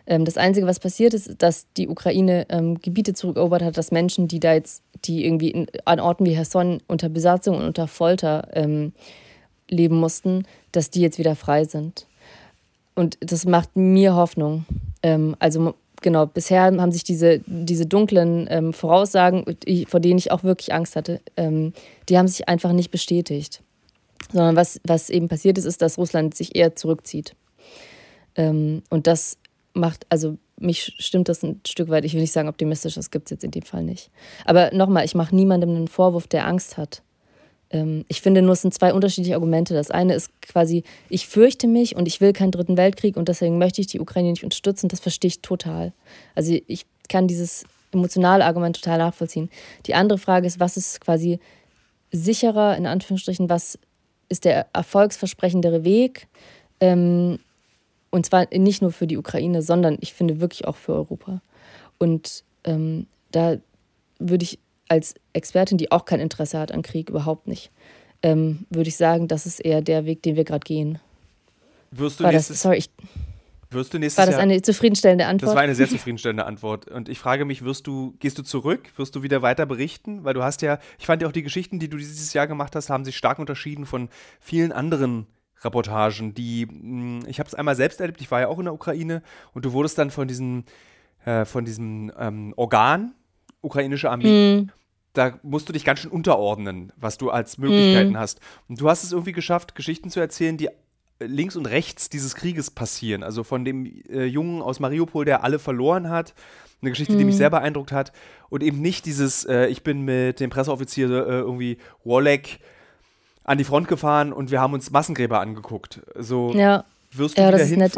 Ähm, 0.06 0.26
das 0.26 0.36
Einzige, 0.36 0.66
was 0.66 0.78
passiert 0.78 1.14
ist, 1.14 1.42
dass 1.42 1.66
die 1.78 1.88
Ukraine 1.88 2.46
ähm, 2.50 2.78
Gebiete 2.78 3.14
zurückerobert 3.14 3.62
hat, 3.62 3.78
dass 3.78 3.90
Menschen, 3.90 4.28
die 4.28 4.38
da 4.38 4.52
jetzt, 4.52 4.82
die 5.06 5.24
irgendwie 5.24 5.50
in, 5.50 5.66
an 5.86 5.98
Orten 5.98 6.26
wie 6.26 6.36
Herson 6.36 6.82
unter 6.86 7.08
Besatzung 7.08 7.56
und 7.56 7.64
unter 7.64 7.88
Folter 7.88 8.48
ähm, 8.52 8.92
leben 9.68 9.96
mussten, 9.96 10.44
dass 10.72 10.90
die 10.90 11.00
jetzt 11.00 11.18
wieder 11.18 11.36
frei 11.36 11.64
sind. 11.64 12.06
Und 12.94 13.18
das 13.20 13.44
macht 13.44 13.76
mir 13.76 14.14
Hoffnung. 14.14 14.64
Ähm, 15.02 15.36
also 15.38 15.74
genau, 16.00 16.26
bisher 16.26 16.62
haben 16.62 16.92
sich 16.92 17.04
diese, 17.04 17.40
diese 17.46 17.86
dunklen 17.86 18.46
ähm, 18.50 18.72
Voraussagen, 18.72 19.44
vor 19.88 20.00
denen 20.00 20.18
ich 20.18 20.30
auch 20.30 20.44
wirklich 20.44 20.72
Angst 20.72 20.96
hatte, 20.96 21.20
ähm, 21.36 21.72
die 22.08 22.18
haben 22.18 22.28
sich 22.28 22.48
einfach 22.48 22.72
nicht 22.72 22.90
bestätigt. 22.90 23.62
Sondern 24.32 24.56
was, 24.56 24.80
was 24.84 25.10
eben 25.10 25.28
passiert 25.28 25.58
ist, 25.58 25.64
ist, 25.64 25.82
dass 25.82 25.98
Russland 25.98 26.34
sich 26.34 26.56
eher 26.56 26.76
zurückzieht. 26.76 27.34
Ähm, 28.36 28.82
und 28.90 29.06
das 29.06 29.38
macht, 29.74 30.06
also 30.08 30.38
mich 30.58 30.94
stimmt 30.98 31.28
das 31.28 31.42
ein 31.42 31.60
Stück 31.66 31.88
weit, 31.88 32.04
ich 32.04 32.14
will 32.14 32.20
nicht 32.20 32.32
sagen 32.32 32.48
optimistisch, 32.48 32.94
das 32.94 33.10
gibt 33.10 33.26
es 33.26 33.30
jetzt 33.30 33.44
in 33.44 33.50
dem 33.50 33.62
Fall 33.62 33.82
nicht. 33.82 34.10
Aber 34.44 34.72
nochmal, 34.72 35.04
ich 35.04 35.14
mache 35.14 35.34
niemandem 35.34 35.70
einen 35.70 35.88
Vorwurf, 35.88 36.26
der 36.26 36.46
Angst 36.46 36.76
hat. 36.76 37.02
Ähm, 37.74 38.04
ich 38.08 38.22
finde 38.22 38.40
nur, 38.40 38.52
es 38.52 38.62
sind 38.62 38.72
zwei 38.72 38.94
unterschiedliche 38.94 39.34
Argumente. 39.34 39.74
Das 39.74 39.90
eine 39.90 40.14
ist 40.14 40.30
quasi, 40.40 40.84
ich 41.10 41.26
fürchte 41.26 41.66
mich 41.66 41.96
und 41.96 42.06
ich 42.06 42.20
will 42.20 42.32
keinen 42.32 42.52
dritten 42.52 42.76
Weltkrieg 42.78 43.16
und 43.16 43.28
deswegen 43.28 43.58
möchte 43.58 43.80
ich 43.80 43.88
die 43.88 44.00
Ukraine 44.00 44.30
nicht 44.30 44.44
unterstützen. 44.44 44.88
Das 44.88 45.00
verstehe 45.00 45.28
ich 45.28 45.40
total. 45.40 45.92
Also 46.34 46.56
ich 46.66 46.86
kann 47.08 47.26
dieses 47.26 47.64
emotionale 47.92 48.44
Argument 48.44 48.76
total 48.76 48.98
nachvollziehen. 48.98 49.50
Die 49.86 49.94
andere 49.94 50.18
Frage 50.18 50.46
ist, 50.46 50.60
was 50.60 50.76
ist 50.76 51.00
quasi 51.00 51.40
sicherer, 52.12 52.76
in 52.76 52.86
Anführungsstrichen, 52.86 53.48
was 53.48 53.78
ist 54.28 54.44
der 54.44 54.66
erfolgsversprechendere 54.72 55.84
Weg. 55.84 56.28
Ähm, 56.80 57.40
und 58.10 58.26
zwar 58.26 58.46
nicht 58.54 58.80
nur 58.80 58.92
für 58.92 59.08
die 59.08 59.18
Ukraine, 59.18 59.62
sondern 59.62 59.98
ich 60.00 60.14
finde 60.14 60.40
wirklich 60.40 60.66
auch 60.66 60.76
für 60.76 60.94
Europa. 60.94 61.40
Und 61.98 62.44
ähm, 62.62 63.06
da 63.32 63.56
würde 64.20 64.44
ich 64.44 64.58
als 64.88 65.14
Expertin, 65.32 65.78
die 65.78 65.90
auch 65.90 66.04
kein 66.04 66.20
Interesse 66.20 66.58
hat 66.58 66.72
an 66.72 66.82
Krieg, 66.82 67.10
überhaupt 67.10 67.46
nicht, 67.46 67.70
ähm, 68.22 68.66
würde 68.70 68.88
ich 68.88 68.96
sagen, 68.96 69.28
das 69.28 69.46
ist 69.46 69.60
eher 69.60 69.82
der 69.82 70.04
Weg, 70.06 70.22
den 70.22 70.36
wir 70.36 70.44
gerade 70.44 70.64
gehen. 70.64 70.98
Wirst 71.90 72.20
du 72.20 72.24
War 72.24 72.32
nächstes, 72.32 72.56
das, 72.56 72.62
sorry, 72.62 72.78
ich, 72.78 72.90
wirst 73.70 73.94
du 73.94 73.98
nächstes 73.98 74.18
war 74.18 74.26
das 74.26 74.34
Jahr 74.34 74.42
eine 74.42 74.60
zufriedenstellende 74.62 75.26
Antwort? 75.26 75.48
Das 75.48 75.54
war 75.54 75.62
eine 75.62 75.74
sehr 75.74 75.88
zufriedenstellende 75.90 76.44
Antwort. 76.44 76.88
Und 76.88 77.08
ich 77.08 77.18
frage 77.18 77.44
mich, 77.44 77.64
wirst 77.64 77.86
du, 77.86 78.14
gehst 78.18 78.38
du 78.38 78.42
zurück? 78.42 78.90
Wirst 78.96 79.14
du 79.14 79.22
wieder 79.22 79.42
weiter 79.42 79.66
berichten? 79.66 80.24
Weil 80.24 80.34
du 80.34 80.42
hast 80.42 80.62
ja, 80.62 80.78
ich 80.98 81.06
fand 81.06 81.22
ja 81.22 81.28
auch 81.28 81.32
die 81.32 81.42
Geschichten, 81.42 81.78
die 81.78 81.88
du 81.88 81.96
dieses 81.96 82.32
Jahr 82.32 82.46
gemacht 82.46 82.74
hast, 82.74 82.90
haben 82.90 83.04
sich 83.04 83.16
stark 83.16 83.38
unterschieden 83.38 83.86
von 83.86 84.08
vielen 84.40 84.72
anderen 84.72 85.26
Reportagen, 85.64 86.34
die, 86.34 86.66
mh, 86.66 87.26
ich 87.28 87.38
habe 87.38 87.48
es 87.48 87.54
einmal 87.54 87.74
selbst 87.74 88.00
erlebt, 88.00 88.20
ich 88.20 88.30
war 88.30 88.40
ja 88.40 88.48
auch 88.48 88.58
in 88.58 88.64
der 88.64 88.74
Ukraine 88.74 89.22
und 89.52 89.64
du 89.64 89.72
wurdest 89.72 89.98
dann 89.98 90.10
von 90.10 90.28
diesem, 90.28 90.64
äh, 91.24 91.44
von 91.44 91.64
diesem 91.64 92.12
ähm, 92.18 92.52
Organ, 92.56 93.14
ukrainische 93.64 94.10
Armee, 94.10 94.58
Hm, 94.58 94.70
da 95.12 95.38
musst 95.42 95.68
du 95.68 95.72
dich 95.72 95.84
ganz 95.84 96.00
schön 96.00 96.10
unterordnen, 96.10 96.92
was 96.96 97.18
du 97.18 97.30
als 97.30 97.56
Möglichkeiten 97.58 98.12
Mhm. 98.12 98.18
hast. 98.18 98.40
Und 98.68 98.80
du 98.80 98.88
hast 98.88 99.04
es 99.04 99.12
irgendwie 99.12 99.32
geschafft, 99.32 99.74
Geschichten 99.74 100.10
zu 100.10 100.18
erzählen, 100.20 100.56
die 100.56 100.68
links 101.20 101.54
und 101.56 101.66
rechts 101.66 102.08
dieses 102.10 102.34
Krieges 102.34 102.70
passieren. 102.72 103.22
Also 103.22 103.44
von 103.44 103.64
dem 103.64 103.86
äh, 104.10 104.24
Jungen 104.24 104.60
aus 104.60 104.80
Mariupol, 104.80 105.24
der 105.24 105.44
alle 105.44 105.58
verloren 105.60 106.10
hat. 106.10 106.34
Eine 106.82 106.90
Geschichte, 106.90 107.16
die 107.16 107.24
mich 107.24 107.34
Mhm. 107.36 107.38
sehr 107.38 107.50
beeindruckt 107.50 107.92
hat. 107.92 108.12
Und 108.50 108.62
eben 108.62 108.80
nicht 108.82 109.06
dieses, 109.06 109.44
äh, 109.44 109.66
ich 109.68 109.82
bin 109.84 110.02
mit 110.02 110.40
dem 110.40 110.50
Presseoffizier 110.50 111.06
äh, 111.08 111.38
irgendwie 111.38 111.78
Wolek 112.02 112.58
an 113.44 113.56
die 113.58 113.64
Front 113.64 113.86
gefahren 113.88 114.32
und 114.32 114.50
wir 114.50 114.60
haben 114.60 114.72
uns 114.74 114.90
Massengräber 114.90 115.40
angeguckt. 115.40 116.00
So, 116.18 116.52
ja. 116.54 116.84
wirst 117.12 117.38
du 117.38 117.42
Ja, 117.42 117.48
wieder 117.48 117.60
ist 117.62 117.70
nett. 117.76 117.92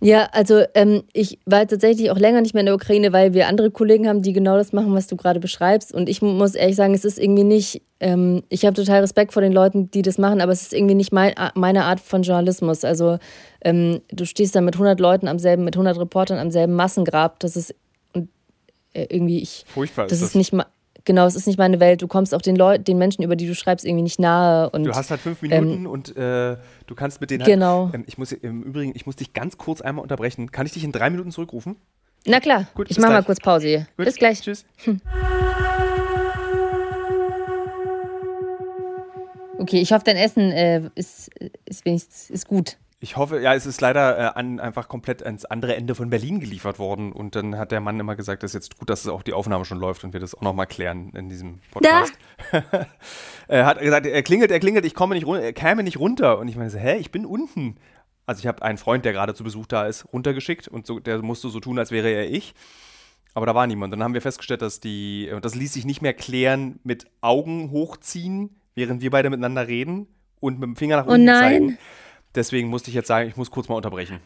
Ja, 0.00 0.28
also 0.32 0.62
ähm, 0.74 1.04
ich 1.12 1.38
war 1.46 1.66
tatsächlich 1.66 2.10
auch 2.10 2.18
länger 2.18 2.40
nicht 2.42 2.52
mehr 2.52 2.60
in 2.60 2.66
der 2.66 2.74
Ukraine, 2.74 3.12
weil 3.12 3.32
wir 3.32 3.48
andere 3.48 3.70
Kollegen 3.70 4.06
haben, 4.08 4.20
die 4.22 4.32
genau 4.32 4.56
das 4.56 4.72
machen, 4.72 4.92
was 4.94 5.06
du 5.06 5.16
gerade 5.16 5.40
beschreibst. 5.40 5.94
Und 5.94 6.08
ich 6.08 6.20
mu- 6.20 6.32
muss 6.32 6.54
ehrlich 6.54 6.76
sagen, 6.76 6.92
es 6.94 7.04
ist 7.04 7.18
irgendwie 7.18 7.44
nicht, 7.44 7.80
ähm, 8.00 8.42
ich 8.50 8.66
habe 8.66 8.74
total 8.74 9.00
Respekt 9.00 9.32
vor 9.32 9.40
den 9.42 9.52
Leuten, 9.52 9.90
die 9.90 10.02
das 10.02 10.18
machen, 10.18 10.40
aber 10.40 10.52
es 10.52 10.62
ist 10.62 10.74
irgendwie 10.74 10.94
nicht 10.94 11.12
mein, 11.12 11.32
meine 11.54 11.84
Art 11.84 12.00
von 12.00 12.22
Journalismus. 12.22 12.84
Also 12.84 13.18
ähm, 13.62 14.00
du 14.10 14.26
stehst 14.26 14.54
da 14.54 14.60
mit 14.60 14.74
100 14.74 15.00
Leuten 15.00 15.26
am 15.26 15.38
selben, 15.38 15.64
mit 15.64 15.74
100 15.76 15.98
Reportern 15.98 16.38
am 16.38 16.50
selben 16.50 16.74
Massengrab. 16.74 17.40
Das 17.40 17.56
ist 17.56 17.74
äh, 18.12 19.06
irgendwie, 19.08 19.40
ich, 19.40 19.64
Furchtbar 19.66 20.06
das 20.06 20.20
ist 20.20 20.34
nicht, 20.34 20.52
ma- 20.52 20.66
genau, 21.04 21.26
es 21.26 21.34
ist 21.34 21.46
nicht 21.46 21.58
meine 21.58 21.80
Welt. 21.80 22.02
Du 22.02 22.08
kommst 22.08 22.34
auch 22.34 22.42
den 22.42 22.56
Leuten, 22.56 22.84
den 22.84 22.98
Menschen, 22.98 23.22
über 23.22 23.36
die 23.36 23.46
du 23.46 23.54
schreibst, 23.54 23.84
irgendwie 23.84 24.02
nicht 24.02 24.18
nahe. 24.18 24.70
Und 24.70 24.84
Du 24.84 24.92
hast 24.92 25.10
halt 25.10 25.20
fünf 25.20 25.42
Minuten 25.42 25.86
und 25.86 26.16
äh, 26.16 26.56
du 26.86 26.94
kannst 26.94 27.20
mit 27.20 27.30
denen 27.30 27.42
halt, 27.42 27.52
Genau. 27.52 27.90
Ähm, 27.92 28.04
ich 28.06 28.18
muss 28.18 28.32
im 28.32 28.62
Übrigen, 28.62 28.92
ich 28.94 29.06
muss 29.06 29.16
dich 29.16 29.32
ganz 29.32 29.58
kurz 29.58 29.80
einmal 29.80 30.02
unterbrechen. 30.02 30.50
Kann 30.50 30.66
ich 30.66 30.72
dich 30.72 30.84
in 30.84 30.92
drei 30.92 31.10
Minuten 31.10 31.30
zurückrufen? 31.30 31.76
na 32.26 32.40
klar, 32.40 32.66
Gut, 32.74 32.90
ich 32.90 32.98
mache 32.98 33.12
mal 33.12 33.22
kurz 33.22 33.38
Pause 33.38 33.68
hier. 33.68 33.86
Gut, 33.96 34.06
Bis 34.06 34.16
gleich. 34.16 34.40
Tschüss. 34.40 34.64
Okay, 39.58 39.80
ich 39.80 39.92
hoffe, 39.92 40.04
dein 40.04 40.16
Essen 40.16 40.50
äh, 40.50 40.90
ist, 40.94 41.30
ist 41.64 41.84
wenigstens 41.84 42.30
ist 42.30 42.46
gut. 42.48 42.76
Ich 43.04 43.18
hoffe, 43.18 43.38
ja, 43.38 43.52
es 43.52 43.66
ist 43.66 43.82
leider 43.82 44.18
äh, 44.18 44.22
an, 44.34 44.58
einfach 44.58 44.88
komplett 44.88 45.22
ans 45.22 45.44
andere 45.44 45.76
Ende 45.76 45.94
von 45.94 46.08
Berlin 46.08 46.40
geliefert 46.40 46.78
worden. 46.78 47.12
Und 47.12 47.36
dann 47.36 47.58
hat 47.58 47.70
der 47.70 47.80
Mann 47.80 48.00
immer 48.00 48.16
gesagt, 48.16 48.42
es 48.42 48.54
ist 48.54 48.54
jetzt 48.54 48.78
gut, 48.78 48.88
dass 48.88 49.06
auch 49.06 49.22
die 49.22 49.34
Aufnahme 49.34 49.66
schon 49.66 49.78
läuft 49.78 50.04
und 50.04 50.14
wir 50.14 50.20
das 50.20 50.34
auch 50.34 50.40
nochmal 50.40 50.66
klären 50.66 51.10
in 51.10 51.28
diesem 51.28 51.58
Podcast. 51.70 52.14
er 53.48 53.66
hat 53.66 53.78
gesagt, 53.78 54.06
er 54.06 54.22
klingelt, 54.22 54.50
er 54.50 54.58
klingelt, 54.58 54.86
ich 54.86 54.94
komme 54.94 55.16
nicht 55.16 55.26
runter, 55.26 55.42
er 55.42 55.52
käme 55.52 55.82
nicht 55.82 55.98
runter. 55.98 56.38
Und 56.38 56.48
ich 56.48 56.56
meine 56.56 56.70
so, 56.70 56.78
hä, 56.78 56.96
ich 56.96 57.10
bin 57.10 57.26
unten. 57.26 57.76
Also 58.24 58.40
ich 58.40 58.46
habe 58.46 58.62
einen 58.62 58.78
Freund, 58.78 59.04
der 59.04 59.12
gerade 59.12 59.34
zu 59.34 59.44
Besuch 59.44 59.66
da 59.66 59.86
ist, 59.86 60.10
runtergeschickt 60.10 60.66
und 60.68 60.86
so, 60.86 60.98
der 60.98 61.20
musste 61.20 61.50
so 61.50 61.60
tun, 61.60 61.78
als 61.78 61.90
wäre 61.90 62.08
er 62.08 62.30
ich. 62.30 62.54
Aber 63.34 63.44
da 63.44 63.54
war 63.54 63.66
niemand. 63.66 63.92
Dann 63.92 64.02
haben 64.02 64.14
wir 64.14 64.22
festgestellt, 64.22 64.62
dass 64.62 64.80
die, 64.80 65.30
und 65.30 65.44
das 65.44 65.54
ließ 65.54 65.74
sich 65.74 65.84
nicht 65.84 66.00
mehr 66.00 66.14
klären 66.14 66.80
mit 66.84 67.04
Augen 67.20 67.70
hochziehen, 67.70 68.56
während 68.74 69.02
wir 69.02 69.10
beide 69.10 69.28
miteinander 69.28 69.68
reden 69.68 70.06
und 70.40 70.58
mit 70.58 70.68
dem 70.68 70.76
Finger 70.76 70.96
nach 70.96 71.06
Oh 71.06 71.10
unten 71.10 71.24
nein. 71.24 71.40
zeigen. 71.42 71.78
Deswegen 72.34 72.68
musste 72.68 72.88
ich 72.90 72.94
jetzt 72.94 73.08
sagen, 73.08 73.28
ich 73.28 73.36
muss 73.36 73.50
kurz 73.50 73.68
mal 73.68 73.76
unterbrechen. 73.76 74.20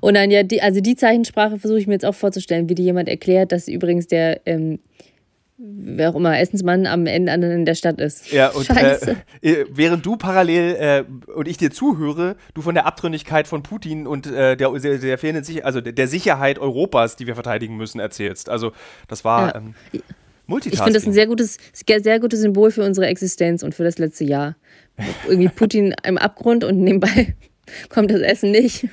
Und 0.00 0.10
Oh 0.10 0.12
dann 0.12 0.30
ja, 0.30 0.42
die, 0.42 0.60
also 0.62 0.80
die 0.80 0.96
Zeichensprache 0.96 1.58
versuche 1.58 1.78
ich 1.78 1.86
mir 1.86 1.92
jetzt 1.94 2.04
auch 2.04 2.14
vorzustellen, 2.14 2.68
wie 2.68 2.74
dir 2.74 2.84
jemand 2.84 3.08
erklärt, 3.08 3.52
dass 3.52 3.68
übrigens 3.68 4.06
der, 4.06 4.40
ähm, 4.46 4.78
wer 5.58 6.10
auch 6.10 6.14
immer, 6.16 6.36
Essensmann 6.38 6.86
am 6.86 7.06
Ende 7.06 7.30
an- 7.30 7.42
in 7.42 7.64
der 7.66 7.74
Stadt 7.74 8.00
ist. 8.00 8.32
Ja, 8.32 8.48
und 8.48 8.64
Scheiße. 8.66 9.16
äh, 9.42 9.50
äh, 9.52 9.66
während 9.70 10.04
du 10.04 10.16
parallel 10.16 10.74
äh, 11.28 11.30
und 11.32 11.46
ich 11.46 11.56
dir 11.58 11.70
zuhöre, 11.70 12.36
du 12.54 12.62
von 12.62 12.74
der 12.74 12.86
Abtrünnigkeit 12.86 13.46
von 13.46 13.62
Putin 13.62 14.06
und 14.06 14.26
äh, 14.26 14.56
der, 14.56 14.70
der, 14.72 14.98
der 14.98 15.18
fehlenden 15.18 15.44
Sicher 15.44 15.64
also 15.66 15.80
der 15.80 16.08
Sicherheit 16.08 16.58
Europas, 16.58 17.14
die 17.16 17.26
wir 17.26 17.34
verteidigen 17.34 17.76
müssen, 17.76 18.00
erzählst. 18.00 18.48
Also 18.48 18.72
das 19.08 19.24
war 19.24 19.48
Ja. 19.48 19.56
ähm, 19.56 19.74
Ich 20.58 20.64
Multitasking. 20.64 20.84
finde 20.84 20.98
das 20.98 21.06
ein 21.06 21.12
sehr 21.12 21.26
gutes, 21.26 21.56
sehr 22.02 22.20
gutes 22.20 22.40
Symbol 22.40 22.70
für 22.70 22.84
unsere 22.84 23.06
Existenz 23.06 23.62
und 23.62 23.74
für 23.74 23.84
das 23.84 23.98
letzte 23.98 24.24
Jahr. 24.24 24.56
Irgendwie 25.26 25.48
Putin 25.48 25.94
im 26.04 26.18
Abgrund 26.18 26.64
und 26.64 26.78
nebenbei 26.78 27.34
kommt 27.88 28.10
das 28.10 28.20
Essen 28.20 28.50
nicht. 28.50 28.88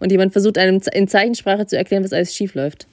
Und 0.00 0.10
jemand 0.12 0.32
versucht 0.32 0.58
einem 0.58 0.80
in 0.92 1.08
Zeichensprache 1.08 1.66
zu 1.66 1.76
erklären, 1.76 2.04
was 2.04 2.12
alles 2.12 2.34
schief 2.34 2.54
läuft. 2.54 2.86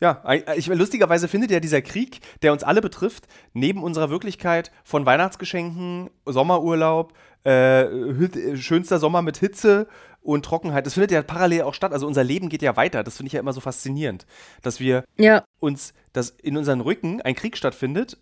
Ja, 0.00 0.22
ich, 0.56 0.68
lustigerweise 0.68 1.26
findet 1.26 1.50
ja 1.50 1.58
dieser 1.58 1.82
Krieg, 1.82 2.20
der 2.42 2.52
uns 2.52 2.62
alle 2.62 2.80
betrifft, 2.80 3.24
neben 3.52 3.82
unserer 3.82 4.10
Wirklichkeit 4.10 4.70
von 4.84 5.04
Weihnachtsgeschenken, 5.06 6.08
Sommerurlaub, 6.24 7.14
äh, 7.44 7.86
Hit- 8.16 8.58
schönster 8.58 9.00
Sommer 9.00 9.22
mit 9.22 9.38
Hitze 9.38 9.88
und 10.22 10.44
Trockenheit, 10.44 10.84
das 10.86 10.94
findet 10.94 11.10
ja 11.12 11.22
parallel 11.22 11.62
auch 11.62 11.74
statt. 11.74 11.92
Also 11.92 12.06
unser 12.06 12.24
Leben 12.24 12.48
geht 12.48 12.62
ja 12.62 12.76
weiter. 12.76 13.02
Das 13.04 13.16
finde 13.16 13.28
ich 13.28 13.32
ja 13.34 13.40
immer 13.40 13.52
so 13.52 13.60
faszinierend, 13.60 14.26
dass 14.62 14.80
wir 14.80 15.04
Ja, 15.16 15.44
uns, 15.60 15.94
dass 16.12 16.30
in 16.30 16.56
unseren 16.56 16.80
Rücken 16.80 17.20
ein 17.22 17.34
Krieg 17.34 17.56
stattfindet 17.56 18.18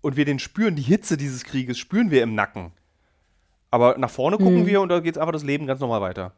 und 0.00 0.16
wir 0.16 0.24
den 0.24 0.38
spüren, 0.38 0.76
die 0.76 0.82
Hitze 0.82 1.16
dieses 1.16 1.44
Krieges 1.44 1.78
spüren 1.78 2.10
wir 2.10 2.22
im 2.22 2.34
Nacken. 2.34 2.72
Aber 3.70 3.96
nach 3.98 4.10
vorne 4.10 4.36
gucken 4.36 4.62
Mhm. 4.62 4.66
wir 4.66 4.80
und 4.80 4.88
da 4.88 5.00
geht 5.00 5.18
einfach 5.18 5.32
das 5.32 5.44
Leben 5.44 5.66
ganz 5.66 5.80
normal 5.80 6.00
weiter. 6.00 6.32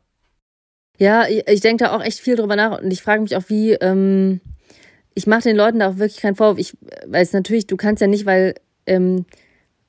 Ja, 0.99 1.27
ich, 1.27 1.61
denke 1.61 1.85
da 1.85 1.97
auch 1.97 2.03
echt 2.03 2.21
viel 2.21 2.37
drüber 2.37 2.57
nach 2.57 2.81
und 2.81 2.91
ich 2.91 3.03
frage 3.03 3.23
mich 3.23 3.35
auch, 3.37 3.45
wie, 3.49 3.73
ähm, 3.73 4.41
ich 5.15 5.27
mache 5.27 5.43
den 5.43 5.57
Leuten 5.57 5.79
da 5.79 5.89
auch 5.89 5.97
wirklich 5.97 6.21
keinen 6.21 6.37
Vorwurf. 6.37 6.59
Ich 6.59 6.77
weiß 7.07 7.33
natürlich, 7.33 7.67
du 7.67 7.77
kannst 7.77 8.01
ja 8.01 8.07
nicht, 8.07 8.27
weil, 8.27 8.55
ähm, 8.87 9.25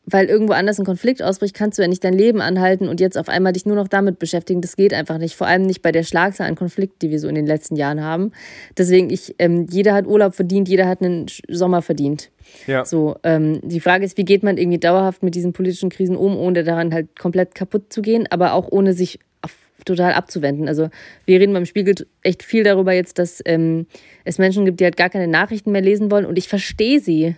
weil 0.05 0.25
irgendwo 0.25 0.53
anders 0.53 0.79
ein 0.79 0.85
Konflikt 0.85 1.23
ausbricht, 1.23 1.55
kannst 1.55 1.77
du 1.77 1.81
ja 1.81 1.87
nicht 1.87 2.03
dein 2.03 2.13
Leben 2.13 2.41
anhalten 2.41 2.89
und 2.89 2.99
jetzt 2.99 3.17
auf 3.17 3.29
einmal 3.29 3.53
dich 3.53 3.65
nur 3.65 3.75
noch 3.75 3.87
damit 3.87 4.19
beschäftigen. 4.19 4.61
Das 4.61 4.75
geht 4.75 4.93
einfach 4.93 5.17
nicht. 5.17 5.35
Vor 5.35 5.47
allem 5.47 5.63
nicht 5.63 5.81
bei 5.81 5.91
der 5.91 6.03
Schlagzahl 6.03 6.47
an 6.47 6.55
Konflikten, 6.55 6.99
die 7.01 7.09
wir 7.09 7.19
so 7.19 7.27
in 7.27 7.35
den 7.35 7.45
letzten 7.45 7.75
Jahren 7.75 8.01
haben. 8.01 8.31
Deswegen, 8.77 9.09
ich, 9.09 9.35
ähm, 9.39 9.67
jeder 9.69 9.93
hat 9.93 10.05
Urlaub 10.05 10.35
verdient, 10.35 10.67
jeder 10.67 10.87
hat 10.87 11.01
einen 11.01 11.27
Sommer 11.47 11.81
verdient. 11.81 12.31
Ja. 12.67 12.83
So, 12.83 13.15
ähm, 13.23 13.61
die 13.63 13.79
Frage 13.79 14.03
ist, 14.05 14.17
wie 14.17 14.25
geht 14.25 14.43
man 14.43 14.57
irgendwie 14.57 14.77
dauerhaft 14.77 15.23
mit 15.23 15.35
diesen 15.35 15.53
politischen 15.53 15.89
Krisen 15.89 16.17
um, 16.17 16.37
ohne 16.37 16.63
daran 16.63 16.93
halt 16.93 17.17
komplett 17.17 17.55
kaputt 17.55 17.91
zu 17.91 18.01
gehen, 18.01 18.27
aber 18.29 18.53
auch 18.53 18.67
ohne 18.71 18.93
sich 18.93 19.19
auf, 19.41 19.55
total 19.85 20.13
abzuwenden. 20.13 20.67
Also 20.67 20.89
wir 21.25 21.39
reden 21.39 21.53
beim 21.53 21.65
Spiegel 21.65 21.95
echt 22.21 22.43
viel 22.43 22.63
darüber 22.63 22.93
jetzt, 22.93 23.19
dass 23.19 23.41
ähm, 23.45 23.87
es 24.23 24.37
Menschen 24.37 24.65
gibt, 24.65 24.79
die 24.79 24.85
halt 24.85 24.97
gar 24.97 25.09
keine 25.09 25.27
Nachrichten 25.27 25.71
mehr 25.71 25.81
lesen 25.81 26.11
wollen 26.11 26.25
und 26.25 26.37
ich 26.37 26.47
verstehe 26.47 26.99
sie. 26.99 27.35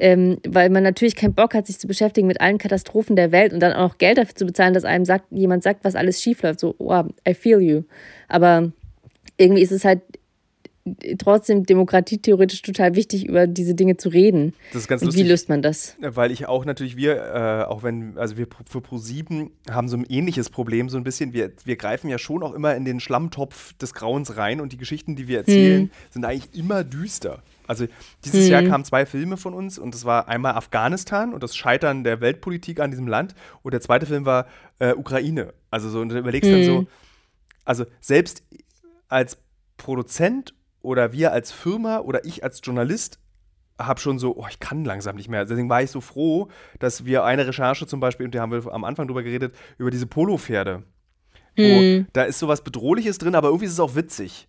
Ähm, 0.00 0.38
weil 0.46 0.70
man 0.70 0.82
natürlich 0.82 1.16
keinen 1.16 1.34
Bock 1.34 1.54
hat, 1.54 1.66
sich 1.66 1.78
zu 1.78 1.86
beschäftigen 1.86 2.26
mit 2.26 2.40
allen 2.40 2.58
Katastrophen 2.58 3.16
der 3.16 3.32
Welt 3.32 3.52
und 3.52 3.60
dann 3.60 3.72
auch 3.72 3.90
noch 3.90 3.98
Geld 3.98 4.18
dafür 4.18 4.34
zu 4.34 4.46
bezahlen, 4.46 4.72
dass 4.72 4.84
einem 4.84 5.04
sagt, 5.04 5.26
jemand 5.30 5.62
sagt, 5.62 5.84
was 5.84 5.94
alles 5.94 6.22
schief 6.22 6.42
läuft. 6.42 6.60
So, 6.60 6.74
wow, 6.78 7.06
I 7.28 7.34
feel 7.34 7.60
you. 7.60 7.82
Aber 8.28 8.72
irgendwie 9.36 9.62
ist 9.62 9.72
es 9.72 9.84
halt 9.84 10.00
trotzdem 11.18 11.64
demokratietheoretisch 11.64 12.62
total 12.62 12.94
wichtig, 12.94 13.26
über 13.26 13.46
diese 13.46 13.74
Dinge 13.74 13.96
zu 13.96 14.08
reden. 14.08 14.54
Das 14.72 14.82
ist 14.82 14.88
ganz 14.88 15.02
Und 15.02 15.14
wie 15.14 15.22
löst 15.22 15.48
man 15.48 15.62
das? 15.62 15.96
Weil 16.00 16.30
ich 16.30 16.46
auch 16.46 16.64
natürlich, 16.64 16.96
wir, 16.96 17.16
äh, 17.16 17.64
auch 17.64 17.82
wenn, 17.82 18.16
also 18.18 18.36
wir 18.36 18.46
für 18.68 18.78
Pro7 18.78 19.50
haben 19.70 19.88
so 19.88 19.96
ein 19.96 20.04
ähnliches 20.08 20.50
Problem, 20.50 20.88
so 20.88 20.96
ein 20.96 21.04
bisschen. 21.04 21.32
Wir, 21.32 21.52
wir 21.64 21.76
greifen 21.76 22.08
ja 22.08 22.18
schon 22.18 22.42
auch 22.42 22.54
immer 22.54 22.74
in 22.76 22.84
den 22.84 23.00
Schlammtopf 23.00 23.74
des 23.74 23.94
Grauens 23.94 24.36
rein 24.36 24.60
und 24.60 24.72
die 24.72 24.78
Geschichten, 24.78 25.16
die 25.16 25.28
wir 25.28 25.38
erzählen, 25.38 25.90
sind 26.10 26.24
eigentlich 26.24 26.58
immer 26.58 26.84
düster. 26.84 27.42
Also 27.68 27.86
dieses 28.24 28.48
Jahr 28.48 28.62
kamen 28.62 28.84
zwei 28.84 29.04
Filme 29.04 29.36
von 29.36 29.52
uns 29.52 29.78
und 29.78 29.94
das 29.94 30.06
war 30.06 30.26
einmal 30.26 30.54
Afghanistan 30.54 31.34
und 31.34 31.42
das 31.42 31.54
Scheitern 31.54 32.02
der 32.02 32.22
Weltpolitik 32.22 32.80
an 32.80 32.90
diesem 32.90 33.06
Land 33.06 33.34
und 33.62 33.74
der 33.74 33.82
zweite 33.82 34.06
Film 34.06 34.24
war 34.24 34.46
äh, 34.78 34.94
Ukraine. 34.94 35.52
Also 35.70 35.90
so, 35.90 36.00
und 36.00 36.08
du 36.08 36.18
überlegst 36.18 36.50
dann 36.50 36.64
so, 36.64 36.86
also 37.66 37.84
selbst 38.00 38.42
als 39.08 39.36
Produzent 39.76 40.54
oder 40.82 41.12
wir 41.12 41.32
als 41.32 41.52
Firma 41.52 42.00
oder 42.00 42.24
ich 42.24 42.44
als 42.44 42.60
Journalist 42.62 43.18
habe 43.78 44.00
schon 44.00 44.18
so, 44.18 44.36
oh, 44.36 44.46
ich 44.50 44.58
kann 44.58 44.84
langsam 44.84 45.16
nicht 45.16 45.28
mehr. 45.28 45.44
Deswegen 45.44 45.68
war 45.68 45.82
ich 45.82 45.90
so 45.90 46.00
froh, 46.00 46.48
dass 46.80 47.04
wir 47.04 47.24
eine 47.24 47.46
Recherche 47.46 47.86
zum 47.86 48.00
Beispiel, 48.00 48.26
und 48.26 48.34
da 48.34 48.40
haben 48.40 48.52
wir 48.52 48.72
am 48.72 48.84
Anfang 48.84 49.06
drüber 49.06 49.22
geredet, 49.22 49.54
über 49.78 49.90
diese 49.90 50.06
Polopferde. 50.06 50.82
Wo, 51.56 51.62
Da 52.12 52.24
ist 52.24 52.38
sowas 52.38 52.62
Bedrohliches 52.62 53.18
drin, 53.18 53.34
aber 53.34 53.48
irgendwie 53.48 53.66
ist 53.66 53.72
es 53.72 53.80
auch 53.80 53.94
witzig. 53.94 54.48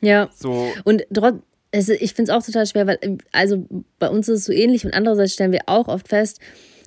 Ja. 0.00 0.28
So, 0.34 0.68
Und 0.84 1.06
trotz, 1.12 1.36
es, 1.70 1.88
ich 1.88 2.14
finde 2.14 2.30
es 2.30 2.36
auch 2.36 2.44
total 2.44 2.66
schwer, 2.66 2.86
weil, 2.86 2.98
also 3.32 3.66
bei 3.98 4.08
uns 4.08 4.28
ist 4.28 4.40
es 4.40 4.44
so 4.46 4.52
ähnlich 4.52 4.84
und 4.84 4.92
andererseits 4.92 5.32
stellen 5.32 5.52
wir 5.52 5.62
auch 5.66 5.88
oft 5.88 6.08
fest, 6.08 6.40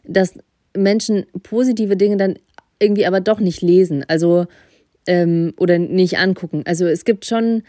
dass 0.03 0.33
Menschen 0.77 1.25
positive 1.41 1.97
Dinge 1.97 2.17
dann 2.17 2.37
irgendwie 2.79 3.05
aber 3.05 3.21
doch 3.21 3.39
nicht 3.39 3.61
lesen, 3.61 4.05
also 4.07 4.45
ähm, 5.07 5.53
oder 5.57 5.79
nicht 5.79 6.17
angucken. 6.17 6.63
Also 6.65 6.85
es 6.85 7.05
gibt 7.05 7.25
schon, 7.25 7.63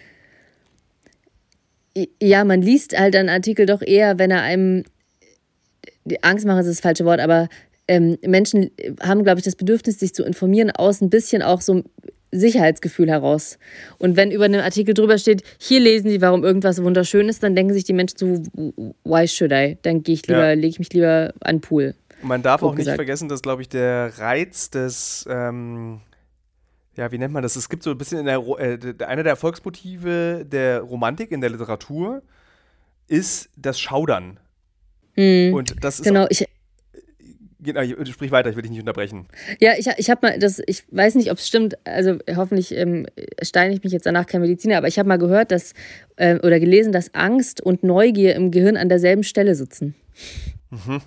Ja, 2.22 2.44
man 2.44 2.61
liest 2.61 2.99
halt 2.99 3.16
einen 3.16 3.28
Artikel 3.28 3.66
doch 3.66 3.82
eher, 3.82 4.18
wenn 4.18 4.30
er 4.30 4.42
einem. 4.42 4.84
Die 6.05 6.22
Angst 6.22 6.47
machen 6.47 6.61
ist 6.61 6.68
das 6.68 6.80
falsche 6.80 7.05
Wort, 7.05 7.20
aber 7.20 7.49
ähm, 7.88 8.18
Menschen 8.24 8.70
haben, 9.01 9.24
glaube 9.24 9.38
ich, 9.38 9.44
das 9.44 9.57
Bedürfnis, 9.57 9.99
sich 9.99 10.14
zu 10.14 10.24
informieren, 10.24 10.70
aus 10.70 11.01
ein 11.01 11.11
bisschen 11.11 11.42
auch 11.42 11.61
so 11.61 11.82
Sicherheitsgefühl 12.32 13.09
heraus. 13.09 13.59
Und 13.99 14.16
wenn 14.16 14.30
über 14.30 14.44
einen 14.44 14.61
Artikel 14.61 14.94
drüber 14.94 15.18
steht, 15.18 15.42
hier 15.59 15.80
lesen 15.80 16.11
Sie, 16.11 16.20
warum 16.20 16.44
irgendwas 16.44 16.82
wunderschön 16.82 17.28
ist, 17.28 17.42
dann 17.42 17.55
denken 17.55 17.72
sich 17.72 17.84
die 17.84 17.92
Menschen 17.92 18.18
so, 18.18 18.26
why 19.05 19.26
should 19.26 19.53
I? 19.53 19.78
Dann 19.82 20.03
gehe 20.03 20.14
ich 20.14 20.26
lieber, 20.26 20.49
ja. 20.49 20.53
lege 20.53 20.68
ich 20.68 20.78
mich 20.78 20.92
lieber 20.92 21.32
an 21.40 21.57
den 21.57 21.61
Pool. 21.61 21.94
Man 22.22 22.42
darf 22.42 22.62
auch 22.62 22.72
nicht 22.72 22.78
gesagt. 22.78 22.97
vergessen, 22.97 23.28
dass, 23.28 23.42
glaube 23.42 23.62
ich, 23.62 23.68
der 23.68 24.18
Reiz 24.18 24.70
des, 24.70 25.26
ähm, 25.28 26.01
ja, 26.97 27.12
wie 27.12 27.18
nennt 27.18 27.32
man 27.32 27.42
das? 27.42 27.57
Es 27.57 27.68
gibt 27.68 27.82
so 27.82 27.90
ein 27.90 27.99
bisschen 27.99 28.20
in 28.20 28.26
der, 28.26 28.38
äh, 28.38 29.05
einer 29.05 29.22
der 29.22 29.30
Erfolgsmotive 29.30 30.44
der 30.47 30.80
Romantik 30.80 31.30
in 31.30 31.40
der 31.40 31.51
Literatur 31.51 32.22
ist 33.09 33.51
das 33.57 33.78
Schaudern. 33.78 34.40
Mhm. 35.16 35.55
Und 35.55 35.84
das 35.84 36.01
ist 36.01 36.07
genau, 36.07 36.26
ich, 36.28 36.47
Genau, 37.66 37.82
sprich 38.05 38.30
weiter, 38.30 38.49
ich 38.49 38.55
will 38.55 38.62
dich 38.62 38.70
nicht 38.70 38.80
unterbrechen. 38.80 39.26
Ja, 39.59 39.72
ich, 39.76 39.88
ich 39.97 40.09
habe 40.09 40.28
mal, 40.28 40.38
das, 40.38 40.62
ich 40.66 40.84
weiß 40.90 41.16
nicht, 41.16 41.32
ob 41.32 41.38
es 41.38 41.49
stimmt, 41.49 41.76
also 41.84 42.18
hoffentlich 42.36 42.72
ähm, 42.72 43.07
steine 43.42 43.74
ich 43.74 43.82
mich 43.82 43.92
jetzt 43.92 44.07
danach 44.07 44.26
kein 44.26 44.40
Mediziner, 44.40 44.78
aber 44.78 44.86
ich 44.86 45.01
habe 45.01 45.09
mal 45.09 45.18
gehört, 45.18 45.51
dass, 45.51 45.72
äh, 46.14 46.36
oder 46.36 46.61
gelesen, 46.61 46.92
dass 46.92 47.12
Angst 47.14 47.61
und 47.61 47.82
Neugier 47.82 48.36
im 48.36 48.53
Gehirn 48.53 48.76
an 48.76 48.88
derselben 48.88 49.24
Stelle 49.24 49.57
sitzen. 49.57 49.97
Mhm. 50.70 51.01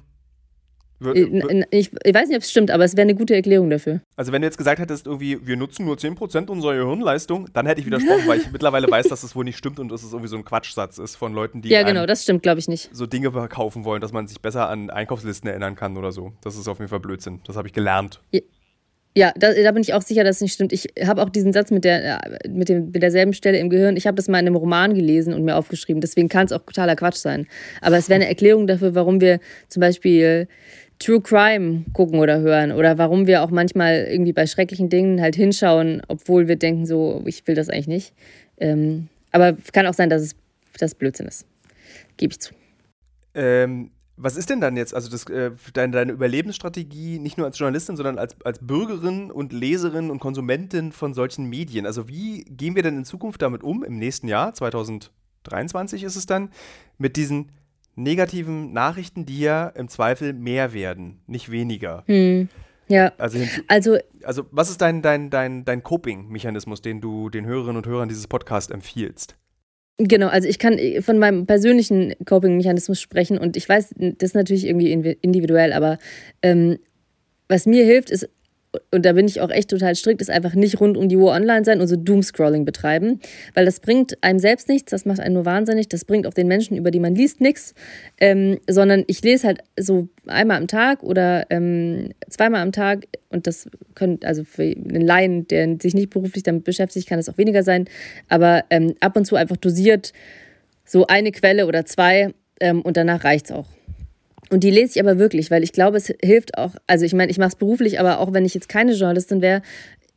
Äh, 1.03 1.63
ich, 1.71 1.91
ich, 2.03 2.13
weiß 2.13 2.27
nicht, 2.27 2.37
ob 2.37 2.43
es 2.43 2.51
stimmt, 2.51 2.71
aber 2.71 2.83
es 2.83 2.93
wäre 2.95 3.03
eine 3.03 3.15
gute 3.15 3.35
Erklärung 3.35 3.69
dafür. 3.69 4.01
Also 4.15 4.31
wenn 4.31 4.41
du 4.41 4.47
jetzt 4.47 4.57
gesagt 4.57 4.79
hättest, 4.79 5.07
irgendwie, 5.07 5.45
wir 5.45 5.55
nutzen 5.57 5.85
nur 5.85 5.95
10% 5.95 6.49
unserer 6.49 6.75
Gehirnleistung, 6.75 7.47
dann 7.53 7.65
hätte 7.65 7.81
ich 7.81 7.85
widersprochen, 7.85 8.27
weil 8.27 8.39
ich 8.39 8.51
mittlerweile 8.51 8.89
weiß, 8.89 9.07
dass 9.07 9.21
das 9.21 9.35
wohl 9.35 9.45
nicht 9.45 9.57
stimmt 9.57 9.79
und 9.79 9.89
dass 9.89 10.03
es 10.03 10.11
irgendwie 10.11 10.29
so 10.29 10.37
ein 10.37 10.45
Quatschsatz 10.45 10.97
ist 10.97 11.15
von 11.15 11.33
Leuten, 11.33 11.61
die 11.61 11.69
Ja, 11.69 11.83
genau, 11.83 12.05
das 12.05 12.23
stimmt, 12.23 12.43
glaube 12.43 12.59
ich 12.59 12.67
nicht. 12.67 12.89
so 12.93 13.05
Dinge 13.05 13.31
verkaufen 13.31 13.85
wollen, 13.85 14.01
dass 14.01 14.11
man 14.11 14.27
sich 14.27 14.41
besser 14.41 14.69
an 14.69 14.89
Einkaufslisten 14.89 15.49
erinnern 15.49 15.75
kann 15.75 15.97
oder 15.97 16.11
so. 16.11 16.33
Das 16.41 16.57
ist 16.57 16.67
auf 16.67 16.79
jeden 16.79 16.89
Fall 16.89 16.99
Blödsinn. 16.99 17.41
Das 17.45 17.55
habe 17.55 17.67
ich 17.67 17.73
gelernt. 17.73 18.21
Ja. 18.31 18.41
Ja, 19.17 19.33
da, 19.35 19.51
da, 19.53 19.71
bin 19.71 19.81
ich 19.81 19.93
auch 19.95 20.03
sicher, 20.03 20.23
dass 20.23 20.37
es 20.37 20.41
nicht 20.43 20.53
stimmt. 20.53 20.71
Ich 20.71 20.87
habe 21.03 21.23
auch 21.23 21.29
diesen 21.29 21.51
Satz 21.51 21.71
mit, 21.71 21.83
der, 21.83 22.23
äh, 22.23 22.47
mit, 22.47 22.69
dem, 22.69 22.91
mit 22.91 23.01
derselben 23.01 23.33
Stelle 23.33 23.57
im 23.57 23.69
Gehirn. 23.69 23.97
Ich 23.97 24.05
habe 24.05 24.15
das 24.15 24.27
mal 24.27 24.39
in 24.39 24.45
einem 24.45 24.55
Roman 24.55 24.93
gelesen 24.93 25.33
und 25.33 25.43
mir 25.43 25.55
aufgeschrieben. 25.55 25.99
Deswegen 25.99 26.29
kann 26.29 26.45
es 26.45 26.51
auch 26.51 26.61
totaler 26.61 26.95
Quatsch 26.95 27.17
sein. 27.17 27.47
Aber 27.81 27.97
es 27.97 28.07
wäre 28.07 28.17
eine 28.17 28.29
Erklärung 28.29 28.67
dafür, 28.67 28.93
warum 28.93 29.19
wir 29.19 29.39
zum 29.67 29.81
Beispiel 29.81 30.47
True 30.99 31.21
Crime 31.21 31.85
gucken 31.93 32.19
oder 32.19 32.39
hören 32.39 32.73
oder 32.73 32.97
warum 32.97 33.25
wir 33.25 33.41
auch 33.41 33.49
manchmal 33.49 34.07
irgendwie 34.09 34.33
bei 34.33 34.45
schrecklichen 34.45 34.89
Dingen 34.89 35.21
halt 35.21 35.35
hinschauen, 35.35 36.01
obwohl 36.07 36.47
wir 36.47 36.57
denken, 36.57 36.85
so, 36.85 37.23
ich 37.25 37.47
will 37.47 37.55
das 37.55 37.69
eigentlich 37.69 37.87
nicht. 37.87 38.13
Ähm, 38.57 39.07
aber 39.31 39.55
kann 39.71 39.87
auch 39.87 39.93
sein, 39.93 40.09
dass 40.09 40.21
es 40.21 40.35
das 40.77 40.95
Blödsinn 40.95 41.27
ist. 41.27 41.45
Gebe 42.17 42.33
ich 42.33 42.39
zu. 42.39 42.53
Ähm, 43.33 43.91
was 44.17 44.35
ist 44.35 44.49
denn 44.49 44.59
dann 44.59 44.75
jetzt, 44.75 44.93
also 44.93 45.09
das, 45.09 45.23
äh, 45.29 45.51
deine, 45.73 45.93
deine, 45.93 46.11
Überlebensstrategie, 46.11 47.19
nicht 47.19 47.37
nur 47.37 47.47
als 47.47 47.57
Journalistin, 47.57 47.95
sondern 47.95 48.19
als, 48.19 48.35
als 48.43 48.59
Bürgerin 48.59 49.31
und 49.31 49.53
Leserin 49.53 50.11
und 50.11 50.19
Konsumentin 50.19 50.91
von 50.91 51.13
solchen 51.13 51.45
Medien? 51.45 51.85
Also 51.85 52.09
wie 52.09 52.43
gehen 52.43 52.75
wir 52.75 52.83
denn 52.83 52.97
in 52.97 53.05
Zukunft 53.05 53.41
damit 53.41 53.63
um, 53.63 53.85
im 53.85 53.97
nächsten 53.97 54.27
Jahr, 54.27 54.53
2023 54.53 56.03
ist 56.03 56.17
es 56.17 56.25
dann, 56.25 56.51
mit 56.97 57.15
diesen 57.15 57.53
negativen 58.03 58.73
Nachrichten, 58.73 59.25
die 59.25 59.39
ja 59.39 59.67
im 59.67 59.87
Zweifel 59.87 60.33
mehr 60.33 60.73
werden, 60.73 61.19
nicht 61.27 61.51
weniger. 61.51 62.03
Hm. 62.07 62.49
Ja. 62.87 63.11
Also, 63.17 63.39
also, 63.67 63.97
also, 64.23 64.45
was 64.51 64.69
ist 64.69 64.81
dein, 64.81 65.01
dein, 65.01 65.29
dein, 65.29 65.63
dein 65.63 65.83
Coping-Mechanismus, 65.83 66.81
den 66.81 67.01
du 67.01 67.29
den 67.29 67.45
Hörerinnen 67.45 67.77
und 67.77 67.85
Hörern 67.85 68.09
dieses 68.09 68.27
Podcasts 68.27 68.71
empfiehlst? 68.71 69.35
Genau, 70.01 70.27
also 70.27 70.47
ich 70.47 70.59
kann 70.59 70.79
von 71.01 71.19
meinem 71.19 71.45
persönlichen 71.45 72.13
Coping-Mechanismus 72.25 73.01
sprechen 73.01 73.37
und 73.37 73.57
ich 73.57 73.67
weiß, 73.67 73.93
das 73.97 74.29
ist 74.29 74.33
natürlich 74.33 74.65
irgendwie 74.65 74.91
individuell, 74.91 75.73
aber 75.73 75.99
ähm, 76.41 76.79
was 77.49 77.65
mir 77.65 77.83
hilft, 77.83 78.09
ist 78.09 78.29
und 78.91 79.05
da 79.05 79.13
bin 79.13 79.27
ich 79.27 79.41
auch 79.41 79.49
echt 79.49 79.69
total 79.69 79.95
strikt, 79.95 80.21
ist 80.21 80.29
einfach 80.29 80.55
nicht 80.55 80.79
rund 80.79 80.97
um 80.97 81.09
die 81.09 81.17
Uhr 81.17 81.31
online 81.31 81.65
sein 81.65 81.81
und 81.81 81.87
so 81.87 81.95
Doomscrolling 81.95 82.65
betreiben, 82.65 83.19
weil 83.53 83.65
das 83.65 83.79
bringt 83.79 84.21
einem 84.23 84.39
selbst 84.39 84.69
nichts, 84.69 84.91
das 84.91 85.05
macht 85.05 85.19
einen 85.19 85.35
nur 85.35 85.45
wahnsinnig, 85.45 85.89
das 85.89 86.05
bringt 86.05 86.27
auch 86.27 86.33
den 86.33 86.47
Menschen, 86.47 86.77
über 86.77 86.91
die 86.91 86.99
man 86.99 87.15
liest, 87.15 87.41
nichts, 87.41 87.73
ähm, 88.19 88.59
sondern 88.69 89.03
ich 89.07 89.21
lese 89.21 89.47
halt 89.47 89.59
so 89.77 90.09
einmal 90.27 90.57
am 90.57 90.67
Tag 90.67 91.03
oder 91.03 91.45
ähm, 91.49 92.09
zweimal 92.29 92.61
am 92.61 92.71
Tag 92.71 93.07
und 93.29 93.47
das 93.47 93.69
können, 93.95 94.19
also 94.23 94.43
für 94.43 94.63
einen 94.63 95.01
Laien, 95.01 95.47
der 95.47 95.77
sich 95.81 95.93
nicht 95.93 96.09
beruflich 96.09 96.43
damit 96.43 96.63
beschäftigt, 96.63 97.07
kann 97.07 97.19
das 97.19 97.29
auch 97.29 97.37
weniger 97.37 97.63
sein, 97.63 97.85
aber 98.27 98.65
ähm, 98.69 98.95
ab 98.99 99.15
und 99.15 99.25
zu 99.25 99.35
einfach 99.35 99.57
dosiert 99.57 100.13
so 100.85 101.07
eine 101.07 101.31
Quelle 101.31 101.67
oder 101.67 101.85
zwei 101.85 102.33
ähm, 102.59 102.81
und 102.81 102.97
danach 102.97 103.23
reicht 103.23 103.45
es 103.45 103.51
auch. 103.51 103.67
Und 104.49 104.63
die 104.63 104.71
lese 104.71 104.93
ich 104.95 104.99
aber 104.99 105.19
wirklich, 105.19 105.51
weil 105.51 105.63
ich 105.63 105.73
glaube, 105.73 105.97
es 105.97 106.11
hilft 106.21 106.57
auch, 106.57 106.75
also 106.87 107.05
ich 107.05 107.13
meine, 107.13 107.31
ich 107.31 107.37
mache 107.37 107.49
es 107.49 107.55
beruflich, 107.55 107.99
aber 107.99 108.19
auch 108.19 108.33
wenn 108.33 108.45
ich 108.45 108.53
jetzt 108.53 108.69
keine 108.69 108.93
Journalistin 108.93 109.41
wäre, 109.41 109.61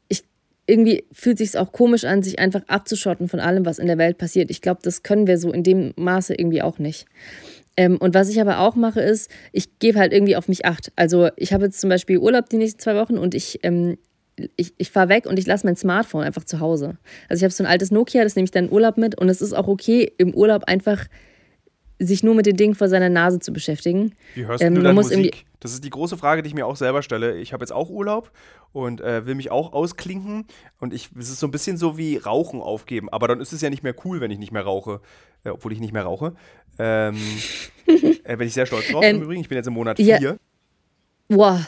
ich, 0.08 0.24
irgendwie 0.66 1.04
fühlt 1.12 1.38
sich 1.38 1.58
auch 1.58 1.72
komisch 1.72 2.04
an, 2.04 2.22
sich 2.22 2.38
einfach 2.38 2.62
abzuschotten 2.66 3.28
von 3.28 3.40
allem, 3.40 3.66
was 3.66 3.78
in 3.78 3.86
der 3.86 3.98
Welt 3.98 4.18
passiert. 4.18 4.50
Ich 4.50 4.62
glaube, 4.62 4.80
das 4.82 5.02
können 5.02 5.26
wir 5.26 5.38
so 5.38 5.52
in 5.52 5.62
dem 5.62 5.92
Maße 5.96 6.34
irgendwie 6.34 6.62
auch 6.62 6.78
nicht. 6.78 7.06
Ähm, 7.76 7.96
und 7.98 8.14
was 8.14 8.28
ich 8.28 8.40
aber 8.40 8.60
auch 8.60 8.74
mache, 8.74 9.00
ist, 9.00 9.30
ich 9.52 9.78
gebe 9.78 9.98
halt 9.98 10.12
irgendwie 10.12 10.36
auf 10.36 10.48
mich 10.48 10.64
acht. 10.64 10.92
Also 10.96 11.28
ich 11.36 11.52
habe 11.52 11.64
jetzt 11.64 11.80
zum 11.80 11.90
Beispiel 11.90 12.18
Urlaub 12.18 12.48
die 12.48 12.58
nächsten 12.58 12.80
zwei 12.80 12.94
Wochen 12.96 13.18
und 13.18 13.34
ich 13.34 13.60
ähm, 13.62 13.96
ich, 14.56 14.72
ich 14.78 14.90
fahre 14.90 15.08
weg 15.08 15.26
und 15.26 15.38
ich 15.38 15.46
lasse 15.46 15.66
mein 15.66 15.76
Smartphone 15.76 16.24
einfach 16.24 16.44
zu 16.44 16.60
Hause. 16.60 16.96
Also 17.28 17.40
ich 17.40 17.44
habe 17.44 17.52
so 17.52 17.64
ein 17.64 17.70
altes 17.70 17.90
Nokia, 17.90 18.24
das 18.24 18.36
nehme 18.36 18.44
ich 18.44 18.50
dann 18.50 18.66
in 18.66 18.72
Urlaub 18.72 18.96
mit 18.96 19.18
und 19.18 19.28
es 19.28 19.40
ist 19.42 19.52
auch 19.52 19.68
okay, 19.68 20.12
im 20.18 20.34
Urlaub 20.34 20.64
einfach 20.64 21.06
sich 22.06 22.22
nur 22.22 22.34
mit 22.34 22.46
den 22.46 22.56
Dingen 22.56 22.74
vor 22.74 22.88
seiner 22.88 23.08
Nase 23.08 23.38
zu 23.38 23.52
beschäftigen. 23.52 24.14
Wie 24.34 24.46
hörst 24.46 24.62
ähm, 24.62 24.74
du 24.74 24.82
dann 24.82 24.94
Musik? 24.94 25.44
Das 25.60 25.72
ist 25.72 25.84
die 25.84 25.90
große 25.90 26.16
Frage, 26.16 26.42
die 26.42 26.48
ich 26.48 26.54
mir 26.54 26.66
auch 26.66 26.76
selber 26.76 27.02
stelle. 27.02 27.38
Ich 27.38 27.52
habe 27.52 27.62
jetzt 27.62 27.72
auch 27.72 27.88
Urlaub 27.88 28.32
und 28.72 29.00
äh, 29.00 29.26
will 29.26 29.36
mich 29.36 29.50
auch 29.50 29.72
ausklinken. 29.72 30.46
Und 30.80 30.92
ich, 30.92 31.10
es 31.18 31.30
ist 31.30 31.40
so 31.40 31.46
ein 31.46 31.52
bisschen 31.52 31.76
so 31.76 31.96
wie 31.96 32.16
Rauchen 32.16 32.60
aufgeben. 32.60 33.08
Aber 33.10 33.28
dann 33.28 33.40
ist 33.40 33.52
es 33.52 33.60
ja 33.60 33.70
nicht 33.70 33.82
mehr 33.82 33.94
cool, 34.04 34.20
wenn 34.20 34.30
ich 34.30 34.38
nicht 34.38 34.52
mehr 34.52 34.62
rauche. 34.62 35.00
Äh, 35.44 35.50
obwohl 35.50 35.72
ich 35.72 35.80
nicht 35.80 35.92
mehr 35.92 36.02
rauche. 36.02 36.34
Ähm, 36.78 37.16
äh, 38.24 38.36
bin 38.36 38.46
ich 38.46 38.54
sehr 38.54 38.66
stolz 38.66 38.88
drauf 38.88 39.04
ähm, 39.04 39.16
im 39.16 39.22
Übrigen. 39.22 39.40
Ich 39.40 39.48
bin 39.48 39.56
jetzt 39.56 39.66
im 39.66 39.74
Monat 39.74 39.98
4. 39.98 40.20
Ja. 40.20 40.36
Wow. 41.28 41.60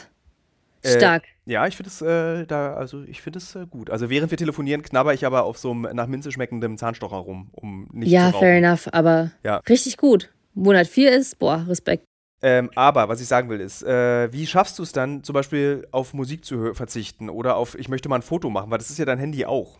Äh, 0.81 0.97
Stark. 0.97 1.23
Ja, 1.45 1.67
ich 1.67 1.77
finde 1.77 1.89
es 1.89 2.01
äh, 2.01 2.45
da, 2.45 2.73
also 2.73 3.03
ich 3.03 3.21
finde 3.21 3.37
es 3.37 3.55
äh, 3.55 3.65
gut. 3.69 3.89
Also 3.89 4.09
während 4.09 4.31
wir 4.31 4.37
telefonieren, 4.37 4.81
knabber 4.81 5.13
ich 5.13 5.25
aber 5.25 5.43
auf 5.43 5.57
so 5.57 5.71
einem 5.71 5.95
nach 5.95 6.07
Minze 6.07 6.31
schmeckendem 6.31 6.77
Zahnstocher 6.77 7.17
rum, 7.17 7.49
um 7.51 7.87
nicht 7.93 8.11
ja, 8.11 8.29
zu 8.29 8.35
rauchen. 8.35 8.35
Ja, 8.35 8.39
fair 8.39 8.57
enough, 8.57 8.89
aber 8.91 9.31
ja. 9.43 9.57
richtig 9.69 9.97
gut. 9.97 10.31
Monat 10.55 10.87
4 10.87 11.11
ist, 11.11 11.37
boah, 11.37 11.65
Respekt. 11.67 12.03
Ähm, 12.41 12.69
aber 12.75 13.09
was 13.09 13.21
ich 13.21 13.27
sagen 13.27 13.49
will 13.49 13.59
ist, 13.59 13.83
äh, 13.83 14.31
wie 14.31 14.45
schaffst 14.45 14.77
du 14.79 14.83
es 14.83 14.91
dann 14.91 15.23
zum 15.23 15.33
Beispiel 15.33 15.87
auf 15.91 16.13
Musik 16.13 16.45
zu 16.45 16.73
verzichten 16.73 17.29
oder 17.29 17.55
auf, 17.55 17.77
ich 17.77 17.89
möchte 17.89 18.09
mal 18.09 18.17
ein 18.17 18.21
Foto 18.21 18.49
machen, 18.49 18.71
weil 18.71 18.77
das 18.77 18.89
ist 18.89 18.99
ja 18.99 19.05
dein 19.05 19.19
Handy 19.19 19.45
auch. 19.45 19.79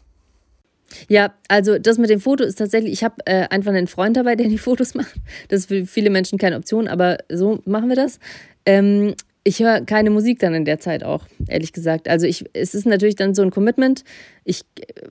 Ja, 1.07 1.33
also 1.47 1.79
das 1.79 1.97
mit 1.97 2.09
dem 2.09 2.19
Foto 2.19 2.43
ist 2.43 2.55
tatsächlich, 2.55 2.93
ich 2.93 3.03
habe 3.03 3.15
äh, 3.25 3.47
einfach 3.49 3.71
einen 3.71 3.87
Freund 3.87 4.17
dabei, 4.17 4.35
der 4.35 4.47
die 4.47 4.57
Fotos 4.57 4.93
macht. 4.95 5.15
Das 5.49 5.61
ist 5.61 5.67
für 5.67 5.85
viele 5.85 6.09
Menschen 6.09 6.37
keine 6.37 6.57
Option, 6.57 6.87
aber 6.87 7.17
so 7.29 7.59
machen 7.65 7.89
wir 7.89 7.95
das. 7.95 8.19
Ähm, 8.65 9.15
ich 9.47 9.59
höre 9.59 9.81
keine 9.81 10.09
Musik 10.09 10.39
dann 10.39 10.55
in 10.55 10.65
der 10.65 10.79
Zeit 10.79 11.03
auch, 11.03 11.27
ehrlich 11.47 11.71
gesagt. 11.71 12.09
Also 12.09 12.25
ich, 12.25 12.45
es 12.53 12.73
ist 12.73 12.87
natürlich 12.87 13.15
dann 13.15 13.35
so 13.35 13.43
ein 13.43 13.51
Commitment. 13.51 14.03
Ich, 14.43 14.63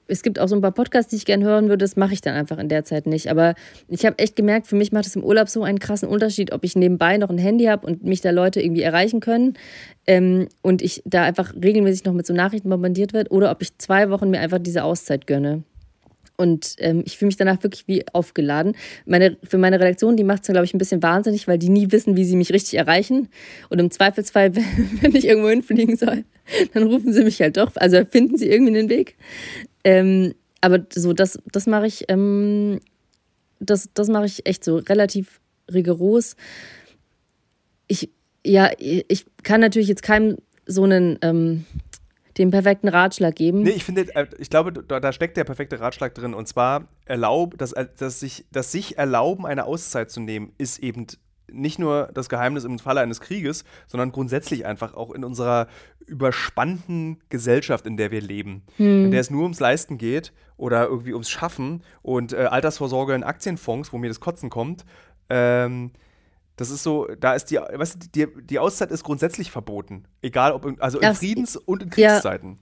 es 0.08 0.22
gibt 0.22 0.40
auch 0.40 0.48
so 0.48 0.56
ein 0.56 0.60
paar 0.60 0.72
Podcasts, 0.72 1.08
die 1.08 1.16
ich 1.16 1.24
gerne 1.24 1.44
hören 1.44 1.68
würde, 1.68 1.84
das 1.84 1.94
mache 1.94 2.14
ich 2.14 2.20
dann 2.20 2.34
einfach 2.34 2.58
in 2.58 2.68
der 2.68 2.84
Zeit 2.84 3.06
nicht. 3.06 3.30
Aber 3.30 3.54
ich 3.88 4.04
habe 4.04 4.18
echt 4.18 4.34
gemerkt, 4.34 4.66
für 4.66 4.74
mich 4.74 4.90
macht 4.90 5.06
es 5.06 5.14
im 5.14 5.22
Urlaub 5.22 5.48
so 5.48 5.62
einen 5.62 5.78
krassen 5.78 6.08
Unterschied, 6.08 6.52
ob 6.52 6.64
ich 6.64 6.74
nebenbei 6.74 7.16
noch 7.16 7.30
ein 7.30 7.38
Handy 7.38 7.66
habe 7.66 7.86
und 7.86 8.02
mich 8.02 8.22
da 8.22 8.30
Leute 8.30 8.60
irgendwie 8.60 8.82
erreichen 8.82 9.20
können 9.20 9.54
ähm, 10.08 10.48
und 10.62 10.82
ich 10.82 11.00
da 11.06 11.22
einfach 11.22 11.54
regelmäßig 11.54 12.04
noch 12.04 12.12
mit 12.12 12.26
so 12.26 12.34
Nachrichten 12.34 12.68
bombardiert 12.68 13.12
wird 13.12 13.30
oder 13.30 13.52
ob 13.52 13.62
ich 13.62 13.78
zwei 13.78 14.10
Wochen 14.10 14.30
mir 14.30 14.40
einfach 14.40 14.58
diese 14.58 14.82
Auszeit 14.82 15.28
gönne. 15.28 15.62
Und 16.36 16.74
ähm, 16.78 17.02
ich 17.06 17.16
fühle 17.16 17.28
mich 17.28 17.36
danach 17.36 17.62
wirklich 17.62 17.86
wie 17.86 18.04
aufgeladen. 18.12 18.76
Meine, 19.06 19.36
für 19.44 19.58
meine 19.58 19.78
Redaktion, 19.78 20.16
die 20.16 20.24
macht 20.24 20.42
es, 20.42 20.48
glaube 20.48 20.64
ich, 20.64 20.74
ein 20.74 20.78
bisschen 20.78 21.02
wahnsinnig, 21.02 21.46
weil 21.46 21.58
die 21.58 21.68
nie 21.68 21.92
wissen, 21.92 22.16
wie 22.16 22.24
sie 22.24 22.36
mich 22.36 22.52
richtig 22.52 22.74
erreichen. 22.74 23.28
Und 23.68 23.78
im 23.78 23.90
Zweifelsfall, 23.90 24.54
wenn 25.00 25.14
ich 25.14 25.26
irgendwo 25.26 25.48
hinfliegen 25.48 25.96
soll, 25.96 26.24
dann 26.72 26.84
rufen 26.84 27.12
sie 27.12 27.24
mich 27.24 27.40
halt 27.40 27.56
doch. 27.56 27.72
Also 27.76 28.04
finden 28.04 28.36
sie 28.36 28.50
irgendwie 28.50 28.76
einen 28.76 28.88
Weg. 28.88 29.16
Ähm, 29.84 30.34
aber 30.60 30.84
so, 30.92 31.12
das, 31.12 31.38
das 31.52 31.66
mache 31.66 31.86
ich, 31.86 32.04
ähm, 32.08 32.80
das, 33.60 33.90
das 33.94 34.08
mache 34.08 34.26
ich 34.26 34.46
echt 34.46 34.64
so 34.64 34.78
relativ 34.78 35.40
rigoros. 35.72 36.36
Ich, 37.86 38.10
ja, 38.44 38.70
ich 38.78 39.26
kann 39.42 39.60
natürlich 39.60 39.88
jetzt 39.88 40.02
keinem 40.02 40.36
so 40.66 40.82
einen 40.82 41.18
ähm, 41.22 41.64
den 42.38 42.50
perfekten 42.50 42.88
Ratschlag 42.88 43.34
geben. 43.34 43.62
Nee, 43.62 43.70
ich 43.70 43.84
finde, 43.84 44.14
äh, 44.14 44.26
ich 44.38 44.50
glaube, 44.50 44.72
da, 44.72 45.00
da, 45.00 45.12
steckt 45.12 45.36
der 45.36 45.44
perfekte 45.44 45.80
Ratschlag 45.80 46.14
drin. 46.14 46.34
Und 46.34 46.46
zwar, 46.48 46.88
erlaub, 47.04 47.56
dass, 47.58 47.74
dass, 47.98 48.20
sich, 48.20 48.44
dass 48.50 48.72
sich 48.72 48.98
erlauben, 48.98 49.46
eine 49.46 49.64
Auszeit 49.64 50.10
zu 50.10 50.20
nehmen, 50.20 50.52
ist 50.58 50.78
eben 50.78 51.06
nicht 51.50 51.78
nur 51.78 52.10
das 52.14 52.28
Geheimnis 52.28 52.64
im 52.64 52.78
Falle 52.78 53.00
eines 53.00 53.20
Krieges, 53.20 53.64
sondern 53.86 54.12
grundsätzlich 54.12 54.66
einfach 54.66 54.94
auch 54.94 55.12
in 55.12 55.24
unserer 55.24 55.68
überspannten 56.06 57.20
Gesellschaft, 57.28 57.86
in 57.86 57.96
der 57.96 58.10
wir 58.10 58.20
leben, 58.20 58.62
hm. 58.76 59.06
in 59.06 59.10
der 59.10 59.20
es 59.20 59.30
nur 59.30 59.42
ums 59.42 59.60
Leisten 59.60 59.98
geht 59.98 60.32
oder 60.56 60.86
irgendwie 60.86 61.12
ums 61.12 61.30
Schaffen 61.30 61.82
und 62.02 62.32
äh, 62.32 62.44
Altersvorsorge 62.44 63.14
in 63.14 63.22
Aktienfonds, 63.22 63.92
wo 63.92 63.98
mir 63.98 64.08
das 64.08 64.20
Kotzen 64.20 64.50
kommt. 64.50 64.84
Ähm, 65.30 65.92
das 66.56 66.70
ist 66.70 66.82
so, 66.82 67.08
da 67.18 67.34
ist 67.34 67.46
die, 67.46 67.56
weißt 67.56 67.94
du, 67.94 68.08
die, 68.14 68.46
die 68.46 68.58
Auszeit 68.58 68.90
ist 68.90 69.04
grundsätzlich 69.04 69.50
verboten. 69.50 70.04
Egal 70.22 70.52
ob, 70.52 70.64
in, 70.64 70.80
also 70.80 70.98
in 70.98 71.08
das, 71.08 71.18
Friedens- 71.18 71.56
und 71.56 71.82
in 71.82 71.90
Kriegszeiten. 71.90 72.58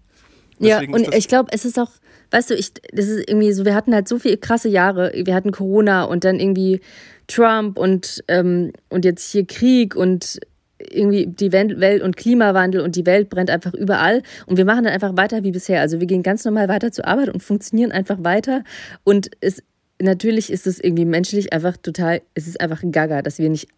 Ja. 0.58 0.80
ja, 0.80 0.88
und 0.88 1.14
ich 1.14 1.28
glaube, 1.28 1.50
es 1.52 1.64
ist 1.64 1.78
auch, 1.78 1.90
weißt 2.30 2.50
du, 2.50 2.54
ich, 2.54 2.72
das 2.92 3.06
ist 3.06 3.28
irgendwie 3.28 3.52
so, 3.52 3.64
wir 3.64 3.74
hatten 3.74 3.94
halt 3.94 4.08
so 4.08 4.18
viele 4.18 4.38
krasse 4.38 4.68
Jahre. 4.68 5.12
Wir 5.14 5.34
hatten 5.34 5.52
Corona 5.52 6.04
und 6.04 6.24
dann 6.24 6.40
irgendwie 6.40 6.80
Trump 7.26 7.78
und, 7.78 8.24
ähm, 8.28 8.72
und 8.88 9.04
jetzt 9.04 9.30
hier 9.30 9.46
Krieg 9.46 9.94
und 9.94 10.40
irgendwie 10.78 11.26
die 11.26 11.52
Welt 11.52 12.02
und 12.02 12.16
Klimawandel 12.16 12.80
und 12.80 12.96
die 12.96 13.06
Welt 13.06 13.28
brennt 13.28 13.50
einfach 13.50 13.72
überall 13.74 14.22
und 14.46 14.56
wir 14.56 14.64
machen 14.64 14.84
dann 14.84 14.92
einfach 14.92 15.16
weiter 15.16 15.44
wie 15.44 15.52
bisher. 15.52 15.80
Also 15.80 16.00
wir 16.00 16.06
gehen 16.06 16.22
ganz 16.22 16.44
normal 16.44 16.68
weiter 16.68 16.90
zur 16.90 17.06
Arbeit 17.06 17.28
und 17.28 17.42
funktionieren 17.42 17.92
einfach 17.92 18.24
weiter 18.24 18.64
und 19.04 19.30
es 19.40 19.62
natürlich 20.00 20.50
ist 20.52 20.66
es 20.66 20.80
irgendwie 20.80 21.04
menschlich 21.04 21.52
einfach 21.52 21.76
total, 21.76 22.22
es 22.34 22.46
ist 22.46 22.60
einfach 22.60 22.82
gaga, 22.90 23.22
dass 23.22 23.38
wir 23.38 23.48
nicht 23.48 23.68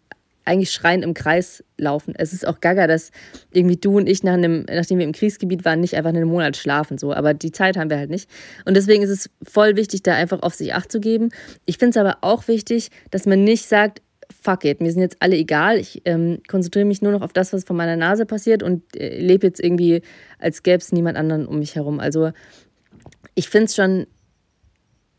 eigentlich 0.45 0.73
schreien 0.73 1.03
im 1.03 1.15
Kreis 1.15 1.65
laufen. 1.79 2.15
Es 2.17 2.33
ist 2.33 2.47
auch 2.47 2.61
gaga, 2.61 2.87
dass 2.87 3.11
irgendwie 3.53 3.77
du 3.77 3.97
und 3.97 4.09
ich, 4.09 4.23
nach 4.23 4.35
einem, 4.35 4.65
nachdem 4.71 4.99
wir 4.99 5.07
im 5.07 5.13
Kriegsgebiet 5.13 5.65
waren, 5.65 5.81
nicht 5.81 5.95
einfach 5.95 6.11
einen 6.11 6.29
Monat 6.29 6.57
schlafen. 6.57 6.99
So. 6.99 7.13
Aber 7.13 7.35
die 7.35 7.53
Zeit 7.53 7.77
haben 7.77 7.91
wir 7.91 7.99
halt 7.99 8.11
nicht. 8.11 8.29
Und 8.65 8.77
deswegen 8.77 9.03
ist 9.03 9.11
es 9.11 9.31
voll 9.43 9.77
wichtig, 9.77 10.03
da 10.03 10.15
einfach 10.15 10.43
auf 10.43 10.55
sich 10.55 10.75
Acht 10.75 10.93
zu 10.93 11.01
geben. 11.01 11.31
Ich 11.65 11.79
finde 11.79 11.91
es 11.91 11.97
aber 11.97 12.19
auch 12.21 12.49
wichtig, 12.49 12.91
dass 13.11 13.27
man 13.27 13.45
nicht 13.45 13.67
sagt, 13.67 14.03
fuck 14.43 14.65
it, 14.65 14.81
mir 14.81 14.91
sind 14.93 15.03
jetzt 15.03 15.17
alle 15.21 15.37
egal. 15.37 15.79
Ich 15.79 16.03
ähm, 16.05 16.41
konzentriere 16.49 16.85
mich 16.85 17.03
nur 17.03 17.13
noch 17.13 17.23
auf 17.23 17.33
das, 17.33 17.53
was 17.53 17.65
von 17.65 17.77
meiner 17.77 17.97
Nase 17.97 18.27
passiert 18.27 18.63
und 18.63 18.83
äh, 18.97 19.19
lebe 19.19 19.47
jetzt 19.47 19.61
irgendwie, 19.61 20.03
als 20.39 20.63
gäbe 20.63 20.79
es 20.79 20.93
niemand 20.93 21.17
anderen 21.17 21.47
um 21.47 21.59
mich 21.59 21.77
herum. 21.77 22.01
Also 22.01 22.33
ich 23.35 23.49
finde 23.49 23.67
es 23.67 23.75
schon, 23.75 24.07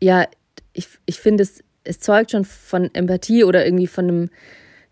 ja, 0.02 0.28
ich, 0.74 0.88
ich 1.06 1.20
finde 1.20 1.44
es, 1.44 1.64
es 1.84 2.00
zeugt 2.00 2.32
schon 2.32 2.46
von 2.46 2.90
Empathie 2.94 3.44
oder 3.44 3.66
irgendwie 3.66 3.88
von 3.88 4.08
einem 4.08 4.30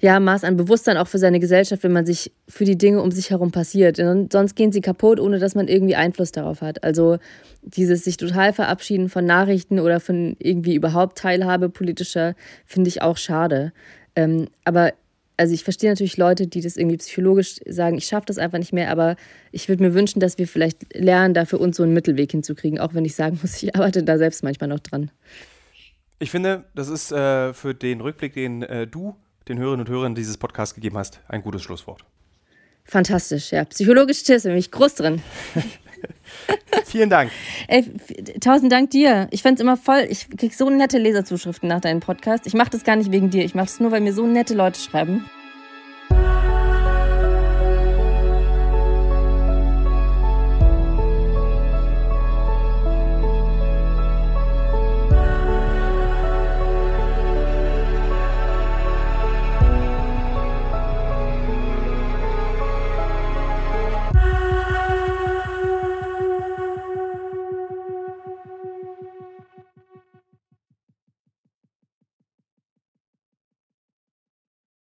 ja, 0.03 0.19
Maß 0.19 0.43
an 0.43 0.57
Bewusstsein 0.57 0.97
auch 0.97 1.07
für 1.07 1.17
seine 1.17 1.39
Gesellschaft, 1.39 1.81
wenn 1.83 1.93
man 1.93 2.05
sich 2.05 2.33
für 2.49 2.65
die 2.65 2.77
Dinge 2.77 3.01
um 3.01 3.09
sich 3.09 3.29
herum 3.29 3.51
passiert. 3.51 3.95
sonst 3.95 4.55
gehen 4.55 4.73
sie 4.73 4.81
kaputt, 4.81 5.17
ohne 5.17 5.39
dass 5.39 5.55
man 5.55 5.69
irgendwie 5.69 5.95
Einfluss 5.95 6.33
darauf 6.33 6.59
hat. 6.59 6.83
Also 6.83 7.19
dieses 7.61 8.03
sich 8.03 8.17
total 8.17 8.51
verabschieden 8.51 9.07
von 9.07 9.25
Nachrichten 9.25 9.79
oder 9.79 10.01
von 10.01 10.35
irgendwie 10.39 10.75
überhaupt 10.75 11.19
Teilhabe 11.19 11.69
politischer, 11.69 12.35
finde 12.65 12.89
ich 12.89 13.01
auch 13.01 13.15
schade. 13.15 13.71
Ähm, 14.17 14.49
aber 14.65 14.91
also 15.37 15.53
ich 15.53 15.63
verstehe 15.63 15.89
natürlich 15.89 16.17
Leute, 16.17 16.47
die 16.47 16.59
das 16.59 16.75
irgendwie 16.75 16.97
psychologisch 16.97 17.61
sagen, 17.65 17.97
ich 17.97 18.03
schaffe 18.03 18.25
das 18.25 18.37
einfach 18.37 18.59
nicht 18.59 18.73
mehr, 18.73 18.91
aber 18.91 19.15
ich 19.53 19.69
würde 19.69 19.83
mir 19.83 19.93
wünschen, 19.93 20.19
dass 20.19 20.37
wir 20.37 20.49
vielleicht 20.49 20.93
lernen, 20.93 21.33
da 21.33 21.45
für 21.45 21.59
uns 21.59 21.77
so 21.77 21.83
einen 21.83 21.93
Mittelweg 21.93 22.29
hinzukriegen, 22.29 22.77
auch 22.77 22.93
wenn 22.93 23.05
ich 23.05 23.15
sagen 23.15 23.39
muss, 23.41 23.63
ich 23.63 23.73
arbeite 23.73 24.03
da 24.03 24.17
selbst 24.17 24.43
manchmal 24.43 24.67
noch 24.67 24.81
dran. 24.81 25.11
Ich 26.19 26.29
finde, 26.29 26.65
das 26.75 26.89
ist 26.89 27.13
äh, 27.13 27.53
für 27.53 27.73
den 27.73 28.01
Rückblick, 28.01 28.33
den 28.33 28.63
äh, 28.63 28.85
du 28.85 29.15
den 29.47 29.57
Hörerinnen 29.57 29.85
und 29.85 29.91
Hörern 29.91 30.15
dieses 30.15 30.37
Podcasts 30.37 30.75
gegeben 30.75 30.97
hast, 30.97 31.19
ein 31.27 31.41
gutes 31.41 31.61
Schlusswort. 31.63 32.05
Fantastisch, 32.85 33.51
ja. 33.51 33.65
Psychologisch 33.65 34.23
Tipps, 34.23 34.43
bin 34.43 34.57
ich 34.57 34.71
groß 34.71 34.95
drin. 34.95 35.21
Vielen 36.85 37.09
Dank. 37.09 37.31
Ey, 37.67 37.89
tausend 38.39 38.71
Dank 38.71 38.89
dir. 38.89 39.27
Ich 39.31 39.41
fand 39.41 39.57
es 39.57 39.61
immer 39.61 39.77
voll, 39.77 40.05
ich 40.09 40.29
kriege 40.29 40.53
so 40.53 40.69
nette 40.69 40.97
Leserzuschriften 40.97 41.69
nach 41.69 41.81
deinem 41.81 42.01
Podcast. 42.01 42.45
Ich 42.45 42.53
mache 42.53 42.71
das 42.71 42.83
gar 42.83 42.95
nicht 42.95 43.11
wegen 43.11 43.29
dir, 43.29 43.45
ich 43.45 43.55
mache 43.55 43.67
es 43.67 43.79
nur, 43.79 43.91
weil 43.91 44.01
mir 44.01 44.13
so 44.13 44.27
nette 44.27 44.53
Leute 44.53 44.79
schreiben. 44.79 45.25